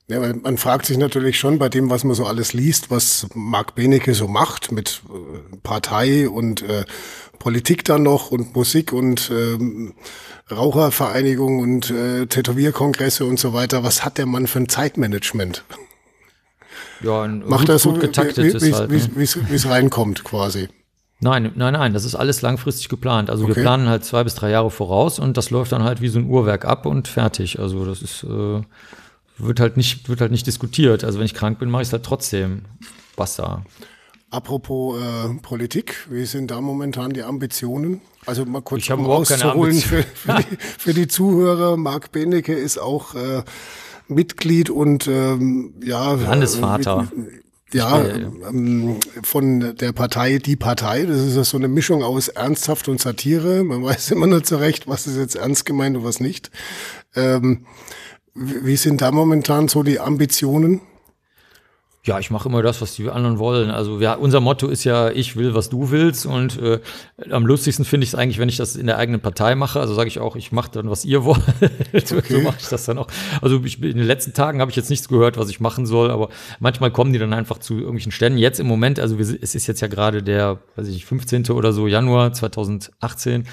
ja, 0.07 0.19
weil 0.19 0.33
man 0.33 0.57
fragt 0.57 0.87
sich 0.87 0.97
natürlich 0.97 1.39
schon 1.39 1.57
bei 1.57 1.69
dem, 1.69 1.89
was 1.89 2.03
man 2.03 2.15
so 2.15 2.25
alles 2.25 2.51
liest, 2.51 2.91
was 2.91 3.27
Marc 3.33 3.75
Benecke 3.75 4.13
so 4.13 4.27
macht 4.27 4.69
mit 4.73 5.03
äh, 5.07 5.57
Partei 5.63 6.27
und 6.27 6.63
äh, 6.63 6.83
Politik 7.39 7.85
dann 7.85 8.03
noch 8.03 8.29
und 8.29 8.53
Musik 8.53 8.91
und 8.91 9.31
ähm, 9.31 9.93
Rauchervereinigung 10.51 11.59
und 11.59 11.91
äh, 11.91 12.25
Tätowierkongresse 12.25 13.23
und 13.23 13.39
so 13.39 13.53
weiter. 13.53 13.85
Was 13.85 14.03
hat 14.03 14.17
der 14.17 14.25
Mann 14.25 14.47
für 14.47 14.59
ein 14.59 14.67
Zeitmanagement? 14.67 15.63
Ja, 17.03 17.23
ein 17.23 17.39
Macht 17.47 17.61
gut, 17.61 17.69
das 17.69 17.83
gut 17.83 17.99
getaktetes 17.99 18.63
wie, 18.63 18.73
halt. 18.73 18.91
Wie 18.91 19.23
es 19.23 19.35
ne? 19.65 19.71
reinkommt 19.71 20.23
quasi. 20.23 20.69
Nein, 21.23 21.51
nein, 21.55 21.73
nein, 21.73 21.93
das 21.93 22.03
ist 22.03 22.15
alles 22.15 22.41
langfristig 22.41 22.89
geplant. 22.89 23.29
Also 23.29 23.43
okay. 23.43 23.55
wir 23.55 23.61
planen 23.61 23.87
halt 23.87 24.03
zwei 24.03 24.23
bis 24.23 24.33
drei 24.33 24.49
Jahre 24.49 24.71
voraus 24.71 25.19
und 25.19 25.37
das 25.37 25.51
läuft 25.51 25.71
dann 25.71 25.83
halt 25.83 26.01
wie 26.01 26.07
so 26.07 26.17
ein 26.17 26.25
Uhrwerk 26.25 26.65
ab 26.65 26.87
und 26.87 27.07
fertig. 27.07 27.59
Also 27.59 27.85
das 27.85 28.01
ist, 28.01 28.23
äh, 28.23 28.61
wird 29.37 29.59
halt 29.59 29.77
nicht, 29.77 30.09
wird 30.09 30.19
halt 30.19 30.31
nicht 30.31 30.47
diskutiert. 30.47 31.03
Also 31.03 31.19
wenn 31.19 31.25
ich 31.25 31.35
krank 31.35 31.59
bin, 31.59 31.69
mache 31.69 31.83
ich 31.83 31.89
es 31.89 31.93
halt 31.93 32.03
trotzdem. 32.03 32.63
Basta. 33.15 33.63
Apropos 34.31 34.99
äh, 34.99 35.33
Politik, 35.43 36.07
wie 36.09 36.25
sind 36.25 36.49
da 36.49 36.59
momentan 36.59 37.11
die 37.11 37.21
Ambitionen? 37.21 38.01
Also 38.25 38.45
mal 38.45 38.61
kurz 38.61 38.89
um 38.89 39.05
auszuholen 39.05 39.75
für, 39.75 40.03
für, 40.03 40.35
die, 40.35 40.57
für 40.57 40.93
die 40.93 41.07
Zuhörer. 41.07 41.77
Marc 41.77 42.11
Benecke 42.11 42.53
ist 42.53 42.79
auch 42.79 43.13
äh, 43.13 43.43
Mitglied 44.11 44.69
und 44.69 45.07
ähm, 45.07 45.73
ja 45.83 46.13
Landesvater. 46.13 47.11
Äh, 47.15 47.41
ja, 47.73 48.03
ähm, 48.03 48.97
von 49.23 49.77
der 49.77 49.93
Partei 49.93 50.39
Die 50.39 50.57
Partei. 50.57 51.05
Das 51.05 51.17
ist 51.17 51.49
so 51.49 51.57
eine 51.57 51.69
Mischung 51.69 52.03
aus 52.03 52.27
ernsthaft 52.27 52.89
und 52.89 52.99
Satire. 52.99 53.63
Man 53.63 53.83
weiß 53.83 54.11
immer 54.11 54.27
nur 54.27 54.43
zurecht, 54.43 54.87
was 54.87 55.07
ist 55.07 55.17
jetzt 55.17 55.35
ernst 55.35 55.65
gemeint 55.65 55.95
und 55.97 56.03
was 56.03 56.19
nicht. 56.19 56.51
Ähm, 57.15 57.65
wie 58.33 58.77
sind 58.77 59.01
da 59.01 59.11
momentan 59.11 59.67
so 59.67 59.83
die 59.83 59.99
Ambitionen? 59.99 60.81
Ja, 62.03 62.17
ich 62.17 62.31
mache 62.31 62.49
immer 62.49 62.63
das, 62.63 62.81
was 62.81 62.95
die 62.95 63.07
anderen 63.11 63.37
wollen. 63.37 63.69
Also 63.69 63.99
ja, 63.99 64.15
unser 64.15 64.39
Motto 64.39 64.67
ist 64.67 64.85
ja, 64.85 65.11
ich 65.11 65.35
will, 65.35 65.53
was 65.53 65.69
du 65.69 65.91
willst. 65.91 66.25
Und 66.25 66.59
äh, 66.59 66.79
am 67.29 67.45
lustigsten 67.45 67.85
finde 67.85 68.05
ich 68.05 68.09
es 68.09 68.15
eigentlich, 68.15 68.39
wenn 68.39 68.49
ich 68.49 68.57
das 68.57 68.75
in 68.75 68.87
der 68.87 68.97
eigenen 68.97 69.21
Partei 69.21 69.53
mache. 69.53 69.79
Also 69.79 69.93
sage 69.93 70.07
ich 70.07 70.17
auch, 70.17 70.35
ich 70.35 70.51
mache 70.51 70.71
dann, 70.71 70.89
was 70.89 71.05
ihr 71.05 71.23
wollt. 71.25 71.43
Okay. 71.93 72.33
so 72.33 72.41
mache 72.41 72.57
ich 72.59 72.67
das 72.69 72.85
dann 72.85 72.97
auch. 72.97 73.07
Also 73.43 73.61
ich, 73.63 73.79
in 73.83 73.97
den 73.97 74.07
letzten 74.07 74.33
Tagen 74.33 74.61
habe 74.61 74.71
ich 74.71 74.77
jetzt 74.77 74.89
nichts 74.89 75.09
gehört, 75.09 75.37
was 75.37 75.49
ich 75.49 75.59
machen 75.59 75.85
soll, 75.85 76.09
aber 76.09 76.29
manchmal 76.59 76.89
kommen 76.89 77.13
die 77.13 77.19
dann 77.19 77.33
einfach 77.33 77.59
zu 77.59 77.75
irgendwelchen 77.75 78.11
Ständen. 78.11 78.39
Jetzt 78.39 78.59
im 78.59 78.65
Moment, 78.65 78.99
also 78.99 79.19
wir, 79.19 79.37
es 79.39 79.53
ist 79.53 79.67
jetzt 79.67 79.81
ja 79.81 79.87
gerade 79.87 80.23
der, 80.23 80.57
weiß 80.77 80.87
ich, 80.87 81.05
15. 81.05 81.51
oder 81.51 81.71
so 81.71 81.85
Januar 81.85 82.33
2018. 82.33 83.45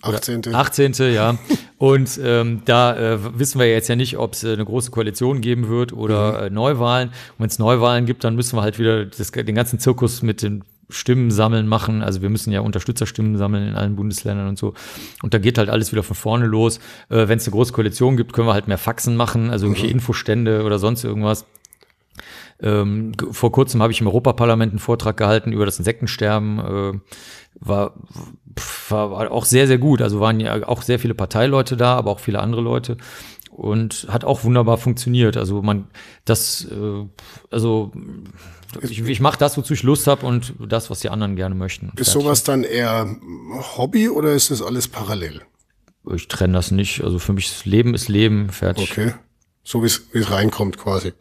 18. 0.00 0.54
18. 0.54 0.92
ja. 1.12 1.36
Und 1.80 2.20
ähm, 2.22 2.60
da 2.66 2.94
äh, 2.94 3.38
wissen 3.38 3.58
wir 3.58 3.66
jetzt 3.66 3.88
ja 3.88 3.96
nicht, 3.96 4.18
ob 4.18 4.34
es 4.34 4.44
äh, 4.44 4.52
eine 4.52 4.66
große 4.66 4.90
Koalition 4.90 5.40
geben 5.40 5.68
wird 5.68 5.94
oder 5.94 6.32
mhm. 6.32 6.46
äh, 6.46 6.50
Neuwahlen. 6.50 7.08
Und 7.08 7.38
wenn 7.38 7.46
es 7.46 7.58
Neuwahlen 7.58 8.04
gibt, 8.04 8.22
dann 8.22 8.36
müssen 8.36 8.58
wir 8.58 8.60
halt 8.60 8.78
wieder 8.78 9.06
das, 9.06 9.30
den 9.30 9.54
ganzen 9.54 9.78
Zirkus 9.78 10.20
mit 10.20 10.42
den 10.42 10.62
Stimmen 10.90 11.30
sammeln 11.30 11.66
machen. 11.66 12.02
Also 12.02 12.20
wir 12.20 12.28
müssen 12.28 12.52
ja 12.52 12.60
Unterstützerstimmen 12.60 13.38
sammeln 13.38 13.66
in 13.66 13.76
allen 13.76 13.96
Bundesländern 13.96 14.48
und 14.48 14.58
so. 14.58 14.74
Und 15.22 15.32
da 15.32 15.38
geht 15.38 15.56
halt 15.56 15.70
alles 15.70 15.90
wieder 15.90 16.02
von 16.02 16.16
vorne 16.16 16.44
los. 16.44 16.80
Äh, 17.08 17.28
wenn 17.28 17.38
es 17.38 17.46
eine 17.46 17.52
große 17.52 17.72
Koalition 17.72 18.18
gibt, 18.18 18.34
können 18.34 18.46
wir 18.46 18.52
halt 18.52 18.68
mehr 18.68 18.76
Faxen 18.76 19.16
machen, 19.16 19.48
also 19.48 19.64
irgendwelche 19.64 19.86
mhm. 19.86 20.00
Infostände 20.00 20.64
oder 20.64 20.78
sonst 20.78 21.02
irgendwas. 21.02 21.46
Ähm, 22.62 23.12
vor 23.30 23.52
kurzem 23.52 23.82
habe 23.82 23.92
ich 23.92 24.00
im 24.00 24.06
Europaparlament 24.06 24.72
einen 24.72 24.78
Vortrag 24.78 25.16
gehalten 25.16 25.52
über 25.52 25.64
das 25.66 25.78
Insektensterben. 25.78 26.58
Äh, 26.58 26.98
war, 27.58 27.94
war 28.88 29.30
auch 29.30 29.44
sehr, 29.44 29.66
sehr 29.66 29.78
gut. 29.78 30.02
Also 30.02 30.20
waren 30.20 30.40
ja 30.40 30.66
auch 30.68 30.82
sehr 30.82 30.98
viele 30.98 31.14
Parteileute 31.14 31.76
da, 31.76 31.96
aber 31.96 32.10
auch 32.10 32.20
viele 32.20 32.40
andere 32.40 32.62
Leute. 32.62 32.96
und 33.50 34.06
hat 34.08 34.24
auch 34.24 34.44
wunderbar 34.44 34.78
funktioniert. 34.78 35.36
Also 35.36 35.60
man, 35.60 35.88
das, 36.24 36.66
äh, 36.70 37.06
also 37.50 37.92
ich, 38.80 39.00
ich 39.02 39.20
mache 39.20 39.38
das, 39.38 39.58
wozu 39.58 39.74
ich 39.74 39.82
Lust 39.82 40.06
habe 40.06 40.24
und 40.24 40.54
das, 40.66 40.88
was 40.90 41.00
die 41.00 41.10
anderen 41.10 41.36
gerne 41.36 41.54
möchten. 41.54 41.92
Ist 41.96 42.12
sowas 42.12 42.42
dann 42.44 42.64
eher 42.64 43.16
Hobby 43.76 44.08
oder 44.08 44.32
ist 44.32 44.50
das 44.50 44.62
alles 44.62 44.88
parallel? 44.88 45.42
Ich 46.14 46.28
trenne 46.28 46.54
das 46.54 46.70
nicht. 46.70 47.02
Also 47.02 47.18
für 47.18 47.32
mich 47.34 47.50
das 47.50 47.66
Leben 47.66 47.94
ist 47.94 48.08
Leben, 48.08 48.48
fertig. 48.50 48.90
Okay. 48.90 49.14
So 49.62 49.82
wie 49.82 49.86
es 49.86 50.02
reinkommt 50.14 50.78
quasi. 50.78 51.12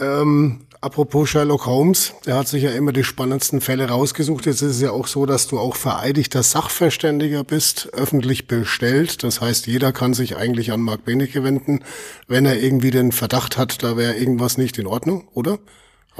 Ähm, 0.00 0.66
Apropos 0.82 1.28
Sherlock 1.28 1.66
Holmes, 1.66 2.14
er 2.24 2.36
hat 2.38 2.48
sich 2.48 2.62
ja 2.62 2.70
immer 2.70 2.94
die 2.94 3.04
spannendsten 3.04 3.60
Fälle 3.60 3.90
rausgesucht. 3.90 4.46
Jetzt 4.46 4.62
ist 4.62 4.76
es 4.76 4.80
ja 4.80 4.92
auch 4.92 5.06
so, 5.06 5.26
dass 5.26 5.46
du 5.46 5.58
auch 5.58 5.76
vereidigter 5.76 6.42
Sachverständiger 6.42 7.44
bist, 7.44 7.90
öffentlich 7.92 8.48
bestellt. 8.48 9.22
Das 9.22 9.42
heißt, 9.42 9.66
jeder 9.66 9.92
kann 9.92 10.14
sich 10.14 10.38
eigentlich 10.38 10.72
an 10.72 10.80
Marc 10.80 11.04
Benecke 11.04 11.44
wenden, 11.44 11.80
wenn 12.28 12.46
er 12.46 12.62
irgendwie 12.62 12.90
den 12.90 13.12
Verdacht 13.12 13.58
hat, 13.58 13.82
da 13.82 13.98
wäre 13.98 14.14
irgendwas 14.14 14.56
nicht 14.56 14.78
in 14.78 14.86
Ordnung, 14.86 15.28
oder? 15.34 15.58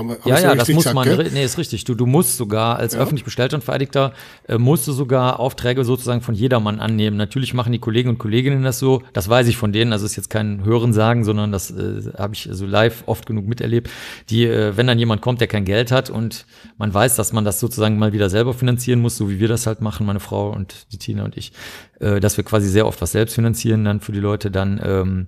Haben, 0.00 0.16
ja, 0.24 0.40
ja, 0.40 0.54
das 0.54 0.68
muss 0.68 0.84
gesagt, 0.84 0.94
man. 0.94 1.04
Gell? 1.04 1.30
Nee, 1.32 1.44
ist 1.44 1.58
richtig. 1.58 1.84
Du, 1.84 1.94
du 1.94 2.06
musst 2.06 2.36
sogar 2.36 2.76
als 2.76 2.94
ja. 2.94 3.00
öffentlich 3.00 3.24
bestellter 3.24 3.56
und 3.56 3.62
Vereidigter 3.62 4.12
äh, 4.48 4.56
musst 4.56 4.88
du 4.88 4.92
sogar 4.92 5.38
Aufträge 5.38 5.84
sozusagen 5.84 6.22
von 6.22 6.34
jedermann 6.34 6.80
annehmen. 6.80 7.16
Natürlich 7.16 7.52
machen 7.54 7.72
die 7.72 7.78
Kollegen 7.78 8.08
und 8.08 8.18
Kolleginnen 8.18 8.62
das 8.62 8.78
so. 8.78 9.02
Das 9.12 9.28
weiß 9.28 9.46
ich 9.48 9.56
von 9.56 9.72
denen. 9.72 9.92
Also 9.92 10.06
ist 10.06 10.16
jetzt 10.16 10.30
kein 10.30 10.64
Hören 10.64 10.92
sagen, 10.92 11.24
sondern 11.24 11.52
das 11.52 11.70
äh, 11.70 12.12
habe 12.16 12.34
ich 12.34 12.48
so 12.50 12.64
live 12.64 13.04
oft 13.06 13.26
genug 13.26 13.46
miterlebt. 13.46 13.90
Die, 14.30 14.46
äh, 14.46 14.76
wenn 14.76 14.86
dann 14.86 14.98
jemand 14.98 15.20
kommt, 15.20 15.40
der 15.40 15.48
kein 15.48 15.64
Geld 15.64 15.92
hat 15.92 16.08
und 16.08 16.46
man 16.78 16.92
weiß, 16.92 17.16
dass 17.16 17.32
man 17.32 17.44
das 17.44 17.60
sozusagen 17.60 17.98
mal 17.98 18.12
wieder 18.12 18.30
selber 18.30 18.54
finanzieren 18.54 19.00
muss, 19.00 19.16
so 19.16 19.28
wie 19.28 19.38
wir 19.38 19.48
das 19.48 19.66
halt 19.66 19.80
machen, 19.82 20.06
meine 20.06 20.20
Frau 20.20 20.50
und 20.50 20.92
die 20.92 20.98
Tina 20.98 21.24
und 21.24 21.36
ich, 21.36 21.52
äh, 22.00 22.20
dass 22.20 22.36
wir 22.36 22.44
quasi 22.44 22.68
sehr 22.68 22.86
oft 22.86 23.00
was 23.02 23.12
selbst 23.12 23.34
finanzieren 23.34 23.84
dann 23.84 24.00
für 24.00 24.12
die 24.12 24.20
Leute, 24.20 24.50
dann 24.50 24.80
ähm, 24.82 25.26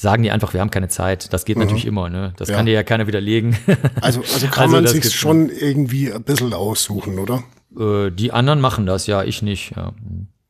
sagen 0.00 0.22
die 0.22 0.30
einfach, 0.30 0.54
wir 0.54 0.60
haben 0.60 0.70
keine 0.70 0.88
Zeit. 0.88 1.32
Das 1.32 1.44
geht 1.44 1.56
mhm. 1.56 1.64
natürlich 1.64 1.84
immer, 1.84 2.08
ne? 2.08 2.32
Das 2.36 2.48
ja. 2.48 2.56
kann 2.56 2.64
dir 2.64 2.72
ja 2.72 2.82
keiner 2.82 3.06
widerlegen. 3.06 3.56
Also, 4.00 4.20
also 4.20 4.46
kann 4.50 4.74
also 4.74 4.76
man 4.76 4.86
sich 4.86 5.14
schon 5.14 5.50
irgendwie 5.50 6.12
ein 6.12 6.22
bisschen 6.22 6.54
aussuchen, 6.54 7.18
oder? 7.18 7.42
Äh, 7.78 8.10
die 8.10 8.32
anderen 8.32 8.60
machen 8.60 8.86
das, 8.86 9.06
ja, 9.06 9.22
ich 9.22 9.42
nicht, 9.42 9.76
ja. 9.76 9.92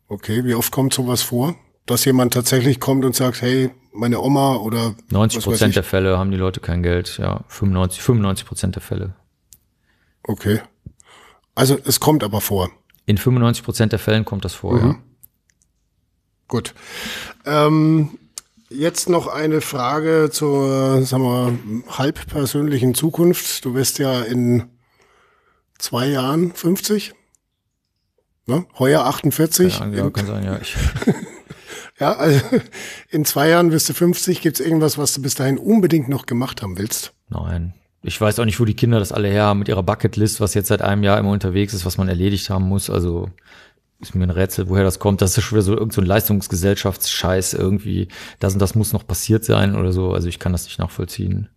Okay, 0.08 0.44
wie 0.44 0.54
oft 0.54 0.70
kommt 0.70 0.94
sowas 0.94 1.22
vor? 1.22 1.56
Dass 1.86 2.04
jemand 2.04 2.32
tatsächlich 2.32 2.78
kommt 2.78 3.04
und 3.04 3.16
sagt, 3.16 3.42
hey, 3.42 3.70
meine 3.92 4.20
Oma 4.20 4.56
oder 4.56 4.94
90 5.10 5.42
Prozent 5.42 5.74
der 5.74 5.82
Fälle 5.82 6.16
haben 6.16 6.30
die 6.30 6.36
Leute 6.36 6.60
kein 6.60 6.82
Geld, 6.82 7.18
ja. 7.18 7.44
95, 7.48 8.02
95 8.02 8.46
Prozent 8.46 8.74
der 8.76 8.82
Fälle. 8.82 9.14
Okay. 10.22 10.60
Also 11.56 11.76
es 11.84 11.98
kommt 11.98 12.22
aber 12.22 12.40
vor. 12.40 12.70
In 13.06 13.18
95 13.18 13.64
Prozent 13.64 13.92
der 13.92 13.98
Fällen 13.98 14.24
kommt 14.24 14.44
das 14.44 14.54
vor, 14.54 14.74
mhm. 14.74 14.88
ja. 14.88 14.98
Gut. 16.46 16.74
Ähm, 17.46 18.18
Jetzt 18.72 19.09
noch 19.09 19.26
eine 19.26 19.61
Frage 19.61 20.28
zur, 20.30 21.02
sagen 21.02 21.24
wir, 21.24 21.98
halb 21.98 22.24
persönlichen 22.28 22.94
Zukunft. 22.94 23.64
Du 23.64 23.74
wirst 23.74 23.98
ja 23.98 24.22
in 24.22 24.70
zwei 25.76 26.06
Jahren 26.06 26.52
50, 26.52 27.12
ne? 28.46 28.66
heuer 28.78 29.04
48. 29.06 29.80
Ja, 29.80 29.88
ja 29.88 30.11
kann 30.11 30.26
sein, 30.26 30.44
ja. 30.44 30.59
Ich. 30.62 30.76
ja, 31.98 32.12
also 32.12 32.40
in 33.09 33.24
zwei 33.24 33.48
Jahren 33.48 33.72
wirst 33.72 33.88
du 33.88 33.92
50. 33.92 34.40
Gibt 34.40 34.61
es 34.61 34.64
irgendwas, 34.64 34.98
was 34.98 35.14
du 35.14 35.22
bis 35.22 35.35
dahin 35.35 35.59
unbedingt 35.59 36.09
noch 36.09 36.26
gemacht 36.26 36.62
haben 36.62 36.78
willst? 36.78 37.12
Nein. 37.28 37.74
Ich 38.02 38.18
weiß 38.20 38.38
auch 38.38 38.44
nicht, 38.44 38.61
wo 38.61 38.64
die 38.64 38.76
Kinder 38.76 39.00
das 39.00 39.12
alle 39.12 39.28
her 39.28 39.44
haben 39.44 39.59
mit 39.59 39.68
ihrer 39.68 39.83
Bucketlist, 39.83 40.40
was 40.40 40.54
jetzt 40.54 40.68
seit 40.68 40.80
einem 40.80 41.02
Jahr 41.02 41.18
immer 41.18 41.33
unterwegs 41.33 41.74
ist, 41.74 41.85
was 41.85 41.98
man 41.98 42.09
erledigt 42.09 42.48
haben 42.48 42.64
muss. 42.64 42.88
Also 42.88 43.28
ist 44.00 44.14
mir 44.14 44.24
ein 44.24 44.30
Rätsel, 44.30 44.68
woher 44.68 44.84
das 44.84 44.98
kommt. 44.98 45.20
Das 45.20 45.36
ist 45.36 45.44
schon 45.44 45.56
wieder 45.56 45.62
so 45.62 45.72
irgendein 45.72 45.94
so 45.94 46.00
Leistungsgesellschaftsscheiß 46.00 47.54
irgendwie. 47.54 48.08
Das 48.38 48.54
und 48.54 48.60
das 48.60 48.74
muss 48.74 48.92
noch 48.92 49.06
passiert 49.06 49.44
sein 49.44 49.76
oder 49.76 49.92
so. 49.92 50.12
Also 50.12 50.28
ich 50.28 50.38
kann 50.38 50.52
das 50.52 50.64
nicht 50.64 50.78
nachvollziehen. 50.78 51.48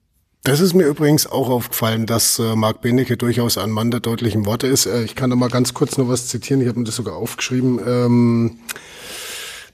Das 0.43 0.59
ist 0.59 0.73
mir 0.73 0.85
übrigens 0.85 1.25
auch 1.25 1.49
aufgefallen, 1.49 2.05
dass 2.05 2.37
äh, 2.37 2.55
Marc 2.57 2.81
Benecke 2.81 3.15
durchaus 3.15 3.57
ein 3.57 3.71
Mann 3.71 3.91
der 3.91 4.01
deutlichen 4.01 4.45
Worte 4.45 4.67
ist. 4.67 4.85
Äh, 4.85 5.03
ich 5.03 5.15
kann 5.15 5.29
da 5.29 5.37
mal 5.37 5.49
ganz 5.49 5.73
kurz 5.73 5.97
noch 5.97 6.09
was 6.09 6.27
zitieren. 6.27 6.61
Ich 6.61 6.67
habe 6.67 6.79
mir 6.79 6.85
das 6.85 6.97
sogar 6.97 7.15
aufgeschrieben. 7.15 7.79
Ähm, 7.87 8.57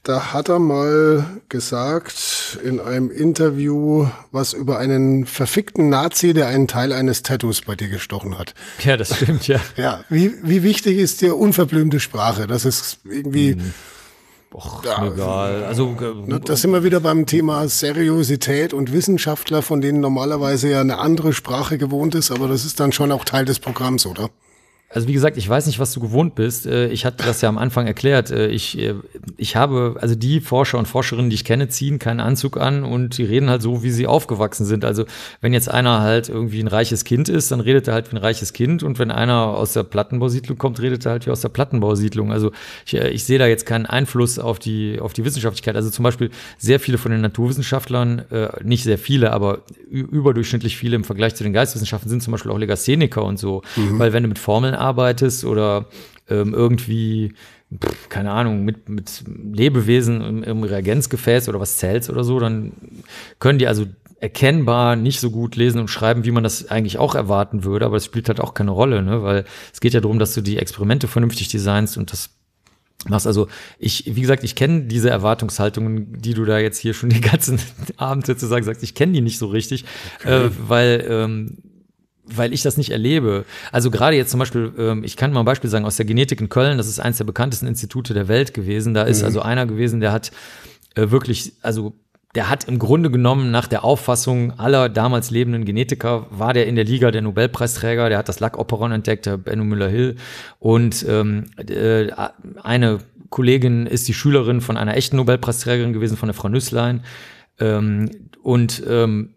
da 0.03 0.33
hat 0.33 0.49
er 0.49 0.59
mal 0.59 1.25
gesagt 1.49 2.57
in 2.63 2.79
einem 2.79 3.11
Interview 3.11 4.07
was 4.31 4.53
über 4.53 4.79
einen 4.79 5.25
verfickten 5.25 5.89
Nazi, 5.89 6.33
der 6.33 6.47
einen 6.47 6.67
Teil 6.67 6.93
eines 6.93 7.21
Tattoos 7.23 7.61
bei 7.61 7.75
dir 7.75 7.89
gestochen 7.89 8.37
hat. 8.37 8.53
Ja, 8.83 8.97
das 8.97 9.15
stimmt, 9.15 9.47
ja. 9.47 9.59
Ja, 9.75 10.03
wie, 10.09 10.33
wie 10.43 10.63
wichtig 10.63 10.97
ist 10.97 11.21
dir 11.21 11.37
unverblümte 11.37 11.99
Sprache? 11.99 12.47
Das 12.47 12.65
ist 12.65 12.99
irgendwie. 13.03 13.51
Hm. 13.53 13.73
Och, 14.51 14.83
ja, 14.83 15.05
egal. 15.05 15.63
Also, 15.65 15.95
äh, 16.01 16.27
ne, 16.27 16.39
das 16.39 16.61
sind 16.61 16.71
wir 16.71 16.83
wieder 16.83 17.01
beim 17.01 17.27
Thema 17.27 17.67
Seriosität 17.67 18.73
und 18.73 18.91
Wissenschaftler, 18.91 19.61
von 19.61 19.79
denen 19.79 19.99
normalerweise 19.99 20.69
ja 20.69 20.81
eine 20.81 20.97
andere 20.97 21.33
Sprache 21.33 21.77
gewohnt 21.77 22.15
ist, 22.15 22.31
aber 22.31 22.47
das 22.47 22.65
ist 22.65 22.79
dann 22.79 22.91
schon 22.91 23.11
auch 23.11 23.25
Teil 23.25 23.45
des 23.45 23.59
Programms, 23.59 24.07
oder? 24.07 24.31
Also 24.91 25.07
wie 25.07 25.13
gesagt, 25.13 25.37
ich 25.37 25.47
weiß 25.47 25.67
nicht, 25.67 25.77
was 25.77 25.93
du 25.93 25.99
gewohnt 25.99 26.33
bist. 26.33 26.65
Äh, 26.65 26.87
ich 26.87 27.05
hatte 27.05 27.23
das 27.23 27.41
ja 27.41 27.49
am 27.49 27.59
Anfang 27.59 27.85
erklärt. 27.85 28.31
Äh, 28.31 28.47
ich, 28.47 28.75
äh, 28.79 28.95
ich 29.37 29.55
habe, 29.55 29.97
also 30.01 30.15
die 30.15 30.41
Forscher 30.41 30.79
und 30.79 30.87
Forscherinnen, 30.87 31.29
die 31.29 31.35
ich 31.35 31.45
kenne, 31.45 31.67
ziehen 31.67 31.99
keinen 31.99 32.19
Anzug 32.19 32.57
an 32.57 32.83
und 32.83 33.19
die 33.19 33.23
reden 33.23 33.51
halt 33.51 33.61
so, 33.61 33.83
wie 33.83 33.91
sie 33.91 34.07
aufgewachsen 34.07 34.65
sind. 34.65 34.83
Also 34.83 35.05
wenn 35.41 35.53
jetzt 35.53 35.69
einer 35.69 36.01
halt 36.01 36.29
irgendwie 36.29 36.59
ein 36.59 36.67
reiches 36.67 37.03
Kind 37.03 37.29
ist, 37.29 37.51
dann 37.51 37.59
redet 37.59 37.87
er 37.87 37.93
halt 37.93 38.11
wie 38.11 38.15
ein 38.15 38.21
reiches 38.21 38.51
Kind 38.51 38.81
und 38.81 38.97
wenn 38.97 39.11
einer 39.11 39.49
aus 39.49 39.73
der 39.73 39.83
Plattenbausiedlung 39.83 40.57
kommt, 40.57 40.81
redet 40.81 41.05
er 41.05 41.11
halt 41.11 41.27
wie 41.27 41.31
aus 41.31 41.41
der 41.41 41.49
Plattenbausiedlung. 41.49 42.31
Also 42.31 42.51
ich, 42.87 42.95
ich 42.95 43.23
sehe 43.23 43.37
da 43.37 43.45
jetzt 43.45 43.67
keinen 43.67 43.85
Einfluss 43.85 44.39
auf 44.39 44.57
die, 44.57 44.99
auf 44.99 45.13
die 45.13 45.23
Wissenschaftlichkeit. 45.23 45.75
Also 45.75 45.91
zum 45.91 46.01
Beispiel 46.01 46.31
sehr 46.57 46.79
viele 46.79 46.97
von 46.97 47.11
den 47.11 47.21
Naturwissenschaftlern, 47.21 48.23
nicht 48.63 48.83
sehr 48.83 48.97
viele, 48.97 49.31
aber 49.33 49.59
überdurchschnittlich 49.89 50.77
viele 50.77 50.95
im 50.95 51.03
Vergleich 51.03 51.35
zu 51.35 51.43
den 51.43 51.53
Geisteswissenschaften 51.53 52.09
sind 52.09 52.23
zum 52.23 52.31
Beispiel 52.31 52.51
auch 52.51 52.57
Legastheniker 52.57 53.23
und 53.23 53.37
so. 53.37 53.61
Mhm. 53.75 53.99
Weil 53.99 54.13
wenn 54.13 54.23
du 54.23 54.29
mit 54.29 54.39
Formeln 54.39 54.75
arbeitest 54.79 55.45
oder 55.45 55.85
ähm, 56.29 56.53
irgendwie, 56.53 57.33
pff, 57.73 58.09
keine 58.09 58.31
Ahnung, 58.31 58.63
mit, 58.63 58.89
mit 58.89 59.23
Lebewesen 59.27 60.21
im, 60.21 60.43
im 60.43 60.63
Reagenzgefäß 60.63 61.49
oder 61.49 61.59
was 61.59 61.77
zählst 61.77 62.09
oder 62.09 62.23
so, 62.23 62.39
dann 62.39 62.71
können 63.39 63.59
die 63.59 63.67
also 63.67 63.85
erkennbar 64.19 64.95
nicht 64.95 65.19
so 65.19 65.31
gut 65.31 65.55
lesen 65.55 65.79
und 65.79 65.87
schreiben, 65.87 66.25
wie 66.25 66.31
man 66.31 66.43
das 66.43 66.69
eigentlich 66.69 66.97
auch 66.97 67.15
erwarten 67.15 67.63
würde, 67.63 67.85
aber 67.85 67.95
das 67.95 68.05
spielt 68.05 68.27
halt 68.27 68.41
auch 68.41 68.53
keine 68.53 68.71
Rolle, 68.71 69.01
ne? 69.01 69.23
weil 69.23 69.45
es 69.71 69.79
geht 69.79 69.93
ja 69.93 70.01
darum, 70.01 70.19
dass 70.19 70.33
du 70.33 70.41
die 70.41 70.57
Experimente 70.57 71.07
vernünftig 71.07 71.47
designst 71.47 71.97
und 71.97 72.11
das 72.11 72.31
machst. 73.07 73.27
Also 73.27 73.47
ich, 73.77 74.03
wie 74.13 74.21
gesagt, 74.21 74.43
ich 74.43 74.55
kenne 74.55 74.81
diese 74.83 75.09
Erwartungshaltungen, 75.09 76.19
die 76.19 76.33
du 76.33 76.43
da 76.43 76.59
jetzt 76.59 76.77
hier 76.79 76.93
schon 76.93 77.09
den 77.09 77.21
ganzen 77.21 77.59
Abend 77.97 78.25
sozusagen 78.25 78.65
sagst, 78.65 78.83
ich 78.83 78.93
kenne 78.93 79.13
die 79.13 79.21
nicht 79.21 79.37
so 79.37 79.47
richtig, 79.47 79.85
okay. 80.19 80.47
äh, 80.47 80.51
weil 80.67 81.05
ähm, 81.07 81.57
weil 82.35 82.53
ich 82.53 82.61
das 82.61 82.77
nicht 82.77 82.91
erlebe. 82.91 83.45
Also 83.71 83.91
gerade 83.91 84.15
jetzt 84.15 84.31
zum 84.31 84.39
Beispiel, 84.39 84.71
ähm, 84.77 85.03
ich 85.03 85.15
kann 85.15 85.31
mal 85.31 85.41
ein 85.41 85.45
Beispiel 85.45 85.69
sagen, 85.69 85.85
aus 85.85 85.97
der 85.97 86.05
Genetik 86.05 86.41
in 86.41 86.49
Köln, 86.49 86.77
das 86.77 86.87
ist 86.87 86.99
eines 86.99 87.17
der 87.17 87.25
bekanntesten 87.25 87.67
Institute 87.67 88.13
der 88.13 88.27
Welt 88.27 88.53
gewesen. 88.53 88.93
Da 88.93 89.03
ist 89.03 89.19
mhm. 89.19 89.25
also 89.25 89.41
einer 89.41 89.65
gewesen, 89.65 89.99
der 89.99 90.11
hat 90.11 90.31
äh, 90.95 91.11
wirklich, 91.11 91.53
also 91.61 91.93
der 92.35 92.49
hat 92.49 92.65
im 92.65 92.77
Grunde 92.77 93.09
genommen 93.09 93.49
nach 93.51 93.67
der 93.67 93.83
Auffassung 93.83 94.59
aller 94.59 94.87
damals 94.87 95.31
lebenden 95.31 95.65
Genetiker, 95.65 96.27
war 96.29 96.53
der 96.53 96.67
in 96.67 96.75
der 96.75 96.85
Liga 96.85 97.09
der 97.09 97.23
Nobelpreisträger, 97.23 98.09
der 98.09 98.19
hat 98.19 98.29
das 98.29 98.39
Lack-Operon 98.39 98.91
entdeckt, 98.91 99.25
der 99.25 99.37
Benno 99.37 99.63
Müller-Hill. 99.63 100.15
Und 100.59 101.05
ähm, 101.09 101.45
äh, 101.57 102.07
eine 102.61 102.99
Kollegin 103.29 103.87
ist 103.87 104.07
die 104.07 104.13
Schülerin 104.13 104.61
von 104.61 104.77
einer 104.77 104.95
echten 104.95 105.15
Nobelpreisträgerin 105.15 105.93
gewesen, 105.93 106.17
von 106.17 106.27
der 106.27 106.35
Frau 106.35 106.49
Nüsslein. 106.49 107.03
Ähm, 107.59 108.11
und 108.43 108.83
ähm, 108.87 109.33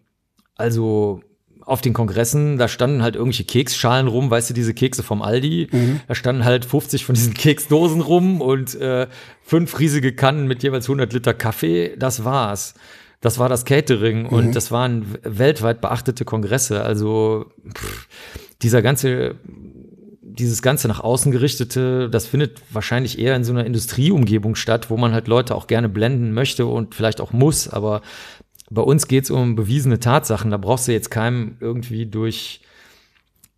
also 0.55 1.21
auf 1.65 1.81
den 1.81 1.93
Kongressen, 1.93 2.57
da 2.57 2.67
standen 2.67 3.03
halt 3.03 3.15
irgendwelche 3.15 3.45
Keksschalen 3.45 4.07
rum, 4.07 4.29
weißt 4.29 4.49
du, 4.49 4.53
diese 4.53 4.73
Kekse 4.73 5.03
vom 5.03 5.21
Aldi. 5.21 5.67
Mhm. 5.71 5.99
Da 6.07 6.15
standen 6.15 6.45
halt 6.45 6.65
50 6.65 7.05
von 7.05 7.15
diesen 7.15 7.33
Keksdosen 7.33 8.01
rum 8.01 8.41
und 8.41 8.75
äh, 8.75 9.07
fünf 9.43 9.79
riesige 9.79 10.13
Kannen 10.13 10.47
mit 10.47 10.63
jeweils 10.63 10.85
100 10.85 11.13
Liter 11.13 11.33
Kaffee. 11.33 11.95
Das 11.97 12.23
war's. 12.25 12.73
Das 13.23 13.39
war 13.39 13.47
das 13.47 13.63
Catering 13.63 14.23
mhm. 14.23 14.29
und 14.29 14.55
das 14.55 14.69
waren 14.71 15.05
weltweit 15.23 15.79
beachtete 15.79 16.25
Kongresse. 16.25 16.83
Also 16.83 17.45
pff, 17.73 18.07
dieser 18.61 18.81
ganze, 18.81 19.35
dieses 20.21 20.61
ganze 20.61 20.89
nach 20.89 20.99
außen 20.99 21.31
gerichtete, 21.31 22.09
das 22.09 22.27
findet 22.27 22.59
wahrscheinlich 22.71 23.19
eher 23.19 23.35
in 23.37 23.45
so 23.45 23.53
einer 23.53 23.65
Industrieumgebung 23.65 24.55
statt, 24.55 24.89
wo 24.89 24.97
man 24.97 25.13
halt 25.13 25.29
Leute 25.29 25.55
auch 25.55 25.67
gerne 25.67 25.87
blenden 25.87 26.33
möchte 26.33 26.65
und 26.65 26.95
vielleicht 26.95 27.21
auch 27.21 27.31
muss. 27.31 27.69
Aber 27.69 28.01
bei 28.73 28.81
uns 28.81 29.07
geht 29.07 29.25
es 29.25 29.31
um 29.31 29.55
bewiesene 29.55 29.99
Tatsachen. 29.99 30.51
Da 30.51 30.57
brauchst 30.57 30.87
du 30.87 30.91
jetzt 30.91 31.11
keinem 31.11 31.57
irgendwie 31.59 32.05
durch, 32.05 32.61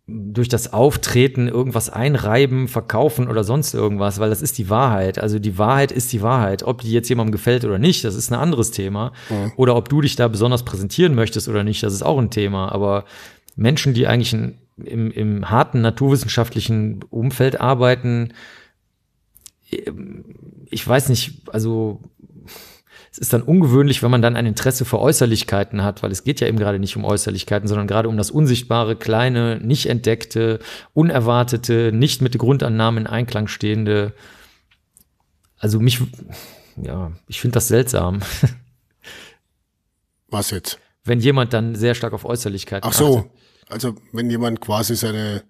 durch 0.06 0.48
das 0.48 0.72
Auftreten 0.72 1.48
irgendwas 1.48 1.88
einreiben, 1.90 2.68
verkaufen 2.68 3.28
oder 3.28 3.42
sonst 3.42 3.72
irgendwas, 3.74 4.18
weil 4.18 4.30
das 4.30 4.42
ist 4.42 4.58
die 4.58 4.68
Wahrheit. 4.68 5.18
Also 5.18 5.38
die 5.38 5.58
Wahrheit 5.58 5.90
ist 5.90 6.12
die 6.12 6.22
Wahrheit. 6.22 6.62
Ob 6.62 6.82
die 6.82 6.92
jetzt 6.92 7.08
jemandem 7.08 7.32
gefällt 7.32 7.64
oder 7.64 7.78
nicht, 7.78 8.04
das 8.04 8.14
ist 8.14 8.30
ein 8.30 8.38
anderes 8.38 8.70
Thema. 8.70 9.12
Mhm. 9.30 9.52
Oder 9.56 9.74
ob 9.74 9.88
du 9.88 10.02
dich 10.02 10.16
da 10.16 10.28
besonders 10.28 10.64
präsentieren 10.64 11.14
möchtest 11.14 11.48
oder 11.48 11.64
nicht, 11.64 11.82
das 11.82 11.94
ist 11.94 12.02
auch 12.02 12.18
ein 12.18 12.30
Thema. 12.30 12.70
Aber 12.72 13.04
Menschen, 13.56 13.94
die 13.94 14.06
eigentlich 14.06 14.34
in, 14.34 14.58
im, 14.84 15.10
im 15.10 15.50
harten 15.50 15.80
naturwissenschaftlichen 15.80 17.02
Umfeld 17.10 17.58
arbeiten, 17.60 18.34
ich 20.70 20.86
weiß 20.86 21.08
nicht, 21.08 21.48
also 21.52 22.00
es 23.16 23.20
ist 23.20 23.32
dann 23.32 23.40
ungewöhnlich, 23.40 24.02
wenn 24.02 24.10
man 24.10 24.20
dann 24.20 24.36
ein 24.36 24.44
Interesse 24.44 24.84
für 24.84 25.00
Äußerlichkeiten 25.00 25.82
hat, 25.82 26.02
weil 26.02 26.12
es 26.12 26.22
geht 26.22 26.40
ja 26.40 26.48
eben 26.48 26.58
gerade 26.58 26.78
nicht 26.78 26.98
um 26.98 27.04
Äußerlichkeiten, 27.06 27.66
sondern 27.66 27.86
gerade 27.86 28.10
um 28.10 28.18
das 28.18 28.30
Unsichtbare, 28.30 28.94
Kleine, 28.94 29.58
nicht 29.58 29.86
entdeckte, 29.86 30.58
unerwartete, 30.92 31.92
nicht 31.94 32.20
mit 32.20 32.36
Grundannahmen 32.36 33.06
in 33.06 33.10
Einklang 33.10 33.48
stehende. 33.48 34.12
Also 35.58 35.80
mich, 35.80 35.98
ja, 36.76 37.10
ich 37.26 37.40
finde 37.40 37.54
das 37.54 37.68
seltsam. 37.68 38.20
Was 40.28 40.50
jetzt? 40.50 40.78
Wenn 41.02 41.20
jemand 41.20 41.54
dann 41.54 41.74
sehr 41.74 41.94
stark 41.94 42.12
auf 42.12 42.26
Äußerlichkeiten 42.26 42.86
Ach 42.86 42.92
so, 42.92 43.18
achtet. 43.18 43.32
also 43.70 43.94
wenn 44.12 44.28
jemand 44.28 44.60
quasi 44.60 44.94
seine 44.94 45.42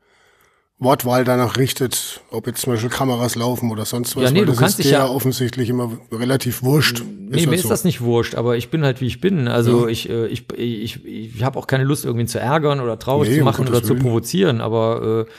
Wortwahl 0.79 1.25
danach 1.25 1.57
richtet, 1.57 2.21
ob 2.31 2.47
jetzt 2.47 2.61
zum 2.61 2.75
Beispiel 2.75 2.91
Kameras 2.91 3.35
laufen 3.35 3.71
oder 3.71 3.87
sonst 3.87 4.15
was. 4.15 4.25
Ja, 4.25 4.31
nee, 4.31 4.41
du 4.41 4.47
das 4.47 4.59
kannst 4.59 4.79
ist 4.79 4.85
dich 4.85 4.93
ja 4.93 5.09
offensichtlich 5.09 5.71
immer 5.71 5.91
relativ 6.13 6.63
wurscht. 6.63 7.03
Nee, 7.03 7.39
ist 7.39 7.47
mir 7.47 7.53
halt 7.53 7.61
ist 7.61 7.71
das 7.71 7.85
nicht 7.85 8.03
wurscht, 8.03 8.35
aber 8.35 8.59
ich 8.59 8.69
bin 8.69 8.85
halt 8.85 9.01
wie 9.01 9.07
ich 9.07 9.23
bin. 9.23 9.49
Also 9.49 9.87
ja. 9.87 9.89
ich, 9.89 10.11
äh, 10.11 10.27
ich, 10.27 10.45
ich, 10.55 11.01
ich, 11.07 11.37
ich 11.37 11.43
habe 11.43 11.59
auch 11.59 11.67
keine 11.67 11.85
Lust, 11.85 12.05
irgendwen 12.05 12.29
zu 12.29 12.39
ärgern 12.39 12.81
oder 12.81 12.99
traurig 12.99 13.31
nee, 13.31 13.39
zu 13.39 13.45
machen 13.45 13.67
oder 13.67 13.83
zu 13.83 13.95
provozieren, 13.95 14.61
aber 14.61 15.27
äh, 15.27 15.33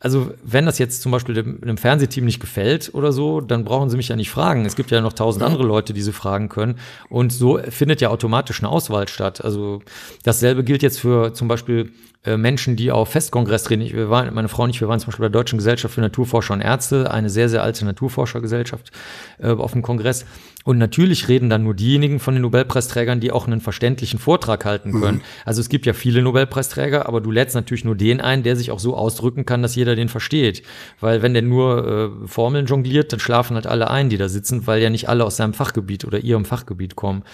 also 0.00 0.34
wenn 0.42 0.66
das 0.66 0.78
jetzt 0.78 1.00
zum 1.00 1.12
Beispiel 1.12 1.36
dem, 1.36 1.60
dem 1.60 1.76
Fernsehteam 1.76 2.24
nicht 2.24 2.40
gefällt 2.40 2.90
oder 2.92 3.12
so, 3.12 3.40
dann 3.40 3.64
brauchen 3.64 3.88
sie 3.88 3.96
mich 3.96 4.08
ja 4.08 4.16
nicht 4.16 4.30
fragen. 4.30 4.66
Es 4.66 4.74
gibt 4.74 4.90
ja 4.90 5.00
noch 5.00 5.12
tausend 5.12 5.42
ja. 5.42 5.46
andere 5.46 5.62
Leute, 5.62 5.92
die 5.92 6.02
sie 6.02 6.12
fragen 6.12 6.48
können. 6.48 6.80
Und 7.08 7.32
so 7.32 7.60
findet 7.68 8.00
ja 8.00 8.08
automatisch 8.08 8.58
eine 8.58 8.68
Auswahl 8.68 9.06
statt. 9.06 9.44
Also 9.44 9.80
dasselbe 10.24 10.64
gilt 10.64 10.82
jetzt 10.82 10.98
für 10.98 11.34
zum 11.34 11.46
Beispiel 11.46 11.92
äh, 12.24 12.36
Menschen, 12.36 12.76
die 12.76 12.92
auf 12.92 13.10
Festkongress 13.10 13.68
reden. 13.70 13.82
Ich, 13.82 13.94
wir 13.94 14.08
waren, 14.08 14.32
meine 14.32 14.48
Frau 14.48 14.62
und 14.62 14.70
ich, 14.70 14.80
wir 14.80 14.88
waren 14.88 15.00
zum 15.00 15.06
Beispiel 15.06 15.24
bei 15.24 15.28
der 15.28 15.40
Deutschen 15.40 15.58
Gesellschaft 15.58 15.94
für 15.94 16.00
Naturforscher 16.00 16.54
und 16.54 16.60
Ärzte, 16.60 17.10
eine 17.10 17.30
sehr, 17.30 17.48
sehr 17.48 17.62
alte 17.62 17.84
Naturforschergesellschaft 17.84 18.92
äh, 19.38 19.48
auf 19.48 19.72
dem 19.72 19.82
Kongress. 19.82 20.24
Und 20.64 20.78
natürlich 20.78 21.28
reden 21.28 21.50
dann 21.50 21.64
nur 21.64 21.74
diejenigen 21.74 22.20
von 22.20 22.34
den 22.34 22.42
Nobelpreisträgern, 22.42 23.20
die 23.20 23.32
auch 23.32 23.46
einen 23.46 23.60
verständlichen 23.60 24.18
Vortrag 24.18 24.64
halten 24.64 25.00
können. 25.00 25.18
Mhm. 25.18 25.24
Also 25.44 25.60
es 25.60 25.68
gibt 25.68 25.86
ja 25.86 25.92
viele 25.92 26.22
Nobelpreisträger, 26.22 27.06
aber 27.06 27.20
du 27.20 27.30
lädst 27.30 27.54
natürlich 27.54 27.84
nur 27.84 27.96
den 27.96 28.20
ein, 28.20 28.42
der 28.42 28.56
sich 28.56 28.70
auch 28.70 28.78
so 28.78 28.96
ausdrücken 28.96 29.44
kann, 29.44 29.62
dass 29.62 29.74
jeder 29.74 29.96
den 29.96 30.08
versteht. 30.08 30.62
Weil 31.00 31.22
wenn 31.22 31.32
der 31.34 31.42
nur 31.42 32.22
äh, 32.24 32.28
Formeln 32.28 32.66
jongliert, 32.66 33.12
dann 33.12 33.20
schlafen 33.20 33.54
halt 33.54 33.66
alle 33.66 33.90
ein, 33.90 34.08
die 34.08 34.18
da 34.18 34.28
sitzen, 34.28 34.66
weil 34.66 34.82
ja 34.82 34.90
nicht 34.90 35.08
alle 35.08 35.24
aus 35.24 35.36
seinem 35.36 35.54
Fachgebiet 35.54 36.04
oder 36.04 36.18
ihrem 36.20 36.44
Fachgebiet 36.44 36.96
kommen. 36.96 37.24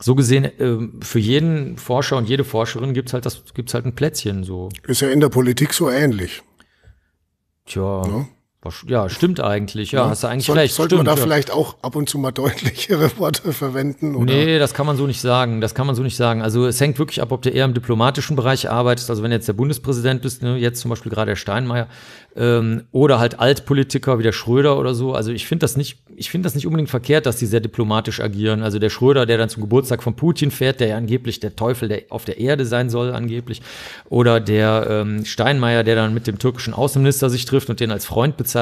So 0.00 0.14
gesehen, 0.14 0.44
äh, 0.44 1.04
für 1.04 1.18
jeden 1.18 1.76
Forscher 1.78 2.16
und 2.16 2.28
jede 2.28 2.44
Forscherin 2.44 2.94
gibt's 2.94 3.12
halt 3.12 3.26
das, 3.26 3.42
gibt's 3.54 3.74
halt 3.74 3.86
ein 3.86 3.94
Plätzchen 3.94 4.44
so. 4.44 4.68
Ist 4.86 5.00
ja 5.00 5.08
in 5.08 5.20
der 5.20 5.28
Politik 5.28 5.72
so 5.72 5.90
ähnlich. 5.90 6.42
Tja. 7.66 8.02
Ja. 8.06 8.28
Ja, 8.86 9.08
stimmt 9.08 9.40
eigentlich. 9.40 9.92
Ja, 9.92 10.04
ja. 10.04 10.10
hast 10.10 10.22
du 10.22 10.28
eigentlich 10.28 10.46
Soll, 10.46 10.58
recht. 10.58 10.74
Sollte 10.74 10.96
stimmt, 10.96 11.06
man 11.06 11.14
da 11.14 11.20
ja. 11.20 11.26
vielleicht 11.26 11.50
auch 11.50 11.76
ab 11.82 11.96
und 11.96 12.08
zu 12.08 12.18
mal 12.18 12.30
deutlichere 12.32 13.10
Worte 13.18 13.52
verwenden? 13.52 14.14
Oder? 14.14 14.24
Nee, 14.32 14.58
das 14.58 14.74
kann 14.74 14.86
man 14.86 14.96
so 14.96 15.06
nicht 15.06 15.20
sagen. 15.20 15.60
Das 15.60 15.74
kann 15.74 15.86
man 15.86 15.94
so 15.94 16.02
nicht 16.02 16.16
sagen. 16.16 16.42
Also 16.42 16.66
es 16.66 16.80
hängt 16.80 16.98
wirklich 16.98 17.22
ab, 17.22 17.32
ob 17.32 17.42
du 17.42 17.50
eher 17.50 17.64
im 17.64 17.74
diplomatischen 17.74 18.36
Bereich 18.36 18.70
arbeitest. 18.70 19.10
Also 19.10 19.22
wenn 19.22 19.32
jetzt 19.32 19.48
der 19.48 19.54
Bundespräsident 19.54 20.22
bist, 20.22 20.42
ne, 20.42 20.56
jetzt 20.56 20.80
zum 20.80 20.88
Beispiel 20.88 21.10
gerade 21.10 21.30
der 21.30 21.36
Steinmeier, 21.36 21.88
ähm, 22.36 22.82
oder 22.92 23.18
halt 23.18 23.40
Altpolitiker 23.40 24.18
wie 24.18 24.22
der 24.22 24.32
Schröder 24.32 24.78
oder 24.78 24.94
so. 24.94 25.14
Also 25.14 25.32
ich 25.32 25.46
finde 25.46 25.64
das 25.64 25.76
nicht, 25.76 25.98
ich 26.14 26.30
finde 26.30 26.46
das 26.46 26.54
nicht 26.54 26.66
unbedingt 26.66 26.90
verkehrt, 26.90 27.24
dass 27.24 27.38
die 27.38 27.46
sehr 27.46 27.60
diplomatisch 27.60 28.20
agieren. 28.20 28.62
Also 28.62 28.78
der 28.78 28.90
Schröder, 28.90 29.24
der 29.24 29.38
dann 29.38 29.48
zum 29.48 29.62
Geburtstag 29.62 30.02
von 30.02 30.14
Putin 30.14 30.50
fährt, 30.50 30.80
der 30.80 30.88
ja 30.88 30.96
angeblich 30.96 31.40
der 31.40 31.56
Teufel 31.56 31.88
der 31.88 32.02
auf 32.10 32.24
der 32.24 32.38
Erde 32.38 32.66
sein 32.66 32.90
soll, 32.90 33.12
angeblich. 33.12 33.62
Oder 34.10 34.40
der 34.40 34.86
ähm, 34.88 35.24
Steinmeier, 35.24 35.82
der 35.82 35.96
dann 35.96 36.12
mit 36.12 36.26
dem 36.26 36.38
türkischen 36.38 36.74
Außenminister 36.74 37.30
sich 37.30 37.46
trifft 37.46 37.70
und 37.70 37.80
den 37.80 37.90
als 37.90 38.04
Freund 38.04 38.36
bezeichnet. 38.36 38.55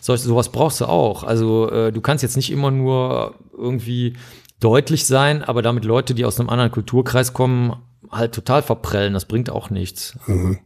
So, 0.00 0.14
sowas 0.16 0.50
brauchst 0.50 0.80
du 0.80 0.86
auch. 0.86 1.24
Also 1.24 1.70
äh, 1.70 1.92
du 1.92 2.00
kannst 2.00 2.22
jetzt 2.22 2.36
nicht 2.36 2.50
immer 2.50 2.70
nur 2.70 3.34
irgendwie 3.56 4.14
deutlich 4.60 5.06
sein, 5.06 5.42
aber 5.42 5.62
damit 5.62 5.84
Leute, 5.84 6.14
die 6.14 6.24
aus 6.24 6.38
einem 6.38 6.48
anderen 6.48 6.70
Kulturkreis 6.70 7.32
kommen, 7.32 7.76
halt 8.10 8.34
total 8.34 8.62
verprellen. 8.62 9.14
Das 9.14 9.26
bringt 9.26 9.50
auch 9.50 9.70
nichts. 9.70 10.18
Mhm. 10.26 10.58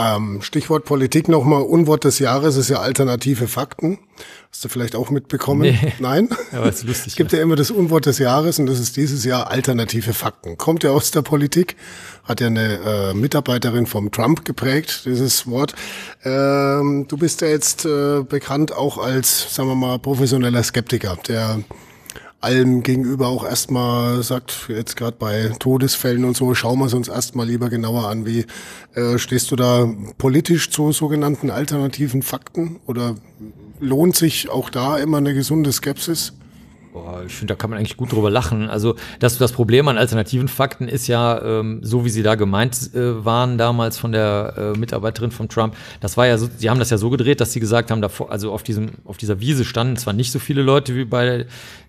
Ähm, 0.00 0.40
Stichwort 0.40 0.84
Politik 0.84 1.28
nochmal, 1.28 1.62
Unwort 1.62 2.04
des 2.04 2.18
Jahres 2.18 2.56
ist 2.56 2.70
ja 2.70 2.80
alternative 2.80 3.48
Fakten. 3.48 3.98
Hast 4.50 4.64
du 4.64 4.68
vielleicht 4.68 4.96
auch 4.96 5.10
mitbekommen? 5.10 5.62
Nee. 5.62 5.92
Nein? 5.98 6.28
Ja, 6.52 6.64
ist 6.64 6.84
lustig. 6.84 7.08
es 7.08 7.16
gibt 7.16 7.32
ja. 7.32 7.38
ja 7.38 7.44
immer 7.44 7.56
das 7.56 7.70
Unwort 7.70 8.06
des 8.06 8.18
Jahres 8.18 8.58
und 8.58 8.66
das 8.66 8.80
ist 8.80 8.96
dieses 8.96 9.24
Jahr 9.24 9.50
alternative 9.50 10.14
Fakten. 10.14 10.56
Kommt 10.56 10.84
ja 10.84 10.90
aus 10.90 11.10
der 11.10 11.22
Politik, 11.22 11.76
hat 12.24 12.40
ja 12.40 12.46
eine 12.46 12.80
äh, 13.10 13.14
Mitarbeiterin 13.14 13.86
vom 13.86 14.10
Trump 14.10 14.44
geprägt, 14.44 15.02
dieses 15.04 15.46
Wort. 15.46 15.74
Ähm, 16.24 17.06
du 17.06 17.16
bist 17.16 17.42
ja 17.42 17.48
jetzt 17.48 17.84
äh, 17.84 18.22
bekannt 18.22 18.72
auch 18.72 18.98
als, 18.98 19.54
sagen 19.54 19.68
wir 19.68 19.76
mal, 19.76 19.98
professioneller 19.98 20.62
Skeptiker, 20.62 21.16
der 21.28 21.60
allem 22.40 22.82
gegenüber 22.82 23.28
auch 23.28 23.44
erstmal 23.44 24.22
sagt, 24.22 24.66
jetzt 24.68 24.96
gerade 24.96 25.16
bei 25.18 25.52
Todesfällen 25.58 26.24
und 26.24 26.36
so, 26.36 26.54
schauen 26.54 26.78
wir 26.78 26.86
es 26.86 26.94
uns 26.94 27.08
erstmal 27.08 27.46
lieber 27.46 27.68
genauer 27.68 28.08
an. 28.08 28.24
Wie 28.26 28.46
äh, 28.94 29.18
stehst 29.18 29.50
du 29.50 29.56
da 29.56 29.88
politisch 30.18 30.70
zu 30.70 30.92
sogenannten 30.92 31.50
alternativen 31.50 32.22
Fakten? 32.22 32.80
Oder 32.86 33.16
lohnt 33.78 34.16
sich 34.16 34.48
auch 34.48 34.70
da 34.70 34.96
immer 34.98 35.18
eine 35.18 35.34
gesunde 35.34 35.72
Skepsis? 35.72 36.32
Boah, 36.92 37.22
ich 37.24 37.32
finde, 37.32 37.54
da 37.54 37.58
kann 37.58 37.70
man 37.70 37.78
eigentlich 37.78 37.96
gut 37.96 38.12
drüber 38.12 38.30
lachen. 38.30 38.68
Also 38.68 38.96
das, 39.20 39.38
das 39.38 39.52
Problem 39.52 39.86
an 39.86 39.96
alternativen 39.96 40.48
Fakten 40.48 40.88
ist 40.88 41.06
ja, 41.06 41.40
ähm, 41.40 41.78
so 41.82 42.04
wie 42.04 42.10
sie 42.10 42.24
da 42.24 42.34
gemeint 42.34 42.92
äh, 42.94 43.24
waren 43.24 43.58
damals 43.58 43.96
von 43.96 44.10
der 44.10 44.54
äh, 44.56 44.78
Mitarbeiterin 44.78 45.30
von 45.30 45.48
Trump, 45.48 45.76
das 46.00 46.16
war 46.16 46.26
ja 46.26 46.36
so, 46.36 46.48
sie 46.56 46.68
haben 46.68 46.80
das 46.80 46.90
ja 46.90 46.98
so 46.98 47.08
gedreht, 47.08 47.40
dass 47.40 47.52
sie 47.52 47.60
gesagt 47.60 47.92
haben, 47.92 48.02
davor, 48.02 48.32
also 48.32 48.52
auf 48.52 48.64
diesem, 48.64 48.90
auf 49.04 49.18
dieser 49.18 49.38
Wiese 49.38 49.64
standen 49.64 49.96
zwar 49.98 50.14
nicht 50.14 50.32
so 50.32 50.40
viele 50.40 50.62
Leute 50.62 50.96
wie 50.96 51.04
bei 51.04 51.46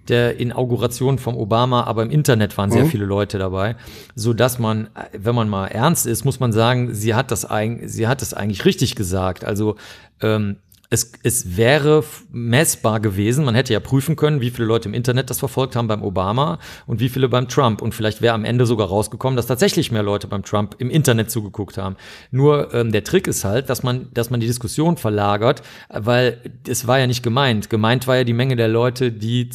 der 0.07 0.39
Inauguration 0.39 1.17
vom 1.17 1.35
Obama, 1.35 1.83
aber 1.83 2.03
im 2.03 2.11
Internet 2.11 2.55
waren 2.59 2.69
sehr 2.69 2.83
mhm. 2.83 2.89
viele 2.89 3.05
Leute 3.05 3.39
dabei, 3.39 3.75
so 4.13 4.33
dass 4.33 4.59
man, 4.59 4.89
wenn 5.17 5.33
man 5.33 5.49
mal 5.49 5.67
ernst 5.67 6.05
ist, 6.05 6.25
muss 6.25 6.39
man 6.39 6.51
sagen, 6.51 6.93
sie 6.93 7.15
hat 7.15 7.31
das 7.31 7.45
eigentlich, 7.45 7.91
sie 7.91 8.07
hat 8.07 8.21
das 8.21 8.35
eigentlich 8.35 8.65
richtig 8.65 8.95
gesagt. 8.95 9.45
Also 9.45 9.77
ähm, 10.21 10.57
es, 10.91 11.13
es 11.23 11.55
wäre 11.55 12.03
messbar 12.33 12.99
gewesen, 12.99 13.45
man 13.45 13.55
hätte 13.55 13.71
ja 13.71 13.79
prüfen 13.79 14.17
können, 14.17 14.41
wie 14.41 14.51
viele 14.51 14.67
Leute 14.67 14.89
im 14.89 14.93
Internet 14.93 15.29
das 15.29 15.39
verfolgt 15.39 15.77
haben 15.77 15.87
beim 15.87 16.03
Obama 16.03 16.59
und 16.85 16.99
wie 16.99 17.07
viele 17.07 17.29
beim 17.29 17.47
Trump. 17.47 17.81
Und 17.81 17.95
vielleicht 17.95 18.21
wäre 18.21 18.33
am 18.33 18.43
Ende 18.43 18.65
sogar 18.65 18.89
rausgekommen, 18.89 19.37
dass 19.37 19.47
tatsächlich 19.47 19.93
mehr 19.93 20.03
Leute 20.03 20.27
beim 20.27 20.43
Trump 20.43 20.75
im 20.79 20.89
Internet 20.89 21.31
zugeguckt 21.31 21.77
haben. 21.77 21.95
Nur 22.29 22.73
ähm, 22.73 22.91
der 22.91 23.05
Trick 23.05 23.27
ist 23.27 23.45
halt, 23.45 23.69
dass 23.69 23.83
man, 23.83 24.09
dass 24.13 24.31
man 24.31 24.41
die 24.41 24.47
Diskussion 24.47 24.97
verlagert, 24.97 25.61
weil 25.87 26.41
es 26.67 26.85
war 26.87 26.99
ja 26.99 27.07
nicht 27.07 27.23
gemeint. 27.23 27.69
Gemeint 27.69 28.05
war 28.07 28.17
ja 28.17 28.23
die 28.25 28.33
Menge 28.33 28.57
der 28.57 28.67
Leute, 28.67 29.13
die 29.13 29.49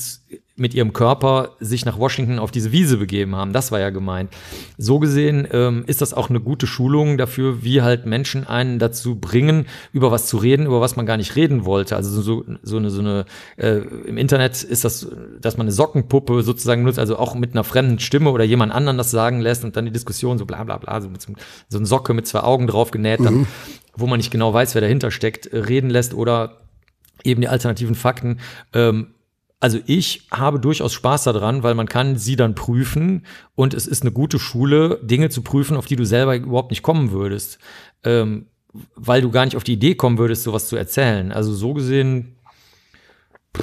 mit 0.56 0.74
ihrem 0.74 0.94
Körper 0.94 1.50
sich 1.60 1.84
nach 1.84 1.98
Washington 1.98 2.38
auf 2.38 2.50
diese 2.50 2.72
Wiese 2.72 2.96
begeben 2.96 3.36
haben. 3.36 3.52
Das 3.52 3.72
war 3.72 3.78
ja 3.78 3.90
gemeint. 3.90 4.32
So 4.78 4.98
gesehen 4.98 5.46
ähm, 5.52 5.84
ist 5.86 6.00
das 6.00 6.14
auch 6.14 6.30
eine 6.30 6.40
gute 6.40 6.66
Schulung 6.66 7.18
dafür, 7.18 7.62
wie 7.62 7.82
halt 7.82 8.06
Menschen 8.06 8.46
einen 8.46 8.78
dazu 8.78 9.16
bringen, 9.16 9.66
über 9.92 10.10
was 10.10 10.26
zu 10.26 10.38
reden, 10.38 10.64
über 10.64 10.80
was 10.80 10.96
man 10.96 11.04
gar 11.04 11.18
nicht 11.18 11.36
reden 11.36 11.66
wollte. 11.66 11.94
Also 11.94 12.22
so, 12.22 12.44
so 12.62 12.76
eine, 12.78 12.90
so 12.90 13.00
eine 13.00 13.26
äh, 13.58 13.80
im 14.06 14.16
Internet 14.16 14.62
ist 14.62 14.84
das, 14.84 15.06
dass 15.40 15.58
man 15.58 15.66
eine 15.66 15.72
Sockenpuppe 15.72 16.42
sozusagen 16.42 16.84
nutzt, 16.84 16.98
also 16.98 17.18
auch 17.18 17.34
mit 17.34 17.52
einer 17.52 17.64
fremden 17.64 17.98
Stimme 17.98 18.30
oder 18.30 18.44
jemand 18.44 18.72
anderen 18.72 18.96
das 18.96 19.10
sagen 19.10 19.40
lässt 19.40 19.62
und 19.62 19.76
dann 19.76 19.84
die 19.84 19.92
Diskussion 19.92 20.38
so 20.38 20.46
bla 20.46 20.64
bla 20.64 20.78
bla, 20.78 21.02
so, 21.02 21.10
mit 21.10 21.20
so, 21.20 21.32
eine 21.76 21.86
Socke 21.86 22.14
mit 22.14 22.26
zwei 22.26 22.40
Augen 22.40 22.66
drauf 22.66 22.90
genäht, 22.90 23.20
dann, 23.20 23.34
mhm. 23.34 23.46
wo 23.94 24.06
man 24.06 24.16
nicht 24.16 24.30
genau 24.30 24.54
weiß, 24.54 24.74
wer 24.74 24.80
dahinter 24.80 25.10
steckt, 25.10 25.52
reden 25.52 25.90
lässt 25.90 26.14
oder 26.14 26.62
eben 27.24 27.42
die 27.42 27.48
alternativen 27.48 27.94
Fakten. 27.94 28.40
Ähm, 28.72 29.08
also 29.58 29.78
ich 29.86 30.26
habe 30.30 30.60
durchaus 30.60 30.92
Spaß 30.92 31.24
daran, 31.24 31.62
weil 31.62 31.74
man 31.74 31.88
kann 31.88 32.16
sie 32.16 32.36
dann 32.36 32.54
prüfen 32.54 33.24
und 33.54 33.72
es 33.72 33.86
ist 33.86 34.02
eine 34.02 34.12
gute 34.12 34.38
Schule, 34.38 35.00
Dinge 35.02 35.30
zu 35.30 35.42
prüfen, 35.42 35.76
auf 35.76 35.86
die 35.86 35.96
du 35.96 36.04
selber 36.04 36.36
überhaupt 36.36 36.70
nicht 36.70 36.82
kommen 36.82 37.10
würdest, 37.10 37.58
ähm, 38.04 38.46
weil 38.94 39.22
du 39.22 39.30
gar 39.30 39.44
nicht 39.46 39.56
auf 39.56 39.64
die 39.64 39.72
Idee 39.72 39.94
kommen 39.94 40.18
würdest, 40.18 40.42
sowas 40.42 40.68
zu 40.68 40.76
erzählen. 40.76 41.32
Also 41.32 41.54
so 41.54 41.72
gesehen 41.72 42.36
äh, 43.58 43.62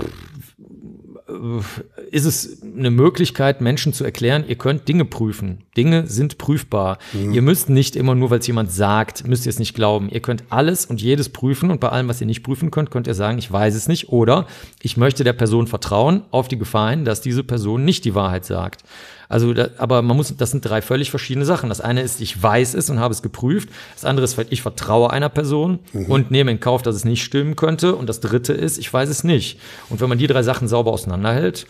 ist 2.11 2.25
es 2.25 2.61
eine 2.61 2.91
Möglichkeit, 2.91 3.61
Menschen 3.61 3.93
zu 3.93 4.03
erklären, 4.03 4.45
ihr 4.47 4.55
könnt 4.55 4.87
Dinge 4.87 5.05
prüfen. 5.05 5.63
Dinge 5.75 6.07
sind 6.07 6.37
prüfbar. 6.37 6.99
Mhm. 7.11 7.33
Ihr 7.33 7.41
müsst 7.41 7.69
nicht 7.69 7.95
immer 7.95 8.15
nur, 8.15 8.29
weil 8.29 8.39
es 8.39 8.47
jemand 8.47 8.71
sagt, 8.71 9.27
müsst 9.27 9.45
ihr 9.45 9.49
es 9.49 9.59
nicht 9.59 9.73
glauben. 9.73 10.09
Ihr 10.09 10.21
könnt 10.21 10.43
alles 10.49 10.85
und 10.85 11.01
jedes 11.01 11.29
prüfen 11.29 11.71
und 11.71 11.79
bei 11.79 11.89
allem, 11.89 12.07
was 12.07 12.21
ihr 12.21 12.27
nicht 12.27 12.43
prüfen 12.43 12.71
könnt, 12.71 12.91
könnt 12.91 13.07
ihr 13.07 13.13
sagen, 13.13 13.37
ich 13.37 13.51
weiß 13.51 13.75
es 13.75 13.87
nicht 13.87 14.09
oder 14.09 14.47
ich 14.81 14.97
möchte 14.97 15.23
der 15.23 15.33
Person 15.33 15.67
vertrauen 15.67 16.23
auf 16.31 16.47
die 16.47 16.57
Gefahr 16.57 16.91
hin, 16.91 17.05
dass 17.05 17.21
diese 17.21 17.43
Person 17.43 17.83
nicht 17.83 18.05
die 18.05 18.15
Wahrheit 18.15 18.45
sagt. 18.45 18.83
Also, 19.29 19.53
da, 19.53 19.69
aber 19.77 20.01
man 20.01 20.17
muss, 20.17 20.35
das 20.35 20.51
sind 20.51 20.65
drei 20.65 20.81
völlig 20.81 21.09
verschiedene 21.09 21.45
Sachen. 21.45 21.69
Das 21.69 21.81
eine 21.81 22.01
ist, 22.01 22.21
ich 22.21 22.41
weiß 22.41 22.73
es 22.73 22.89
und 22.89 22.99
habe 22.99 23.13
es 23.13 23.21
geprüft. 23.21 23.69
Das 23.95 24.05
andere 24.05 24.25
ist, 24.25 24.37
ich 24.49 24.61
vertraue 24.61 25.11
einer 25.11 25.29
Person 25.29 25.79
mhm. 25.93 26.05
und 26.05 26.31
nehme 26.31 26.51
in 26.51 26.59
Kauf, 26.59 26.81
dass 26.81 26.95
es 26.95 27.05
nicht 27.05 27.23
stimmen 27.23 27.55
könnte. 27.55 27.95
Und 27.95 28.07
das 28.07 28.19
dritte 28.19 28.53
ist, 28.53 28.77
ich 28.77 28.91
weiß 28.91 29.09
es 29.09 29.23
nicht. 29.23 29.59
Und 29.89 30.01
wenn 30.01 30.09
man 30.09 30.17
die 30.17 30.27
drei 30.27 30.43
Sachen 30.43 30.67
sauber 30.67 30.91
auseinanderhält, 30.91 31.67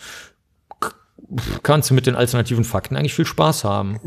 kannst 1.62 1.90
du 1.90 1.94
mit 1.94 2.06
den 2.06 2.16
alternativen 2.16 2.64
Fakten 2.64 2.96
eigentlich 2.96 3.14
viel 3.14 3.26
Spaß 3.26 3.64
haben. 3.64 4.00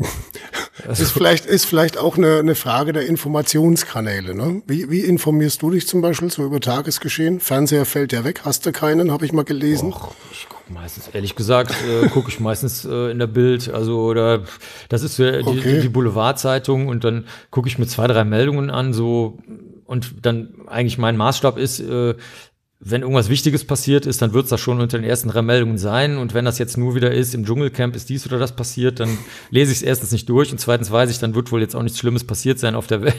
Das 0.86 1.00
ist 1.00 1.10
vielleicht, 1.10 1.46
ist 1.46 1.64
vielleicht 1.64 1.98
auch 1.98 2.16
eine, 2.16 2.38
eine 2.38 2.54
Frage 2.54 2.92
der 2.92 3.06
Informationskanäle. 3.06 4.34
Ne? 4.34 4.62
Wie, 4.66 4.90
wie 4.90 5.00
informierst 5.00 5.62
du 5.62 5.70
dich 5.70 5.86
zum 5.86 6.00
Beispiel 6.00 6.30
so 6.30 6.44
über 6.44 6.60
Tagesgeschehen? 6.60 7.40
Fernseher 7.40 7.84
fällt 7.84 8.12
ja 8.12 8.24
weg, 8.24 8.42
hast 8.44 8.66
du 8.66 8.72
keinen, 8.72 9.10
habe 9.10 9.24
ich 9.24 9.32
mal 9.32 9.44
gelesen. 9.44 9.92
Och, 9.92 10.12
ich 10.30 10.48
Meistens, 10.70 11.08
ehrlich 11.08 11.34
gesagt, 11.34 11.74
äh, 11.88 12.08
gucke 12.08 12.28
ich 12.28 12.40
meistens 12.40 12.84
äh, 12.84 13.10
in 13.10 13.18
der 13.18 13.26
Bild, 13.26 13.72
also 13.72 14.02
oder 14.02 14.42
das 14.88 15.02
ist 15.02 15.18
äh, 15.18 15.42
die, 15.42 15.48
okay. 15.48 15.80
die 15.80 15.88
Boulevardzeitung 15.88 16.88
und 16.88 17.04
dann 17.04 17.26
gucke 17.50 17.68
ich 17.68 17.78
mir 17.78 17.86
zwei, 17.86 18.06
drei 18.06 18.24
Meldungen 18.24 18.70
an, 18.70 18.92
so 18.92 19.38
und 19.86 20.26
dann 20.26 20.54
eigentlich 20.66 20.98
mein 20.98 21.16
Maßstab 21.16 21.56
ist, 21.56 21.80
äh, 21.80 22.14
wenn 22.80 23.02
irgendwas 23.02 23.28
Wichtiges 23.28 23.64
passiert 23.64 24.06
ist, 24.06 24.22
dann 24.22 24.32
wird 24.32 24.44
es 24.44 24.50
das 24.50 24.60
schon 24.60 24.80
unter 24.80 24.98
den 24.98 25.04
ersten 25.04 25.28
drei 25.28 25.42
Meldungen 25.42 25.78
sein. 25.78 26.16
Und 26.16 26.32
wenn 26.32 26.44
das 26.44 26.58
jetzt 26.58 26.78
nur 26.78 26.94
wieder 26.94 27.10
ist, 27.10 27.34
im 27.34 27.44
Dschungelcamp 27.44 27.96
ist 27.96 28.08
dies 28.08 28.24
oder 28.24 28.38
das 28.38 28.54
passiert, 28.54 29.00
dann 29.00 29.18
lese 29.50 29.72
ich 29.72 29.78
es 29.78 29.82
erstens 29.82 30.12
nicht 30.12 30.28
durch 30.28 30.52
und 30.52 30.58
zweitens 30.58 30.92
weiß 30.92 31.10
ich, 31.10 31.18
dann 31.18 31.34
wird 31.34 31.50
wohl 31.50 31.60
jetzt 31.60 31.74
auch 31.74 31.82
nichts 31.82 31.98
Schlimmes 31.98 32.22
passiert 32.22 32.60
sein 32.60 32.76
auf 32.76 32.86
der 32.86 33.02
Welt. 33.02 33.16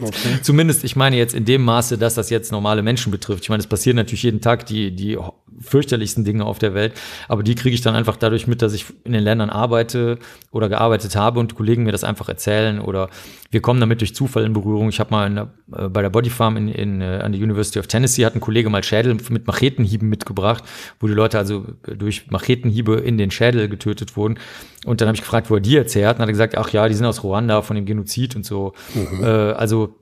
Okay. 0.00 0.38
Zumindest, 0.42 0.82
ich 0.84 0.96
meine 0.96 1.16
jetzt 1.16 1.34
in 1.34 1.44
dem 1.44 1.62
Maße, 1.62 1.98
dass 1.98 2.14
das 2.14 2.30
jetzt 2.30 2.52
normale 2.52 2.82
Menschen 2.82 3.12
betrifft. 3.12 3.42
Ich 3.42 3.50
meine, 3.50 3.60
es 3.60 3.66
passieren 3.66 3.96
natürlich 3.96 4.22
jeden 4.22 4.40
Tag 4.40 4.64
die, 4.64 4.96
die 4.96 5.18
fürchterlichsten 5.60 6.24
Dinge 6.24 6.46
auf 6.46 6.58
der 6.58 6.72
Welt, 6.72 6.94
aber 7.28 7.42
die 7.42 7.54
kriege 7.54 7.74
ich 7.74 7.82
dann 7.82 7.94
einfach 7.94 8.16
dadurch 8.16 8.46
mit, 8.46 8.62
dass 8.62 8.72
ich 8.72 8.86
in 9.04 9.12
den 9.12 9.22
Ländern 9.22 9.50
arbeite 9.50 10.18
oder 10.50 10.70
gearbeitet 10.70 11.14
habe 11.16 11.38
und 11.38 11.54
Kollegen 11.54 11.84
mir 11.84 11.92
das 11.92 12.02
einfach 12.02 12.28
erzählen 12.30 12.80
oder 12.80 13.10
wir 13.52 13.60
kommen 13.60 13.80
damit 13.80 14.00
durch 14.00 14.14
Zufall 14.14 14.44
in 14.44 14.54
Berührung. 14.54 14.88
Ich 14.88 14.98
habe 14.98 15.10
mal 15.10 15.30
der, 15.30 15.50
äh, 15.76 15.88
bei 15.88 16.00
der 16.00 16.08
Body 16.08 16.30
Farm 16.30 16.56
in, 16.56 16.68
in, 16.68 17.00
äh, 17.02 17.20
an 17.22 17.32
der 17.32 17.40
University 17.40 17.78
of 17.78 17.86
Tennessee 17.86 18.24
hat 18.24 18.34
ein 18.34 18.40
Kollege 18.40 18.70
mal 18.70 18.82
Schädel 19.02 19.16
mit 19.30 19.46
Machetenhieben 19.46 20.08
mitgebracht, 20.08 20.64
wo 21.00 21.06
die 21.06 21.14
Leute 21.14 21.38
also 21.38 21.64
durch 21.82 22.30
Machetenhiebe 22.30 22.94
in 22.96 23.18
den 23.18 23.30
Schädel 23.30 23.68
getötet 23.68 24.16
wurden. 24.16 24.38
Und 24.84 25.00
dann 25.00 25.08
habe 25.08 25.16
ich 25.16 25.22
gefragt, 25.22 25.50
wo 25.50 25.54
er 25.54 25.60
die 25.60 25.76
erzählt 25.76 26.06
hat. 26.06 26.16
Und 26.16 26.22
hat 26.22 26.28
er 26.28 26.32
gesagt, 26.32 26.56
ach 26.56 26.70
ja, 26.70 26.88
die 26.88 26.94
sind 26.94 27.06
aus 27.06 27.22
Ruanda 27.22 27.62
von 27.62 27.76
dem 27.76 27.86
Genozid 27.86 28.36
und 28.36 28.44
so. 28.44 28.72
Mhm. 28.94 29.24
Äh, 29.24 29.26
also 29.26 29.96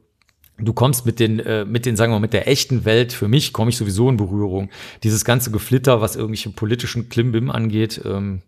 du 0.59 0.73
kommst 0.73 1.07
mit 1.07 1.21
den, 1.21 1.41
äh, 1.41 1.65
mit 1.65 1.87
den, 1.87 1.97
sagen 1.97 2.13
wir 2.13 2.17
mal, 2.17 2.23
mit 2.23 2.33
der 2.33 2.49
echten 2.49 2.85
Welt, 2.85 3.13
für 3.13 3.29
mich 3.29 3.53
komme 3.53 3.71
ich 3.71 3.77
sowieso 3.77 4.09
in 4.09 4.17
Berührung. 4.17 4.71
Dieses 5.03 5.25
ganze 5.25 5.51
Geflitter, 5.51 6.01
was 6.01 6.17
irgendwelche 6.17 6.51
politischen 6.51 7.09
Klimbim 7.09 7.51
angeht, 7.51 8.01
ähm, 8.05 8.43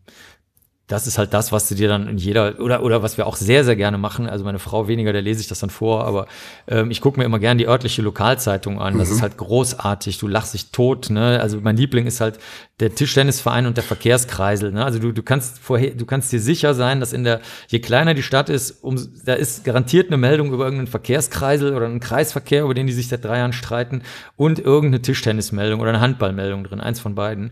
das 0.92 1.06
ist 1.06 1.16
halt 1.16 1.32
das, 1.32 1.52
was 1.52 1.68
du 1.70 1.74
dir 1.74 1.88
dann 1.88 2.06
in 2.06 2.18
jeder, 2.18 2.60
oder, 2.60 2.82
oder 2.82 3.02
was 3.02 3.16
wir 3.16 3.26
auch 3.26 3.36
sehr, 3.36 3.64
sehr 3.64 3.76
gerne 3.76 3.96
machen. 3.96 4.28
Also 4.28 4.44
meine 4.44 4.58
Frau 4.58 4.88
weniger, 4.88 5.10
der 5.14 5.22
lese 5.22 5.40
ich 5.40 5.48
das 5.48 5.58
dann 5.58 5.70
vor, 5.70 6.04
aber 6.04 6.26
ähm, 6.68 6.90
ich 6.90 7.00
gucke 7.00 7.18
mir 7.18 7.24
immer 7.24 7.38
gerne 7.38 7.56
die 7.56 7.66
örtliche 7.66 8.02
Lokalzeitung 8.02 8.78
an. 8.78 8.98
Das 8.98 9.08
mhm. 9.08 9.14
ist 9.14 9.22
halt 9.22 9.38
großartig, 9.38 10.18
du 10.18 10.28
lachst 10.28 10.52
dich 10.52 10.70
tot. 10.70 11.08
Ne? 11.08 11.40
Also 11.40 11.58
mein 11.62 11.78
Liebling 11.78 12.06
ist 12.06 12.20
halt 12.20 12.38
der 12.78 12.94
Tischtennisverein 12.94 13.64
und 13.64 13.78
der 13.78 13.84
Verkehrskreisel. 13.84 14.70
Ne? 14.70 14.84
Also 14.84 14.98
du, 14.98 15.12
du 15.12 15.22
kannst 15.22 15.60
vorher, 15.60 15.92
du 15.92 16.04
kannst 16.04 16.30
dir 16.30 16.40
sicher 16.40 16.74
sein, 16.74 17.00
dass 17.00 17.14
in 17.14 17.24
der, 17.24 17.40
je 17.68 17.78
kleiner 17.78 18.12
die 18.12 18.22
Stadt 18.22 18.50
ist, 18.50 18.82
um, 18.82 19.00
da 19.24 19.32
ist 19.32 19.64
garantiert 19.64 20.08
eine 20.08 20.18
Meldung 20.18 20.52
über 20.52 20.64
irgendeinen 20.64 20.88
Verkehrskreisel 20.88 21.74
oder 21.74 21.86
einen 21.86 22.00
Kreisverkehr, 22.00 22.64
über 22.64 22.74
den 22.74 22.86
die 22.86 22.92
sich 22.92 23.08
seit 23.08 23.24
drei 23.24 23.38
Jahren 23.38 23.54
streiten 23.54 24.02
und 24.36 24.58
irgendeine 24.58 25.00
Tischtennismeldung 25.00 25.80
oder 25.80 25.88
eine 25.88 26.00
Handballmeldung 26.00 26.64
drin, 26.64 26.80
eins 26.82 27.00
von 27.00 27.14
beiden. 27.14 27.50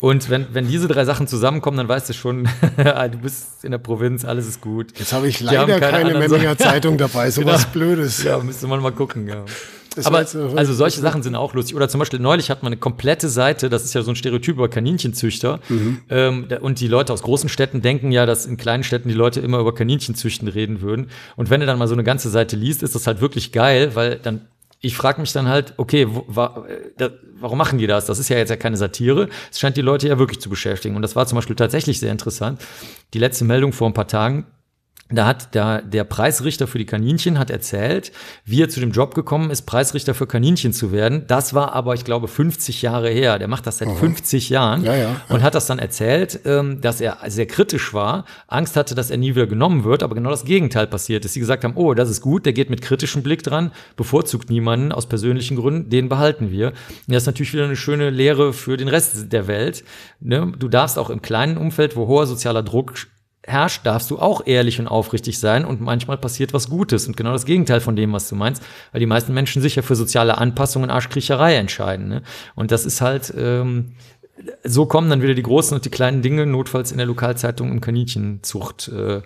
Und 0.00 0.28
wenn, 0.28 0.46
wenn 0.52 0.68
diese 0.68 0.88
drei 0.88 1.04
Sachen 1.04 1.26
zusammenkommen, 1.26 1.78
dann 1.78 1.88
weißt 1.88 2.08
du 2.08 2.12
schon, 2.12 2.48
du 3.10 3.18
bist 3.18 3.64
in 3.64 3.70
der 3.70 3.78
Provinz, 3.78 4.24
alles 4.24 4.46
ist 4.46 4.60
gut. 4.60 4.98
Jetzt 4.98 5.12
habe 5.12 5.28
ich 5.28 5.40
leider 5.40 5.80
keine, 5.80 6.10
keine 6.10 6.18
Memminger 6.18 6.56
Zeitung 6.56 6.98
dabei, 6.98 7.30
so 7.32 7.40
genau. 7.40 7.54
was 7.54 7.66
Blödes. 7.66 8.22
Ja, 8.22 8.38
müsste 8.38 8.66
man 8.66 8.80
mal 8.80 8.92
gucken, 8.92 9.28
ja. 9.28 9.44
Aber 10.04 10.18
also 10.18 10.74
solche 10.74 11.00
Sachen 11.00 11.22
sind 11.22 11.34
auch 11.34 11.54
lustig. 11.54 11.74
Oder 11.74 11.88
zum 11.88 12.00
Beispiel 12.00 12.20
neulich 12.20 12.50
hat 12.50 12.62
man 12.62 12.72
eine 12.72 12.78
komplette 12.78 13.28
Seite, 13.28 13.70
das 13.70 13.84
ist 13.84 13.94
ja 13.94 14.02
so 14.02 14.12
ein 14.12 14.16
Stereotyp 14.16 14.56
über 14.56 14.68
Kaninchenzüchter. 14.68 15.60
Mhm. 15.68 16.00
Ähm, 16.10 16.48
und 16.60 16.80
die 16.80 16.88
Leute 16.88 17.12
aus 17.12 17.22
großen 17.22 17.48
Städten 17.48 17.80
denken 17.80 18.12
ja, 18.12 18.26
dass 18.26 18.46
in 18.46 18.56
kleinen 18.56 18.82
Städten 18.82 19.08
die 19.08 19.14
Leute 19.14 19.40
immer 19.40 19.58
über 19.58 19.74
Kaninchenzüchten 19.74 20.48
reden 20.48 20.82
würden. 20.82 21.08
Und 21.36 21.48
wenn 21.50 21.60
du 21.60 21.66
dann 21.66 21.78
mal 21.78 21.88
so 21.88 21.94
eine 21.94 22.04
ganze 22.04 22.28
Seite 22.28 22.56
liest, 22.56 22.82
ist 22.82 22.94
das 22.94 23.06
halt 23.06 23.20
wirklich 23.20 23.52
geil, 23.52 23.92
weil 23.94 24.16
dann 24.16 24.42
ich 24.86 24.96
frage 24.96 25.20
mich 25.20 25.32
dann 25.32 25.48
halt, 25.48 25.74
okay, 25.76 26.06
wo, 26.08 26.24
wa, 26.28 26.64
da, 26.96 27.10
warum 27.38 27.58
machen 27.58 27.78
die 27.78 27.86
das? 27.86 28.06
Das 28.06 28.18
ist 28.18 28.28
ja 28.28 28.38
jetzt 28.38 28.50
ja 28.50 28.56
keine 28.56 28.76
Satire. 28.76 29.28
Es 29.50 29.58
scheint 29.58 29.76
die 29.76 29.82
Leute 29.82 30.08
ja 30.08 30.18
wirklich 30.18 30.40
zu 30.40 30.48
beschäftigen. 30.48 30.96
Und 30.96 31.02
das 31.02 31.16
war 31.16 31.26
zum 31.26 31.36
Beispiel 31.36 31.56
tatsächlich 31.56 31.98
sehr 31.98 32.12
interessant. 32.12 32.60
Die 33.12 33.18
letzte 33.18 33.44
Meldung 33.44 33.72
vor 33.72 33.88
ein 33.88 33.94
paar 33.94 34.06
Tagen, 34.06 34.46
da 35.08 35.26
hat 35.26 35.54
der, 35.54 35.82
der 35.82 36.02
Preisrichter 36.02 36.66
für 36.66 36.78
die 36.78 36.84
Kaninchen 36.84 37.38
hat 37.38 37.48
erzählt, 37.48 38.10
wie 38.44 38.60
er 38.60 38.68
zu 38.68 38.80
dem 38.80 38.90
Job 38.90 39.14
gekommen 39.14 39.50
ist, 39.50 39.62
Preisrichter 39.62 40.14
für 40.14 40.26
Kaninchen 40.26 40.72
zu 40.72 40.90
werden. 40.90 41.24
Das 41.28 41.54
war 41.54 41.74
aber, 41.74 41.94
ich 41.94 42.04
glaube, 42.04 42.26
50 42.26 42.82
Jahre 42.82 43.08
her. 43.10 43.38
Der 43.38 43.46
macht 43.46 43.68
das 43.68 43.78
seit 43.78 43.88
Aha. 43.88 43.94
50 43.96 44.50
Jahren 44.50 44.82
ja, 44.82 44.96
ja, 44.96 45.20
und 45.28 45.42
hat 45.42 45.54
das 45.54 45.66
dann 45.66 45.78
erzählt, 45.78 46.40
ähm, 46.44 46.80
dass 46.80 47.00
er 47.00 47.18
sehr 47.28 47.46
kritisch 47.46 47.94
war, 47.94 48.24
Angst 48.48 48.74
hatte, 48.74 48.96
dass 48.96 49.10
er 49.10 49.16
nie 49.16 49.36
wieder 49.36 49.46
genommen 49.46 49.84
wird, 49.84 50.02
aber 50.02 50.16
genau 50.16 50.30
das 50.30 50.44
Gegenteil 50.44 50.88
passiert 50.88 51.24
ist. 51.24 51.34
Sie 51.34 51.40
gesagt 51.40 51.62
haben, 51.62 51.76
oh, 51.76 51.94
das 51.94 52.10
ist 52.10 52.20
gut, 52.20 52.44
der 52.44 52.52
geht 52.52 52.70
mit 52.70 52.82
kritischem 52.82 53.22
Blick 53.22 53.44
dran, 53.44 53.70
bevorzugt 53.96 54.50
niemanden 54.50 54.90
aus 54.90 55.06
persönlichen 55.06 55.56
Gründen, 55.56 55.88
den 55.88 56.08
behalten 56.08 56.50
wir. 56.50 56.68
Und 56.68 57.14
das 57.14 57.22
ist 57.22 57.26
natürlich 57.26 57.52
wieder 57.52 57.64
eine 57.64 57.76
schöne 57.76 58.10
Lehre 58.10 58.52
für 58.52 58.76
den 58.76 58.88
Rest 58.88 59.32
der 59.32 59.46
Welt. 59.46 59.84
Ne? 60.18 60.52
Du 60.58 60.68
darfst 60.68 60.98
auch 60.98 61.10
im 61.10 61.22
kleinen 61.22 61.58
Umfeld, 61.58 61.94
wo 61.94 62.08
hoher 62.08 62.26
sozialer 62.26 62.64
Druck 62.64 62.94
herrscht, 63.46 63.86
darfst 63.86 64.10
du 64.10 64.18
auch 64.18 64.46
ehrlich 64.46 64.80
und 64.80 64.88
aufrichtig 64.88 65.38
sein 65.38 65.64
und 65.64 65.80
manchmal 65.80 66.18
passiert 66.18 66.52
was 66.52 66.68
Gutes 66.68 67.06
und 67.06 67.16
genau 67.16 67.32
das 67.32 67.46
Gegenteil 67.46 67.80
von 67.80 67.96
dem, 67.96 68.12
was 68.12 68.28
du 68.28 68.34
meinst, 68.34 68.62
weil 68.92 69.00
die 69.00 69.06
meisten 69.06 69.32
Menschen 69.32 69.62
sich 69.62 69.76
ja 69.76 69.82
für 69.82 69.96
soziale 69.96 70.38
Anpassung 70.38 70.82
und 70.82 70.90
Arschkriecherei 70.90 71.56
entscheiden. 71.56 72.08
Ne? 72.08 72.22
Und 72.54 72.72
das 72.72 72.84
ist 72.84 73.00
halt, 73.00 73.32
ähm, 73.36 73.92
so 74.64 74.86
kommen 74.86 75.08
dann 75.08 75.22
wieder 75.22 75.34
die 75.34 75.42
großen 75.42 75.74
und 75.74 75.84
die 75.84 75.90
kleinen 75.90 76.22
Dinge, 76.22 76.44
notfalls 76.46 76.92
in 76.92 76.98
der 76.98 77.06
Lokalzeitung 77.06 77.70
im 77.70 77.80
Kaninchenzucht 77.80 78.88
äh, 78.88 79.22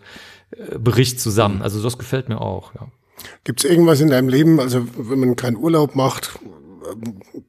Bericht 0.78 1.20
zusammen. 1.20 1.62
Also 1.62 1.82
das 1.82 1.98
gefällt 1.98 2.28
mir 2.28 2.40
auch, 2.40 2.74
ja. 2.74 2.88
Gibt 3.44 3.62
es 3.62 3.70
irgendwas 3.70 4.00
in 4.00 4.08
deinem 4.08 4.28
Leben, 4.28 4.60
also 4.60 4.86
wenn 4.96 5.20
man 5.20 5.36
keinen 5.36 5.56
Urlaub 5.56 5.94
macht, 5.94 6.38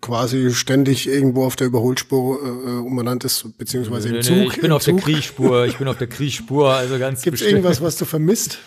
quasi 0.02 0.52
ständig 0.54 1.08
irgendwo 1.08 1.46
auf 1.46 1.56
der 1.56 1.68
Überholspur 1.68 2.40
äh, 2.42 2.70
umeinander 2.80 3.26
ist, 3.26 3.58
beziehungsweise 3.58 4.10
im 4.10 4.22
Zug. 4.22 4.54
Ich 4.54 4.62
bin 4.62 4.72
auf 4.72 4.84
Zug. 4.84 4.98
der 4.98 5.04
Kriechspur, 5.04 5.66
ich 5.66 5.78
bin 5.78 5.88
auf 5.88 5.98
der 5.98 6.08
Kriechspur, 6.08 6.74
also 6.74 7.00
ganz 7.00 7.22
Gibt 7.22 7.40
es 7.40 7.48
irgendwas, 7.48 7.82
was 7.82 7.98
du 7.98 8.06
vermisst? 8.06 8.60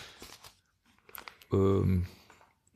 Ähm. 1.53 2.07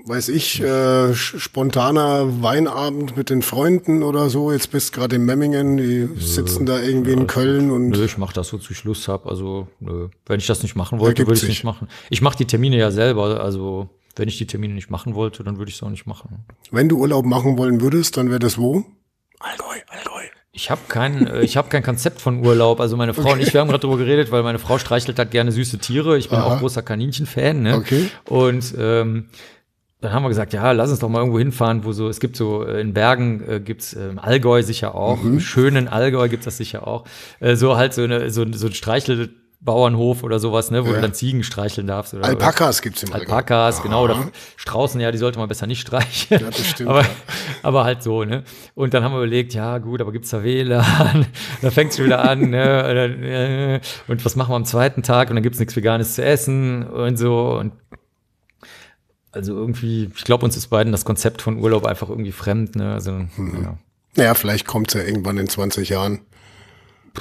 Weiß 0.05 0.28
ich, 0.28 0.62
äh, 0.62 1.12
spontaner 1.12 2.43
Weinabend 2.43 3.16
mit 3.16 3.30
den 3.30 3.43
Freunden 3.43 4.05
oder 4.05 4.30
so. 4.30 4.53
Jetzt 4.53 4.70
bist 4.70 4.93
gerade 4.93 5.16
in 5.16 5.24
Memmingen, 5.24 5.76
die 5.76 6.09
sitzen 6.18 6.66
da 6.66 6.80
irgendwie 6.80 7.11
ja, 7.11 7.16
in 7.18 7.26
Köln 7.26 7.70
und. 7.72 7.89
Nö, 7.91 8.05
ich 8.05 8.16
mache 8.16 8.32
das, 8.32 8.53
wozu 8.53 8.72
ich 8.72 8.84
Lust 8.84 9.09
habe. 9.09 9.28
Also, 9.28 9.66
nö. 9.80 10.09
wenn 10.24 10.39
ich 10.39 10.47
das 10.47 10.62
nicht 10.62 10.76
machen 10.76 11.01
wollte, 11.01 11.26
würde 11.26 11.34
ich 11.34 11.43
es 11.43 11.49
nicht 11.49 11.64
machen. 11.64 11.89
Ich 12.11 12.22
mache 12.22 12.39
die 12.39 12.47
Termine 12.47 12.78
ja 12.78 12.93
selber, 12.93 13.41
also 13.41 13.91
wenn 14.19 14.29
ich 14.29 14.39
die 14.39 14.47
Termine 14.47 14.75
nicht 14.75 14.91
machen 14.91 15.14
wollte, 15.14 15.45
dann 15.45 15.59
würde 15.59 15.71
ich 15.71 15.77
es 15.77 15.83
auch 15.83 15.91
nicht 15.91 16.07
machen. 16.07 16.45
Wenn 16.71 16.89
du 16.89 16.99
Urlaub 16.99 17.25
machen 17.25 17.59
wollen 17.59 17.81
würdest, 17.81 18.16
dann 18.16 18.29
wäre 18.29 18.39
das 18.39 18.59
wo? 18.59 18.85
Allgäu, 19.39 19.77
Allgäu. 19.89 20.23
Ich 20.53 20.71
habe 20.71 20.81
kein, 20.89 21.27
äh, 21.27 21.43
ich 21.43 21.57
hab 21.57 21.71
kein 21.71 21.83
Konzept 21.83 22.21
von 22.21 22.45
Urlaub. 22.45 22.81
Also 22.81 22.97
meine 22.97 23.14
Frau 23.14 23.23
okay. 23.23 23.33
und 23.35 23.41
ich, 23.41 23.55
wir 23.55 23.61
haben 23.61 23.69
gerade 23.69 23.83
darüber 23.83 23.99
geredet, 23.99 24.33
weil 24.33 24.43
meine 24.43 24.59
Frau 24.59 24.79
streichelt 24.79 25.19
halt 25.19 25.31
gerne 25.31 25.53
süße 25.53 25.79
Tiere. 25.79 26.19
Ich 26.19 26.31
bin 26.31 26.39
Aha. 26.39 26.55
auch 26.55 26.59
großer 26.59 26.83
Kaninchen-Fan. 26.83 27.62
Ne? 27.62 27.77
Okay. 27.77 28.09
Und 28.25 28.75
ähm, 28.77 29.29
dann 30.01 30.12
haben 30.12 30.23
wir 30.23 30.29
gesagt, 30.29 30.53
ja, 30.53 30.73
lass 30.73 30.91
uns 30.91 31.01
doch 31.01 31.09
mal 31.09 31.19
irgendwo 31.19 31.39
hinfahren, 31.39 31.85
wo 31.85 31.93
so, 31.93 32.09
es 32.09 32.21
gibt 32.21 32.37
so, 32.37 32.64
äh, 32.64 32.81
in 32.81 32.95
Bergen 32.95 33.43
äh, 33.49 33.61
gibt's 33.61 33.95
äh, 33.95 34.14
Allgäu 34.16 34.62
sicher 34.62 34.95
auch, 34.95 35.23
mhm. 35.23 35.35
im 35.35 35.41
schönen 35.41 35.89
Allgäu 35.89 36.29
gibt's 36.29 36.45
das 36.45 36.57
sicher 36.57 36.87
auch. 36.87 37.05
Äh, 37.41 37.57
so 37.57 37.77
halt 37.77 37.95
so, 37.95 38.03
eine, 38.03 38.31
so, 38.31 38.45
so 38.53 38.66
ein 38.66 38.75
Streichel 38.75 39.31
Bauernhof 39.61 40.23
oder 40.23 40.39
sowas, 40.39 40.71
ne, 40.71 40.85
wo 40.85 40.91
ja. 40.91 40.97
du 40.97 41.03
dann 41.03 41.15
Ziegen 41.15 41.43
streicheln 41.43 41.89
darfst. 41.89 42.15
Oder, 42.15 42.25
Alpakas 42.25 42.81
gibt's 42.81 43.03
im 43.03 43.13
Alpakas, 43.13 43.83
genau. 43.83 44.05
Oder 44.05 44.31
Straußen, 44.57 45.01
ja, 45.01 45.11
die 45.11 45.19
sollte 45.19 45.39
man 45.41 45.49
besser 45.49 45.67
nicht 45.67 45.81
streicheln. 45.81 46.41
Ja, 46.41 46.47
das 46.47 46.65
stimmt. 46.65 46.91
aber, 46.91 47.03
ja. 47.03 47.09
aber 47.63 47.85
halt 47.85 48.05
so, 48.05 48.25
ne. 48.25 48.45
Und 48.75 48.95
dann 48.95 49.03
haben 49.03 49.13
wir 49.13 49.19
überlegt, 49.19 49.55
ja 49.55 49.79
gut, 49.79 50.01
aber 50.01 50.13
gibt's 50.13 50.31
da 50.31 50.45
WLAN? 50.45 51.27
dann 51.63 51.71
fängt's 51.73 51.97
schon 51.97 52.07
wieder 52.07 52.23
an, 52.25 52.51
ne. 52.51 53.81
Und 54.07 54.25
was 54.25 54.37
machen 54.37 54.53
wir 54.53 54.57
am 54.57 54.65
zweiten 54.65 55.03
Tag? 55.03 55.29
Und 55.31 55.37
dann 55.37 55.43
gibt's 55.43 55.59
nichts 55.59 55.75
Veganes 55.75 56.15
zu 56.15 56.25
essen 56.25 56.87
und 56.87 57.17
so. 57.17 57.59
Und 57.59 57.73
also 59.33 59.55
irgendwie, 59.55 60.11
ich 60.15 60.25
glaube, 60.25 60.45
uns 60.45 60.57
ist 60.57 60.69
beiden 60.69 60.93
das 60.93 61.05
Konzept 61.05 61.43
von 61.43 61.59
Urlaub 61.59 61.85
einfach 61.85 62.09
irgendwie 62.09 62.33
fremd, 62.33 62.77
ne. 62.77 62.95
Also, 62.95 63.11
hm. 63.11 63.63
ja. 63.63 63.79
Naja, 64.15 64.35
vielleicht 64.35 64.67
kommt's 64.67 64.95
ja 64.95 65.03
irgendwann 65.03 65.37
in 65.37 65.49
20 65.49 65.89
Jahren. 65.89 66.21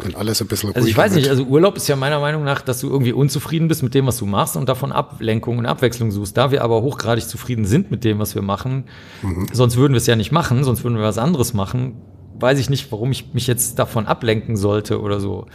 Wenn 0.04 0.16
alles 0.16 0.41
ein 0.41 0.48
bisschen 0.48 0.76
Also 0.76 0.88
ich 0.88 0.98
weiß 0.98 1.16
nicht, 1.16 1.30
also 1.30 1.43
Urlaub 1.43 1.78
ist 1.78 1.88
ja 1.88 1.95
meiner 1.95 2.20
Meinung 2.20 2.43
nach, 2.43 2.62
dass 2.62 2.80
du 2.82 2.89
irgendwie 2.89 3.14
unzufrieden 3.14 3.68
bist 3.68 3.84
mit 3.84 3.93
dem, 3.93 4.08
was 4.08 4.18
du 4.18 4.26
machst 4.26 4.56
und 4.58 4.68
davon 4.70 4.91
Ablenkung 4.91 5.58
und 5.58 5.66
Abwechslung 5.66 6.12
suchst. 6.12 6.38
Da 6.38 6.52
wir 6.52 6.64
aber 6.64 6.82
hochgradig 6.82 7.28
zufrieden 7.28 7.66
sind 7.66 7.91
mit 7.91 8.04
dem, 8.04 8.20
was 8.20 8.36
wir 8.36 8.41
machen, 8.41 8.86
mhm. 9.22 9.48
sonst 9.52 9.78
würden 9.78 9.93
wir 9.93 9.98
es 9.98 10.08
ja 10.08 10.16
nicht 10.16 10.32
machen, 10.32 10.64
sonst 10.64 10.84
würden 10.84 10.98
wir 10.98 11.04
was 11.04 11.18
anderes 11.18 11.54
machen, 11.54 11.95
weiß 12.39 12.60
ich 12.60 12.70
nicht, 12.70 12.91
warum 12.91 13.12
ich 13.12 13.34
mich 13.34 13.48
jetzt 13.48 13.80
davon 13.80 14.06
ablenken 14.06 14.58
sollte 14.58 15.02
oder 15.02 15.20
so. 15.20 15.48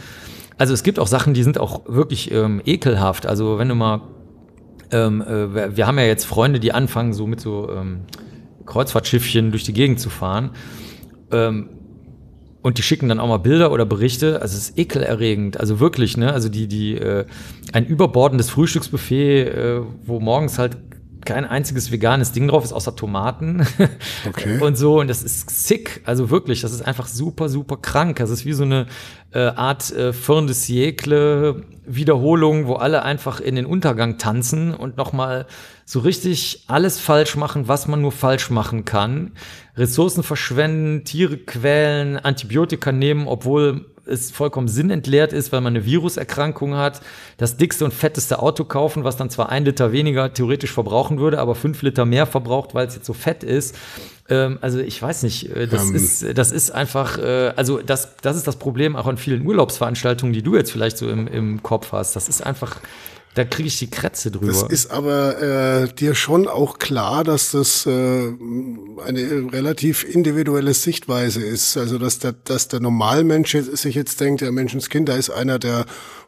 Also 0.57 0.73
es 0.73 0.83
gibt 0.83 0.99
auch 0.99 1.07
Sachen, 1.07 1.33
die 1.33 1.43
sind 1.43 1.57
auch 1.57 1.81
wirklich 1.87 2.31
ähm, 2.31 2.61
ekelhaft. 2.65 3.25
Also 3.25 3.57
wenn 3.57 3.69
du 3.69 3.75
mal, 3.75 4.01
ähm, 4.91 5.21
äh, 5.21 5.75
wir 5.75 5.87
haben 5.87 5.97
ja 5.97 6.05
jetzt 6.05 6.25
Freunde, 6.25 6.59
die 6.59 6.71
anfangen, 6.71 7.13
so 7.13 7.25
mit 7.25 7.39
so 7.41 7.69
ähm, 7.71 8.01
Kreuzfahrtschiffchen 8.65 9.51
durch 9.51 9.63
die 9.63 9.73
Gegend 9.73 9.99
zu 9.99 10.09
fahren. 10.09 10.51
Ähm, 11.31 11.69
und 12.63 12.77
die 12.77 12.81
schicken 12.81 13.09
dann 13.09 13.19
auch 13.19 13.27
mal 13.27 13.37
Bilder 13.37 13.71
oder 13.71 13.85
Berichte. 13.85 14.41
Also 14.41 14.57
es 14.57 14.69
ist 14.69 14.79
ekelerregend. 14.79 15.59
Also 15.59 15.79
wirklich, 15.79 16.17
ne? 16.17 16.33
Also 16.33 16.49
die, 16.49 16.67
die, 16.67 16.95
äh, 16.95 17.25
ein 17.73 17.85
überbordendes 17.85 18.49
Frühstücksbuffet, 18.49 19.47
äh, 19.49 19.81
wo 20.05 20.19
morgens 20.19 20.57
halt 20.57 20.77
kein 21.25 21.45
einziges 21.45 21.91
veganes 21.91 22.31
Ding 22.31 22.47
drauf 22.47 22.63
ist, 22.63 22.73
außer 22.73 22.95
Tomaten 22.95 23.65
okay. 24.27 24.59
und 24.59 24.77
so. 24.77 24.99
Und 24.99 25.07
das 25.07 25.23
ist 25.23 25.67
sick. 25.67 26.01
Also 26.05 26.29
wirklich, 26.29 26.61
das 26.61 26.73
ist 26.73 26.81
einfach 26.81 27.07
super, 27.07 27.49
super 27.49 27.77
krank. 27.77 28.17
Das 28.17 28.29
ist 28.29 28.45
wie 28.45 28.53
so 28.53 28.63
eine 28.63 28.87
äh, 29.31 29.39
Art 29.39 29.91
äh, 29.91 30.13
Fin 30.13 30.47
de 30.47 30.55
siècle 30.55 31.63
Wiederholung, 31.85 32.67
wo 32.67 32.75
alle 32.75 33.03
einfach 33.03 33.39
in 33.39 33.55
den 33.55 33.65
Untergang 33.65 34.17
tanzen 34.17 34.73
und 34.73 34.97
nochmal 34.97 35.47
so 35.85 35.99
richtig 35.99 36.63
alles 36.67 36.99
falsch 36.99 37.35
machen, 37.35 37.67
was 37.67 37.87
man 37.87 38.01
nur 38.01 38.11
falsch 38.11 38.49
machen 38.49 38.85
kann. 38.85 39.33
Ressourcen 39.75 40.23
verschwenden, 40.23 41.03
Tiere 41.03 41.37
quälen, 41.37 42.17
Antibiotika 42.17 42.91
nehmen, 42.91 43.27
obwohl 43.27 43.92
es 44.05 44.31
vollkommen 44.31 44.67
sinnentleert 44.67 45.33
ist, 45.33 45.51
weil 45.51 45.61
man 45.61 45.75
eine 45.75 45.85
Viruserkrankung 45.85 46.75
hat, 46.75 47.01
das 47.37 47.57
dickste 47.57 47.85
und 47.85 47.93
fetteste 47.93 48.39
Auto 48.39 48.65
kaufen, 48.65 49.03
was 49.03 49.17
dann 49.17 49.29
zwar 49.29 49.49
ein 49.49 49.65
Liter 49.65 49.91
weniger 49.91 50.33
theoretisch 50.33 50.71
verbrauchen 50.71 51.19
würde, 51.19 51.39
aber 51.39 51.55
fünf 51.55 51.81
Liter 51.81 52.05
mehr 52.05 52.25
verbraucht, 52.25 52.73
weil 52.73 52.87
es 52.87 52.95
jetzt 52.95 53.05
so 53.05 53.13
fett 53.13 53.43
ist. 53.43 53.75
Ähm, 54.29 54.57
also 54.61 54.79
ich 54.79 55.01
weiß 55.01 55.23
nicht, 55.23 55.49
äh, 55.55 55.67
das. 55.67 55.89
Ähm. 55.89 55.95
ist, 55.95 56.37
das 56.37 56.51
ist 56.51 56.71
einfach, 56.71 57.17
äh, 57.17 57.53
also 57.55 57.79
das, 57.79 58.15
das 58.21 58.37
ist 58.37 58.47
das 58.47 58.57
Problem 58.57 58.95
auch 58.95 59.07
an 59.07 59.17
vielen 59.17 59.45
Urlaubsveranstaltungen, 59.45 60.33
die 60.33 60.41
du 60.41 60.55
jetzt 60.55 60.71
vielleicht 60.71 60.97
so 60.97 61.09
im, 61.09 61.27
im 61.27 61.63
Kopf 61.63 61.91
hast. 61.91 62.15
Das 62.15 62.29
ist 62.29 62.45
einfach 62.45 62.79
da 63.35 63.43
kriege 63.45 63.67
ich 63.67 63.79
die 63.79 63.89
Krätze 63.89 64.29
drüber. 64.29 64.47
Das 64.47 64.63
ist 64.63 64.91
aber 64.91 65.41
äh, 65.41 65.93
dir 65.93 66.13
schon 66.13 66.47
auch 66.47 66.77
klar, 66.77 67.23
dass 67.23 67.51
das 67.51 67.85
äh, 67.85 67.89
eine 67.89 69.51
relativ 69.51 70.03
individuelle 70.03 70.73
Sichtweise 70.73 71.41
ist. 71.41 71.75
Also 71.75 71.97
dass 71.97 72.19
der, 72.19 72.33
dass 72.33 72.67
der 72.67 72.79
Normalmensch 72.79 73.57
sich 73.57 73.95
jetzt 73.95 74.21
denkt, 74.21 74.41
der 74.41 74.51
Menschenskind, 74.51 75.09
da 75.09 75.15
ist 75.15 75.31
einer, 75.31 75.57
der 75.57 75.85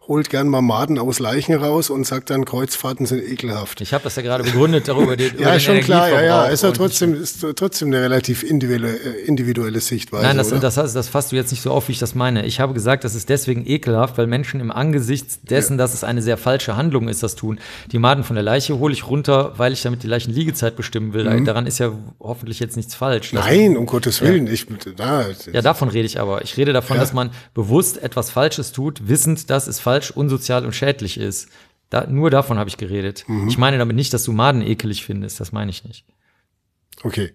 holt 0.07 0.29
gern 0.29 0.47
Mamaden 0.47 0.99
aus 0.99 1.19
Leichen 1.19 1.55
raus 1.55 1.89
und 1.89 2.05
sagt 2.05 2.29
dann, 2.29 2.45
Kreuzfahrten 2.45 3.05
sind 3.05 3.23
ekelhaft. 3.23 3.81
Ich 3.81 3.93
habe 3.93 4.03
das 4.03 4.15
ja 4.15 4.21
gerade 4.21 4.43
begründet 4.43 4.87
darüber. 4.87 5.15
Den, 5.17 5.37
ja, 5.39 5.59
schon 5.59 5.79
klar, 5.79 6.09
ja, 6.09 6.21
ja. 6.21 6.45
Ist 6.45 6.63
ja 6.63 6.71
trotzdem, 6.71 7.13
ist 7.15 7.45
trotzdem 7.55 7.89
eine 7.89 8.01
relativ 8.01 8.43
individuelle, 8.43 8.95
äh, 8.95 9.25
individuelle 9.25 9.79
Sichtweise. 9.79 10.23
Nein, 10.23 10.37
das, 10.37 10.49
das, 10.49 10.75
das, 10.75 10.93
das 10.93 11.09
fasst 11.09 11.31
du 11.31 11.35
jetzt 11.35 11.51
nicht 11.51 11.61
so 11.61 11.71
auf, 11.71 11.87
wie 11.87 11.93
ich 11.93 11.99
das 11.99 12.15
meine. 12.15 12.45
Ich 12.45 12.59
habe 12.59 12.73
gesagt, 12.73 13.03
das 13.03 13.15
ist 13.15 13.29
deswegen 13.29 13.65
ekelhaft, 13.65 14.17
weil 14.17 14.27
Menschen 14.27 14.59
im 14.59 14.71
Angesicht 14.71 15.49
dessen, 15.49 15.73
ja. 15.73 15.77
dass 15.77 15.93
es 15.93 16.03
eine 16.03 16.21
sehr 16.21 16.37
falsche 16.37 16.75
Handlung 16.75 17.07
ist, 17.07 17.23
das 17.23 17.35
tun. 17.35 17.59
Die 17.91 17.99
Maden 17.99 18.23
von 18.23 18.35
der 18.35 18.43
Leiche 18.43 18.77
hole 18.79 18.93
ich 18.93 19.07
runter, 19.07 19.53
weil 19.57 19.73
ich 19.73 19.81
damit 19.81 20.03
die 20.03 20.07
Leichenliegezeit 20.07 20.75
bestimmen 20.75 21.13
will. 21.13 21.29
Mhm. 21.29 21.45
Daran 21.45 21.65
ist 21.65 21.79
ja 21.79 21.91
hoffentlich 22.19 22.59
jetzt 22.59 22.77
nichts 22.77 22.95
falsch. 22.95 23.33
Nein, 23.33 23.77
um 23.77 23.85
Gottes 23.85 24.21
Willen. 24.21 24.47
Ja. 24.47 24.53
Ich, 24.53 24.67
na, 24.97 25.25
ja, 25.51 25.61
davon 25.61 25.89
rede 25.89 26.05
ich 26.05 26.19
aber. 26.19 26.43
Ich 26.43 26.57
rede 26.57 26.73
davon, 26.73 26.97
ja. 26.97 27.01
dass 27.01 27.13
man 27.13 27.31
bewusst 27.53 28.01
etwas 28.01 28.29
Falsches 28.29 28.71
tut, 28.71 29.07
wissend, 29.07 29.49
dass 29.49 29.67
es 29.67 29.79
falsch 29.79 29.94
falsch, 29.95 30.11
unsozial 30.11 30.65
und 30.65 30.73
schädlich 30.73 31.17
ist. 31.17 31.49
Da, 31.89 32.07
nur 32.07 32.29
davon 32.29 32.57
habe 32.57 32.69
ich 32.69 32.77
geredet. 32.77 33.23
Mhm. 33.27 33.47
Ich 33.47 33.57
meine 33.57 33.77
damit 33.77 33.95
nicht, 33.95 34.13
dass 34.13 34.23
du 34.23 34.31
Maden 34.31 34.61
ekelig 34.61 35.05
findest. 35.05 35.39
Das 35.39 35.51
meine 35.51 35.71
ich 35.71 35.83
nicht. 35.83 36.05
Okay. 37.03 37.33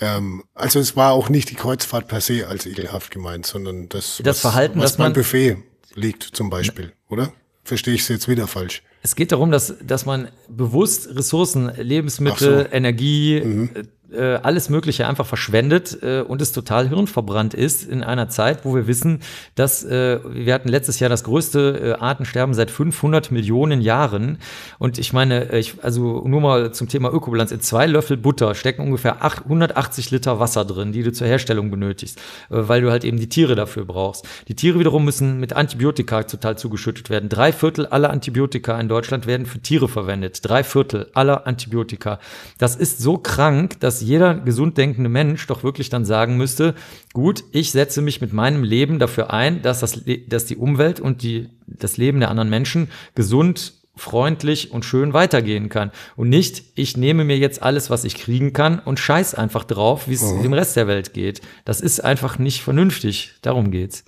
Ähm, 0.00 0.44
also 0.54 0.78
es 0.78 0.96
war 0.96 1.12
auch 1.12 1.28
nicht 1.28 1.50
die 1.50 1.54
Kreuzfahrt 1.54 2.06
per 2.06 2.20
se 2.20 2.46
als 2.46 2.66
ekelhaft 2.66 3.10
gemeint, 3.10 3.46
sondern 3.46 3.88
das, 3.88 4.20
das 4.22 4.36
was, 4.36 4.40
Verhalten, 4.40 4.78
was 4.78 4.92
dass 4.92 4.98
man 4.98 5.12
Buffet 5.12 5.56
liegt 5.94 6.22
zum 6.22 6.50
Beispiel, 6.50 6.92
oder? 7.08 7.32
Verstehe 7.64 7.94
ich 7.94 8.02
es 8.02 8.08
jetzt 8.08 8.28
wieder 8.28 8.46
falsch? 8.46 8.82
Es 9.02 9.16
geht 9.16 9.32
darum, 9.32 9.50
dass, 9.50 9.74
dass 9.82 10.06
man 10.06 10.28
bewusst 10.48 11.08
Ressourcen, 11.14 11.72
Lebensmittel, 11.76 12.66
so. 12.68 12.74
Energie, 12.74 13.40
mhm. 13.40 13.70
Äh, 14.10 14.38
alles 14.42 14.70
Mögliche 14.70 15.06
einfach 15.06 15.26
verschwendet 15.26 15.98
äh, 16.02 16.22
und 16.22 16.40
es 16.40 16.52
total 16.52 16.88
hirnverbrannt 16.88 17.52
ist 17.52 17.84
in 17.84 18.02
einer 18.02 18.30
Zeit, 18.30 18.64
wo 18.64 18.74
wir 18.74 18.86
wissen, 18.86 19.20
dass 19.54 19.84
äh, 19.84 20.20
wir 20.24 20.54
hatten 20.54 20.70
letztes 20.70 20.98
Jahr 20.98 21.10
das 21.10 21.24
größte 21.24 21.96
äh, 21.98 22.02
Artensterben 22.02 22.54
seit 22.54 22.70
500 22.70 23.30
Millionen 23.30 23.82
Jahren. 23.82 24.38
Und 24.78 24.98
ich 24.98 25.12
meine, 25.12 25.52
äh, 25.52 25.58
ich, 25.58 25.74
also 25.82 26.26
nur 26.26 26.40
mal 26.40 26.72
zum 26.72 26.88
Thema 26.88 27.12
Ökobilanz, 27.12 27.52
in 27.52 27.60
zwei 27.60 27.86
Löffel 27.86 28.16
Butter 28.16 28.54
stecken 28.54 28.80
ungefähr 28.80 29.22
180 29.22 30.10
Liter 30.10 30.40
Wasser 30.40 30.64
drin, 30.64 30.92
die 30.92 31.02
du 31.02 31.12
zur 31.12 31.26
Herstellung 31.26 31.70
benötigst, 31.70 32.18
weil 32.48 32.80
du 32.80 32.90
halt 32.90 33.04
eben 33.04 33.18
die 33.18 33.28
Tiere 33.28 33.56
dafür 33.56 33.84
brauchst. 33.84 34.26
Die 34.48 34.54
Tiere 34.54 34.78
wiederum 34.78 35.04
müssen 35.04 35.38
mit 35.38 35.52
Antibiotika 35.52 36.22
total 36.22 36.56
zugeschüttet 36.56 37.10
werden. 37.10 37.28
Drei 37.28 37.52
Viertel 37.52 37.84
aller 37.84 38.08
Antibiotika 38.08 38.80
in 38.80 38.88
Deutschland 38.88 39.26
werden 39.26 39.44
für 39.44 39.60
Tiere 39.60 39.88
verwendet. 39.88 40.40
Drei 40.42 40.64
Viertel 40.64 41.10
aller 41.12 41.46
Antibiotika. 41.46 42.20
Das 42.56 42.74
ist 42.74 43.00
so 43.00 43.18
krank, 43.18 43.78
dass 43.80 43.97
jeder 44.00 44.34
gesund 44.34 44.78
denkende 44.78 45.08
Mensch 45.08 45.46
doch 45.46 45.62
wirklich 45.62 45.88
dann 45.88 46.04
sagen 46.04 46.36
müsste, 46.36 46.74
gut, 47.12 47.44
ich 47.52 47.72
setze 47.72 48.02
mich 48.02 48.20
mit 48.20 48.32
meinem 48.32 48.64
Leben 48.64 48.98
dafür 48.98 49.32
ein, 49.32 49.62
dass, 49.62 49.80
das, 49.80 50.02
dass 50.26 50.46
die 50.46 50.56
Umwelt 50.56 51.00
und 51.00 51.22
die, 51.22 51.48
das 51.66 51.96
Leben 51.96 52.20
der 52.20 52.30
anderen 52.30 52.50
Menschen 52.50 52.90
gesund 53.14 53.74
freundlich 53.98 54.72
und 54.72 54.84
schön 54.84 55.12
weitergehen 55.12 55.68
kann. 55.68 55.90
Und 56.16 56.28
nicht, 56.28 56.62
ich 56.74 56.96
nehme 56.96 57.24
mir 57.24 57.36
jetzt 57.36 57.62
alles, 57.62 57.90
was 57.90 58.04
ich 58.04 58.14
kriegen 58.14 58.52
kann 58.52 58.78
und 58.78 58.98
scheiß 58.98 59.34
einfach 59.34 59.64
drauf, 59.64 60.08
wie 60.08 60.14
es 60.14 60.22
mhm. 60.22 60.42
dem 60.42 60.52
Rest 60.52 60.76
der 60.76 60.86
Welt 60.86 61.12
geht. 61.12 61.42
Das 61.64 61.80
ist 61.80 62.00
einfach 62.04 62.38
nicht 62.38 62.62
vernünftig. 62.62 63.34
Darum 63.42 63.70
geht's. 63.70 64.04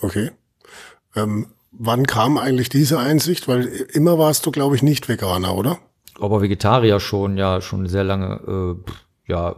Okay. 0.00 0.30
Ähm, 1.14 1.48
wann 1.72 2.06
kam 2.06 2.38
eigentlich 2.38 2.68
diese 2.68 2.98
Einsicht? 2.98 3.48
Weil 3.48 3.66
immer 3.92 4.18
warst 4.18 4.46
du, 4.46 4.50
glaube 4.50 4.76
ich, 4.76 4.82
nicht 4.82 5.08
Veganer, 5.08 5.54
oder? 5.54 5.78
Aber 6.20 6.42
Vegetarier 6.42 7.00
schon, 7.00 7.36
ja, 7.36 7.60
schon 7.60 7.86
sehr 7.86 8.04
lange. 8.04 8.76
Äh, 8.86 8.90
ja, 9.28 9.50
äh, 9.50 9.54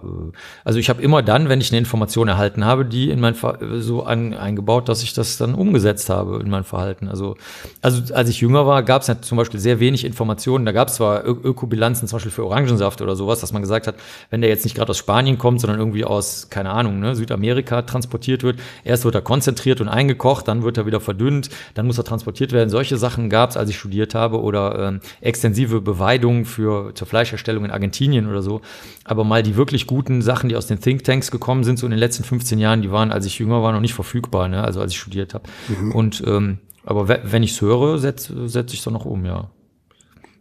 also 0.62 0.78
ich 0.78 0.90
habe 0.90 1.00
immer 1.00 1.22
dann, 1.22 1.48
wenn 1.48 1.60
ich 1.60 1.70
eine 1.70 1.78
Information 1.78 2.28
erhalten 2.28 2.64
habe, 2.66 2.84
die 2.84 3.10
in 3.10 3.18
mein 3.18 3.34
Ver 3.34 3.58
so 3.78 4.02
an, 4.02 4.34
eingebaut, 4.34 4.88
dass 4.90 5.02
ich 5.02 5.14
das 5.14 5.38
dann 5.38 5.54
umgesetzt 5.54 6.10
habe 6.10 6.40
in 6.40 6.50
mein 6.50 6.64
Verhalten. 6.64 7.08
Also, 7.08 7.36
also 7.80 8.14
als 8.14 8.28
ich 8.28 8.40
jünger 8.40 8.66
war, 8.66 8.82
gab 8.82 9.02
es 9.02 9.08
ja 9.08 9.20
zum 9.22 9.38
Beispiel 9.38 9.58
sehr 9.58 9.80
wenig 9.80 10.04
Informationen. 10.04 10.66
Da 10.66 10.72
gab 10.72 10.88
es 10.88 10.94
zwar 10.94 11.24
Ö 11.24 11.34
Ökobilanzen 11.44 12.08
zum 12.08 12.16
Beispiel 12.16 12.32
für 12.32 12.44
Orangensaft 12.44 13.00
oder 13.00 13.16
sowas, 13.16 13.40
dass 13.40 13.52
man 13.52 13.62
gesagt 13.62 13.86
hat, 13.86 13.96
wenn 14.30 14.42
der 14.42 14.50
jetzt 14.50 14.64
nicht 14.64 14.76
gerade 14.76 14.90
aus 14.90 14.98
Spanien 14.98 15.38
kommt, 15.38 15.60
sondern 15.60 15.78
irgendwie 15.78 16.04
aus, 16.04 16.48
keine 16.50 16.70
Ahnung, 16.70 17.00
ne, 17.00 17.16
Südamerika 17.16 17.82
transportiert 17.82 18.42
wird, 18.42 18.60
erst 18.84 19.04
wird 19.04 19.14
er 19.14 19.22
konzentriert 19.22 19.80
und 19.80 19.88
eingekocht, 19.88 20.46
dann 20.46 20.62
wird 20.62 20.76
er 20.76 20.86
wieder 20.86 21.00
verdünnt, 21.00 21.48
dann 21.72 21.86
muss 21.86 21.96
er 21.96 22.04
transportiert 22.04 22.52
werden. 22.52 22.68
Solche 22.68 22.98
Sachen 22.98 23.30
gab 23.30 23.50
es, 23.50 23.56
als 23.56 23.70
ich 23.70 23.78
studiert 23.78 24.14
habe 24.14 24.42
oder 24.42 24.88
ähm, 24.88 25.00
extensive 25.20 25.80
Beweidung 25.80 26.44
für 26.44 26.94
zur 26.94 27.06
Fleischerstellung 27.06 27.64
in 27.64 27.70
Argentinien 27.70 28.28
oder 28.28 28.42
so. 28.42 28.60
Aber 29.04 29.24
mal 29.24 29.42
die 29.42 29.53
wirklich 29.56 29.86
guten 29.86 30.22
Sachen, 30.22 30.48
die 30.48 30.56
aus 30.56 30.66
den 30.66 30.80
Thinktanks 30.80 31.30
gekommen 31.30 31.64
sind, 31.64 31.78
so 31.78 31.86
in 31.86 31.90
den 31.90 31.98
letzten 31.98 32.24
15 32.24 32.58
Jahren, 32.58 32.82
die 32.82 32.90
waren, 32.90 33.10
als 33.10 33.26
ich 33.26 33.38
jünger 33.38 33.62
war, 33.62 33.72
noch 33.72 33.80
nicht 33.80 33.94
verfügbar, 33.94 34.48
ne? 34.48 34.62
also 34.62 34.80
als 34.80 34.92
ich 34.92 34.98
studiert 34.98 35.34
habe. 35.34 35.48
Mhm. 35.68 35.92
Und 35.92 36.22
ähm, 36.26 36.58
aber 36.84 37.08
wenn 37.08 37.42
ich 37.42 37.52
es 37.52 37.60
höre, 37.60 37.98
setze 37.98 38.48
setz 38.48 38.72
ich 38.72 38.80
es 38.80 38.84
dann 38.84 38.92
noch 38.92 39.06
um, 39.06 39.24
ja. 39.24 39.50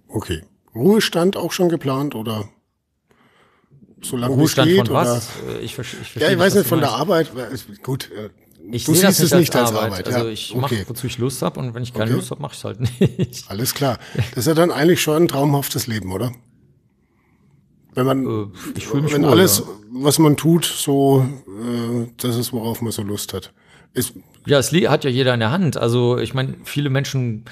Okay. 0.09 0.43
Ruhestand 0.76 1.38
auch 1.38 1.51
schon 1.51 1.70
geplant 1.70 2.16
oder 2.16 2.49
solange 4.01 4.36
Ruhestand 4.36 4.70
es 4.70 4.76
geht? 4.76 4.88
von 4.88 4.95
was? 4.95 5.30
Oder? 5.45 5.59
Äh, 5.59 5.64
ich, 5.64 5.78
ich 5.80 6.16
ja, 6.16 6.30
ich 6.30 6.38
weiß 6.38 6.55
nicht, 6.55 6.68
von 6.68 6.80
der 6.80 6.91
Arbeit. 6.91 7.32
Gut, 7.84 8.09
äh, 8.11 8.30
ich 8.72 8.86
du 8.86 8.93
siehst 8.93 9.20
es 9.20 9.34
nicht 9.34 9.55
als 9.55 9.70
Arbeit. 9.70 10.07
Arbeit 10.07 10.07
also 10.07 10.28
ich 10.28 10.55
mache, 10.55 10.76
okay. 10.76 10.86
wozu 10.88 11.07
ich 11.07 11.18
Lust 11.18 11.41
habe 11.41 11.59
und 11.59 11.74
wenn 11.74 11.84
ich 11.84 11.93
keine 11.93 12.05
okay. 12.05 12.16
Lust 12.16 12.32
habe, 12.32 12.41
mache 12.41 12.53
ich 12.53 12.59
es 12.59 12.64
halt 12.64 12.80
nicht. 12.80 13.45
Alles 13.49 13.74
klar. 13.74 13.99
Das 14.16 14.39
ist 14.39 14.47
ja 14.47 14.53
dann 14.53 14.72
eigentlich 14.72 15.01
schon 15.01 15.24
ein 15.24 15.28
traumhaftes 15.28 15.88
Leben, 15.88 16.11
oder? 16.11 16.32
Wenn 17.95 18.05
man, 18.05 18.25
äh, 18.25 18.45
ich 18.75 18.87
fühle 18.87 19.03
mich 19.03 19.13
wenn 19.13 19.23
wohl, 19.23 19.29
alles, 19.29 19.59
ja. 19.59 19.65
was 19.91 20.19
man 20.19 20.37
tut, 20.37 20.65
so, 20.65 21.25
äh, 21.47 22.07
das 22.17 22.37
ist, 22.37 22.53
worauf 22.53 22.81
man 22.81 22.91
so 22.91 23.03
Lust 23.03 23.33
hat. 23.33 23.53
Ist, 23.93 24.13
ja, 24.45 24.57
es 24.57 24.71
hat 24.71 25.03
ja 25.03 25.09
jeder 25.09 25.33
in 25.33 25.39
der 25.39 25.51
Hand. 25.51 25.77
Also 25.77 26.17
ich 26.17 26.33
meine, 26.33 26.55
viele 26.63 26.89
Menschen, 26.89 27.45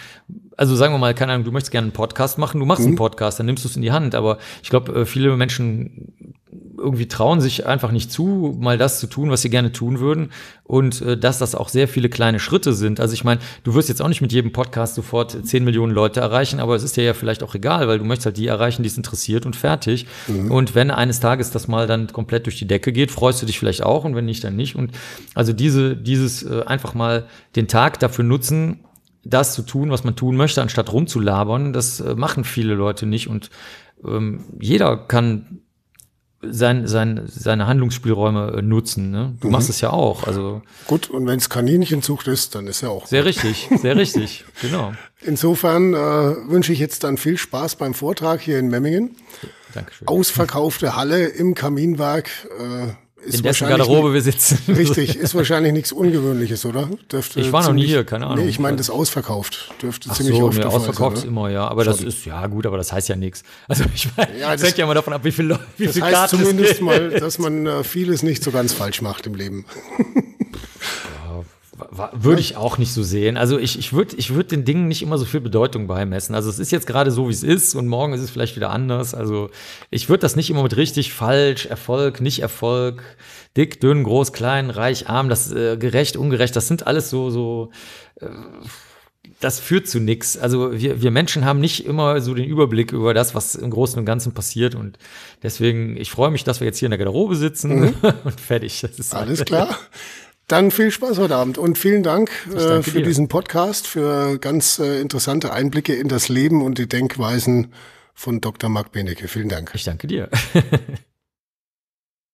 also 0.57 0.75
sagen 0.75 0.93
wir 0.93 0.97
mal, 0.97 1.13
keine 1.13 1.33
Ahnung, 1.33 1.45
du 1.45 1.51
möchtest 1.51 1.71
gerne 1.71 1.85
einen 1.85 1.93
Podcast 1.93 2.37
machen, 2.37 2.59
du 2.59 2.65
machst 2.65 2.81
mhm. 2.81 2.89
einen 2.89 2.97
Podcast, 2.97 3.39
dann 3.39 3.45
nimmst 3.45 3.63
du 3.63 3.69
es 3.69 3.75
in 3.75 3.81
die 3.81 3.91
Hand. 3.91 4.15
Aber 4.15 4.39
ich 4.63 4.69
glaube, 4.69 4.91
äh, 4.93 5.05
viele 5.05 5.35
Menschen 5.37 6.35
irgendwie 6.82 7.07
trauen 7.07 7.41
sich 7.41 7.65
einfach 7.65 7.91
nicht 7.91 8.11
zu, 8.11 8.57
mal 8.59 8.77
das 8.77 8.99
zu 8.99 9.07
tun, 9.07 9.29
was 9.29 9.41
sie 9.41 9.49
gerne 9.49 9.71
tun 9.71 9.99
würden. 9.99 10.32
Und 10.63 11.01
äh, 11.01 11.17
dass 11.17 11.38
das 11.38 11.53
auch 11.53 11.69
sehr 11.69 11.88
viele 11.88 12.09
kleine 12.09 12.39
Schritte 12.39 12.73
sind. 12.73 12.99
Also 12.99 13.13
ich 13.13 13.23
meine, 13.23 13.41
du 13.63 13.73
wirst 13.73 13.89
jetzt 13.89 14.01
auch 14.01 14.07
nicht 14.07 14.21
mit 14.21 14.32
jedem 14.32 14.51
Podcast 14.51 14.95
sofort 14.95 15.38
10 15.45 15.63
Millionen 15.63 15.93
Leute 15.93 16.21
erreichen, 16.21 16.59
aber 16.59 16.75
es 16.75 16.84
ist 16.84 16.97
dir 16.97 17.03
ja 17.03 17.13
vielleicht 17.13 17.43
auch 17.43 17.55
egal, 17.55 17.88
weil 17.88 17.99
du 17.99 18.05
möchtest 18.05 18.27
halt 18.27 18.38
die 18.38 18.47
erreichen, 18.47 18.84
die 18.84 18.88
es 18.88 18.97
interessiert 18.97 19.45
und 19.45 19.55
fertig. 19.55 20.07
Mhm. 20.27 20.49
Und 20.49 20.75
wenn 20.75 20.91
eines 20.91 21.19
Tages 21.19 21.51
das 21.51 21.67
mal 21.67 21.88
dann 21.88 22.07
komplett 22.07 22.45
durch 22.45 22.57
die 22.57 22.67
Decke 22.67 22.91
geht, 22.93 23.11
freust 23.11 23.41
du 23.41 23.45
dich 23.45 23.59
vielleicht 23.59 23.84
auch 23.84 24.05
und 24.05 24.15
wenn 24.15 24.25
nicht, 24.25 24.43
dann 24.43 24.55
nicht. 24.55 24.75
Und 24.75 24.91
also 25.36 25.53
diese, 25.53 25.95
dieses 25.95 26.43
äh, 26.43 26.63
einfach 26.65 26.93
mal 26.93 27.27
den 27.55 27.67
Tag 27.67 27.99
dafür 27.99 28.23
nutzen, 28.23 28.79
das 29.23 29.53
zu 29.53 29.61
tun, 29.61 29.91
was 29.91 30.03
man 30.03 30.15
tun 30.15 30.36
möchte, 30.36 30.61
anstatt 30.61 30.91
rumzulabern, 30.91 31.73
das 31.73 31.99
äh, 31.99 32.15
machen 32.15 32.43
viele 32.43 32.73
Leute 32.73 33.05
nicht. 33.05 33.27
Und 33.27 33.49
ähm, 34.05 34.45
jeder 34.59 34.97
kann 34.97 35.61
sein, 36.41 36.87
sein, 36.87 37.23
seine 37.27 37.67
Handlungsspielräume 37.67 38.55
äh, 38.57 38.61
nutzen. 38.61 39.11
Ne? 39.11 39.35
Du 39.39 39.47
mhm. 39.47 39.53
machst 39.53 39.69
es 39.69 39.81
ja 39.81 39.91
auch. 39.91 40.25
Also 40.25 40.61
Gut, 40.87 41.09
und 41.09 41.27
wenn 41.27 41.37
es 41.37 41.49
Kaninchenzucht 41.49 42.27
ist, 42.27 42.55
dann 42.55 42.67
ist 42.67 42.81
ja 42.81 42.89
auch. 42.89 43.07
Sehr 43.07 43.21
gut. 43.21 43.29
richtig, 43.29 43.69
sehr 43.81 43.95
richtig, 43.95 44.45
genau. 44.61 44.93
Insofern 45.21 45.93
äh, 45.93 45.97
wünsche 45.97 46.73
ich 46.73 46.79
jetzt 46.79 47.03
dann 47.03 47.17
viel 47.17 47.37
Spaß 47.37 47.75
beim 47.75 47.93
Vortrag 47.93 48.41
hier 48.41 48.57
in 48.57 48.69
Memmingen. 48.69 49.15
Dankeschön. 49.73 50.07
Ausverkaufte 50.07 50.95
Halle 50.95 51.27
im 51.27 51.53
Kaminwerk. 51.53 52.29
Äh, 52.59 52.93
ist 53.26 53.36
in 53.38 53.43
dessen 53.43 53.67
Garderobe 53.67 54.13
wir 54.13 54.22
sitzen. 54.22 54.57
Richtig, 54.67 55.15
ist 55.15 55.36
wahrscheinlich 55.36 55.74
nichts 55.74 55.91
Ungewöhnliches, 55.91 56.65
oder? 56.65 56.89
Dürfte 57.11 57.39
ich 57.41 57.51
war 57.51 57.63
noch 57.63 57.74
nie 57.74 57.86
hier, 57.86 58.03
keine 58.03 58.28
Ahnung. 58.28 58.45
Nee, 58.45 58.49
ich 58.49 58.59
meine, 58.59 58.78
das 58.78 58.89
ausverkauft 58.89 59.72
dürfte 59.82 60.09
Ach 60.11 60.15
ziemlich 60.15 60.38
so, 60.38 60.45
oft 60.45 60.63
ausverkauft 60.65 61.17
ist 61.17 61.26
immer, 61.26 61.49
ja. 61.49 61.67
Aber 61.67 61.84
das 61.84 62.01
ist, 62.01 62.26
ja 62.26 62.45
gut, 62.47 62.65
aber 62.65 62.78
das 62.78 62.91
heißt 62.91 63.09
ja 63.09 63.15
nichts. 63.15 63.43
Also 63.67 63.84
ich 63.93 64.09
meine, 64.17 64.38
Ja, 64.39 64.51
das 64.51 64.63
hängt 64.63 64.78
ja 64.78 64.86
immer 64.86 64.95
davon 64.95 65.13
ab, 65.13 65.24
wie 65.24 65.32
viel, 65.32 65.45
Leu- 65.45 65.57
wie 65.78 65.86
Das 65.86 65.93
viel 65.93 66.03
heißt 66.03 66.13
Karten 66.13 66.36
es 66.41 66.49
zumindest 66.49 66.82
mal, 66.82 67.09
dass 67.11 67.38
man 67.39 67.65
äh, 67.67 67.84
vieles 67.84 68.24
nicht 68.24 68.43
so 68.43 68.51
ganz 68.51 68.74
falsch 68.74 69.01
macht 69.01 69.28
im 69.28 69.36
Leben. 69.36 69.65
Würde 72.13 72.41
ich 72.41 72.57
auch 72.57 72.77
nicht 72.77 72.93
so 72.93 73.03
sehen. 73.03 73.38
Also 73.38 73.57
ich, 73.57 73.77
ich 73.79 73.93
würde 73.93 74.15
ich 74.15 74.34
würd 74.34 74.51
den 74.51 74.65
Dingen 74.65 74.88
nicht 74.88 75.01
immer 75.01 75.17
so 75.17 75.25
viel 75.25 75.41
Bedeutung 75.41 75.88
beimessen. 75.88 76.36
Also 76.36 76.49
es 76.49 76.59
ist 76.59 76.71
jetzt 76.71 76.88
gerade 76.88 77.11
so, 77.11 77.27
wie 77.27 77.34
es 77.34 77.43
ist 77.43 77.75
und 77.75 77.88
morgen 77.88 78.13
ist 78.13 78.21
es 78.21 78.29
vielleicht 78.29 78.55
wieder 78.55 78.69
anders. 78.69 79.13
Also 79.13 79.49
ich 79.89 80.09
würde 80.09 80.21
das 80.21 80.36
nicht 80.36 80.49
immer 80.49 80.63
mit 80.63 80.77
richtig, 80.77 81.13
falsch, 81.13 81.65
Erfolg, 81.65 82.21
nicht 82.21 82.39
Erfolg, 82.39 83.03
dick, 83.57 83.82
dünn, 83.82 84.03
groß, 84.03 84.34
klein, 84.34 84.69
reich, 84.69 85.09
arm, 85.09 85.29
das 85.29 85.51
äh, 85.51 85.77
gerecht, 85.77 86.17
ungerecht, 86.17 86.55
das 86.55 86.67
sind 86.67 86.88
alles 86.88 87.09
so, 87.09 87.29
so 87.29 87.71
äh, 88.19 88.27
das 89.39 89.59
führt 89.59 89.88
zu 89.88 89.99
nichts. 89.99 90.38
Also 90.38 90.71
wir, 90.73 91.01
wir 91.01 91.11
Menschen 91.11 91.45
haben 91.45 91.59
nicht 91.59 91.86
immer 91.86 92.21
so 92.21 92.34
den 92.34 92.45
Überblick 92.45 92.91
über 92.91 93.13
das, 93.13 93.34
was 93.36 93.55
im 93.55 93.71
Großen 93.71 93.99
und 93.99 94.05
Ganzen 94.05 94.34
passiert. 94.34 94.75
Und 94.75 94.97
deswegen, 95.43 95.97
ich 95.97 96.11
freue 96.11 96.32
mich, 96.32 96.43
dass 96.43 96.59
wir 96.59 96.67
jetzt 96.67 96.77
hier 96.77 96.88
in 96.88 96.91
der 96.91 96.99
Garderobe 96.99 97.36
sitzen 97.36 97.93
und 98.23 98.39
fertig. 98.39 98.82
Das 98.82 98.99
ist 98.99 99.13
Mhm. 99.13 99.19
Alles 99.19 99.45
klar. 99.45 99.77
Dann 100.51 100.69
viel 100.69 100.91
Spaß 100.91 101.17
heute 101.17 101.37
Abend 101.37 101.57
und 101.57 101.77
vielen 101.77 102.03
Dank 102.03 102.29
äh, 102.53 102.83
für 102.83 102.99
dir. 102.99 103.03
diesen 103.03 103.29
Podcast, 103.29 103.87
für 103.87 104.37
ganz 104.37 104.79
äh, 104.79 104.99
interessante 104.99 105.53
Einblicke 105.53 105.95
in 105.95 106.09
das 106.09 106.27
Leben 106.27 106.61
und 106.61 106.77
die 106.77 106.89
Denkweisen 106.89 107.71
von 108.13 108.41
Dr. 108.41 108.69
Marc 108.69 108.91
Benecke. 108.91 109.29
Vielen 109.29 109.47
Dank. 109.47 109.71
Ich 109.73 109.85
danke 109.85 110.07
dir. 110.07 110.29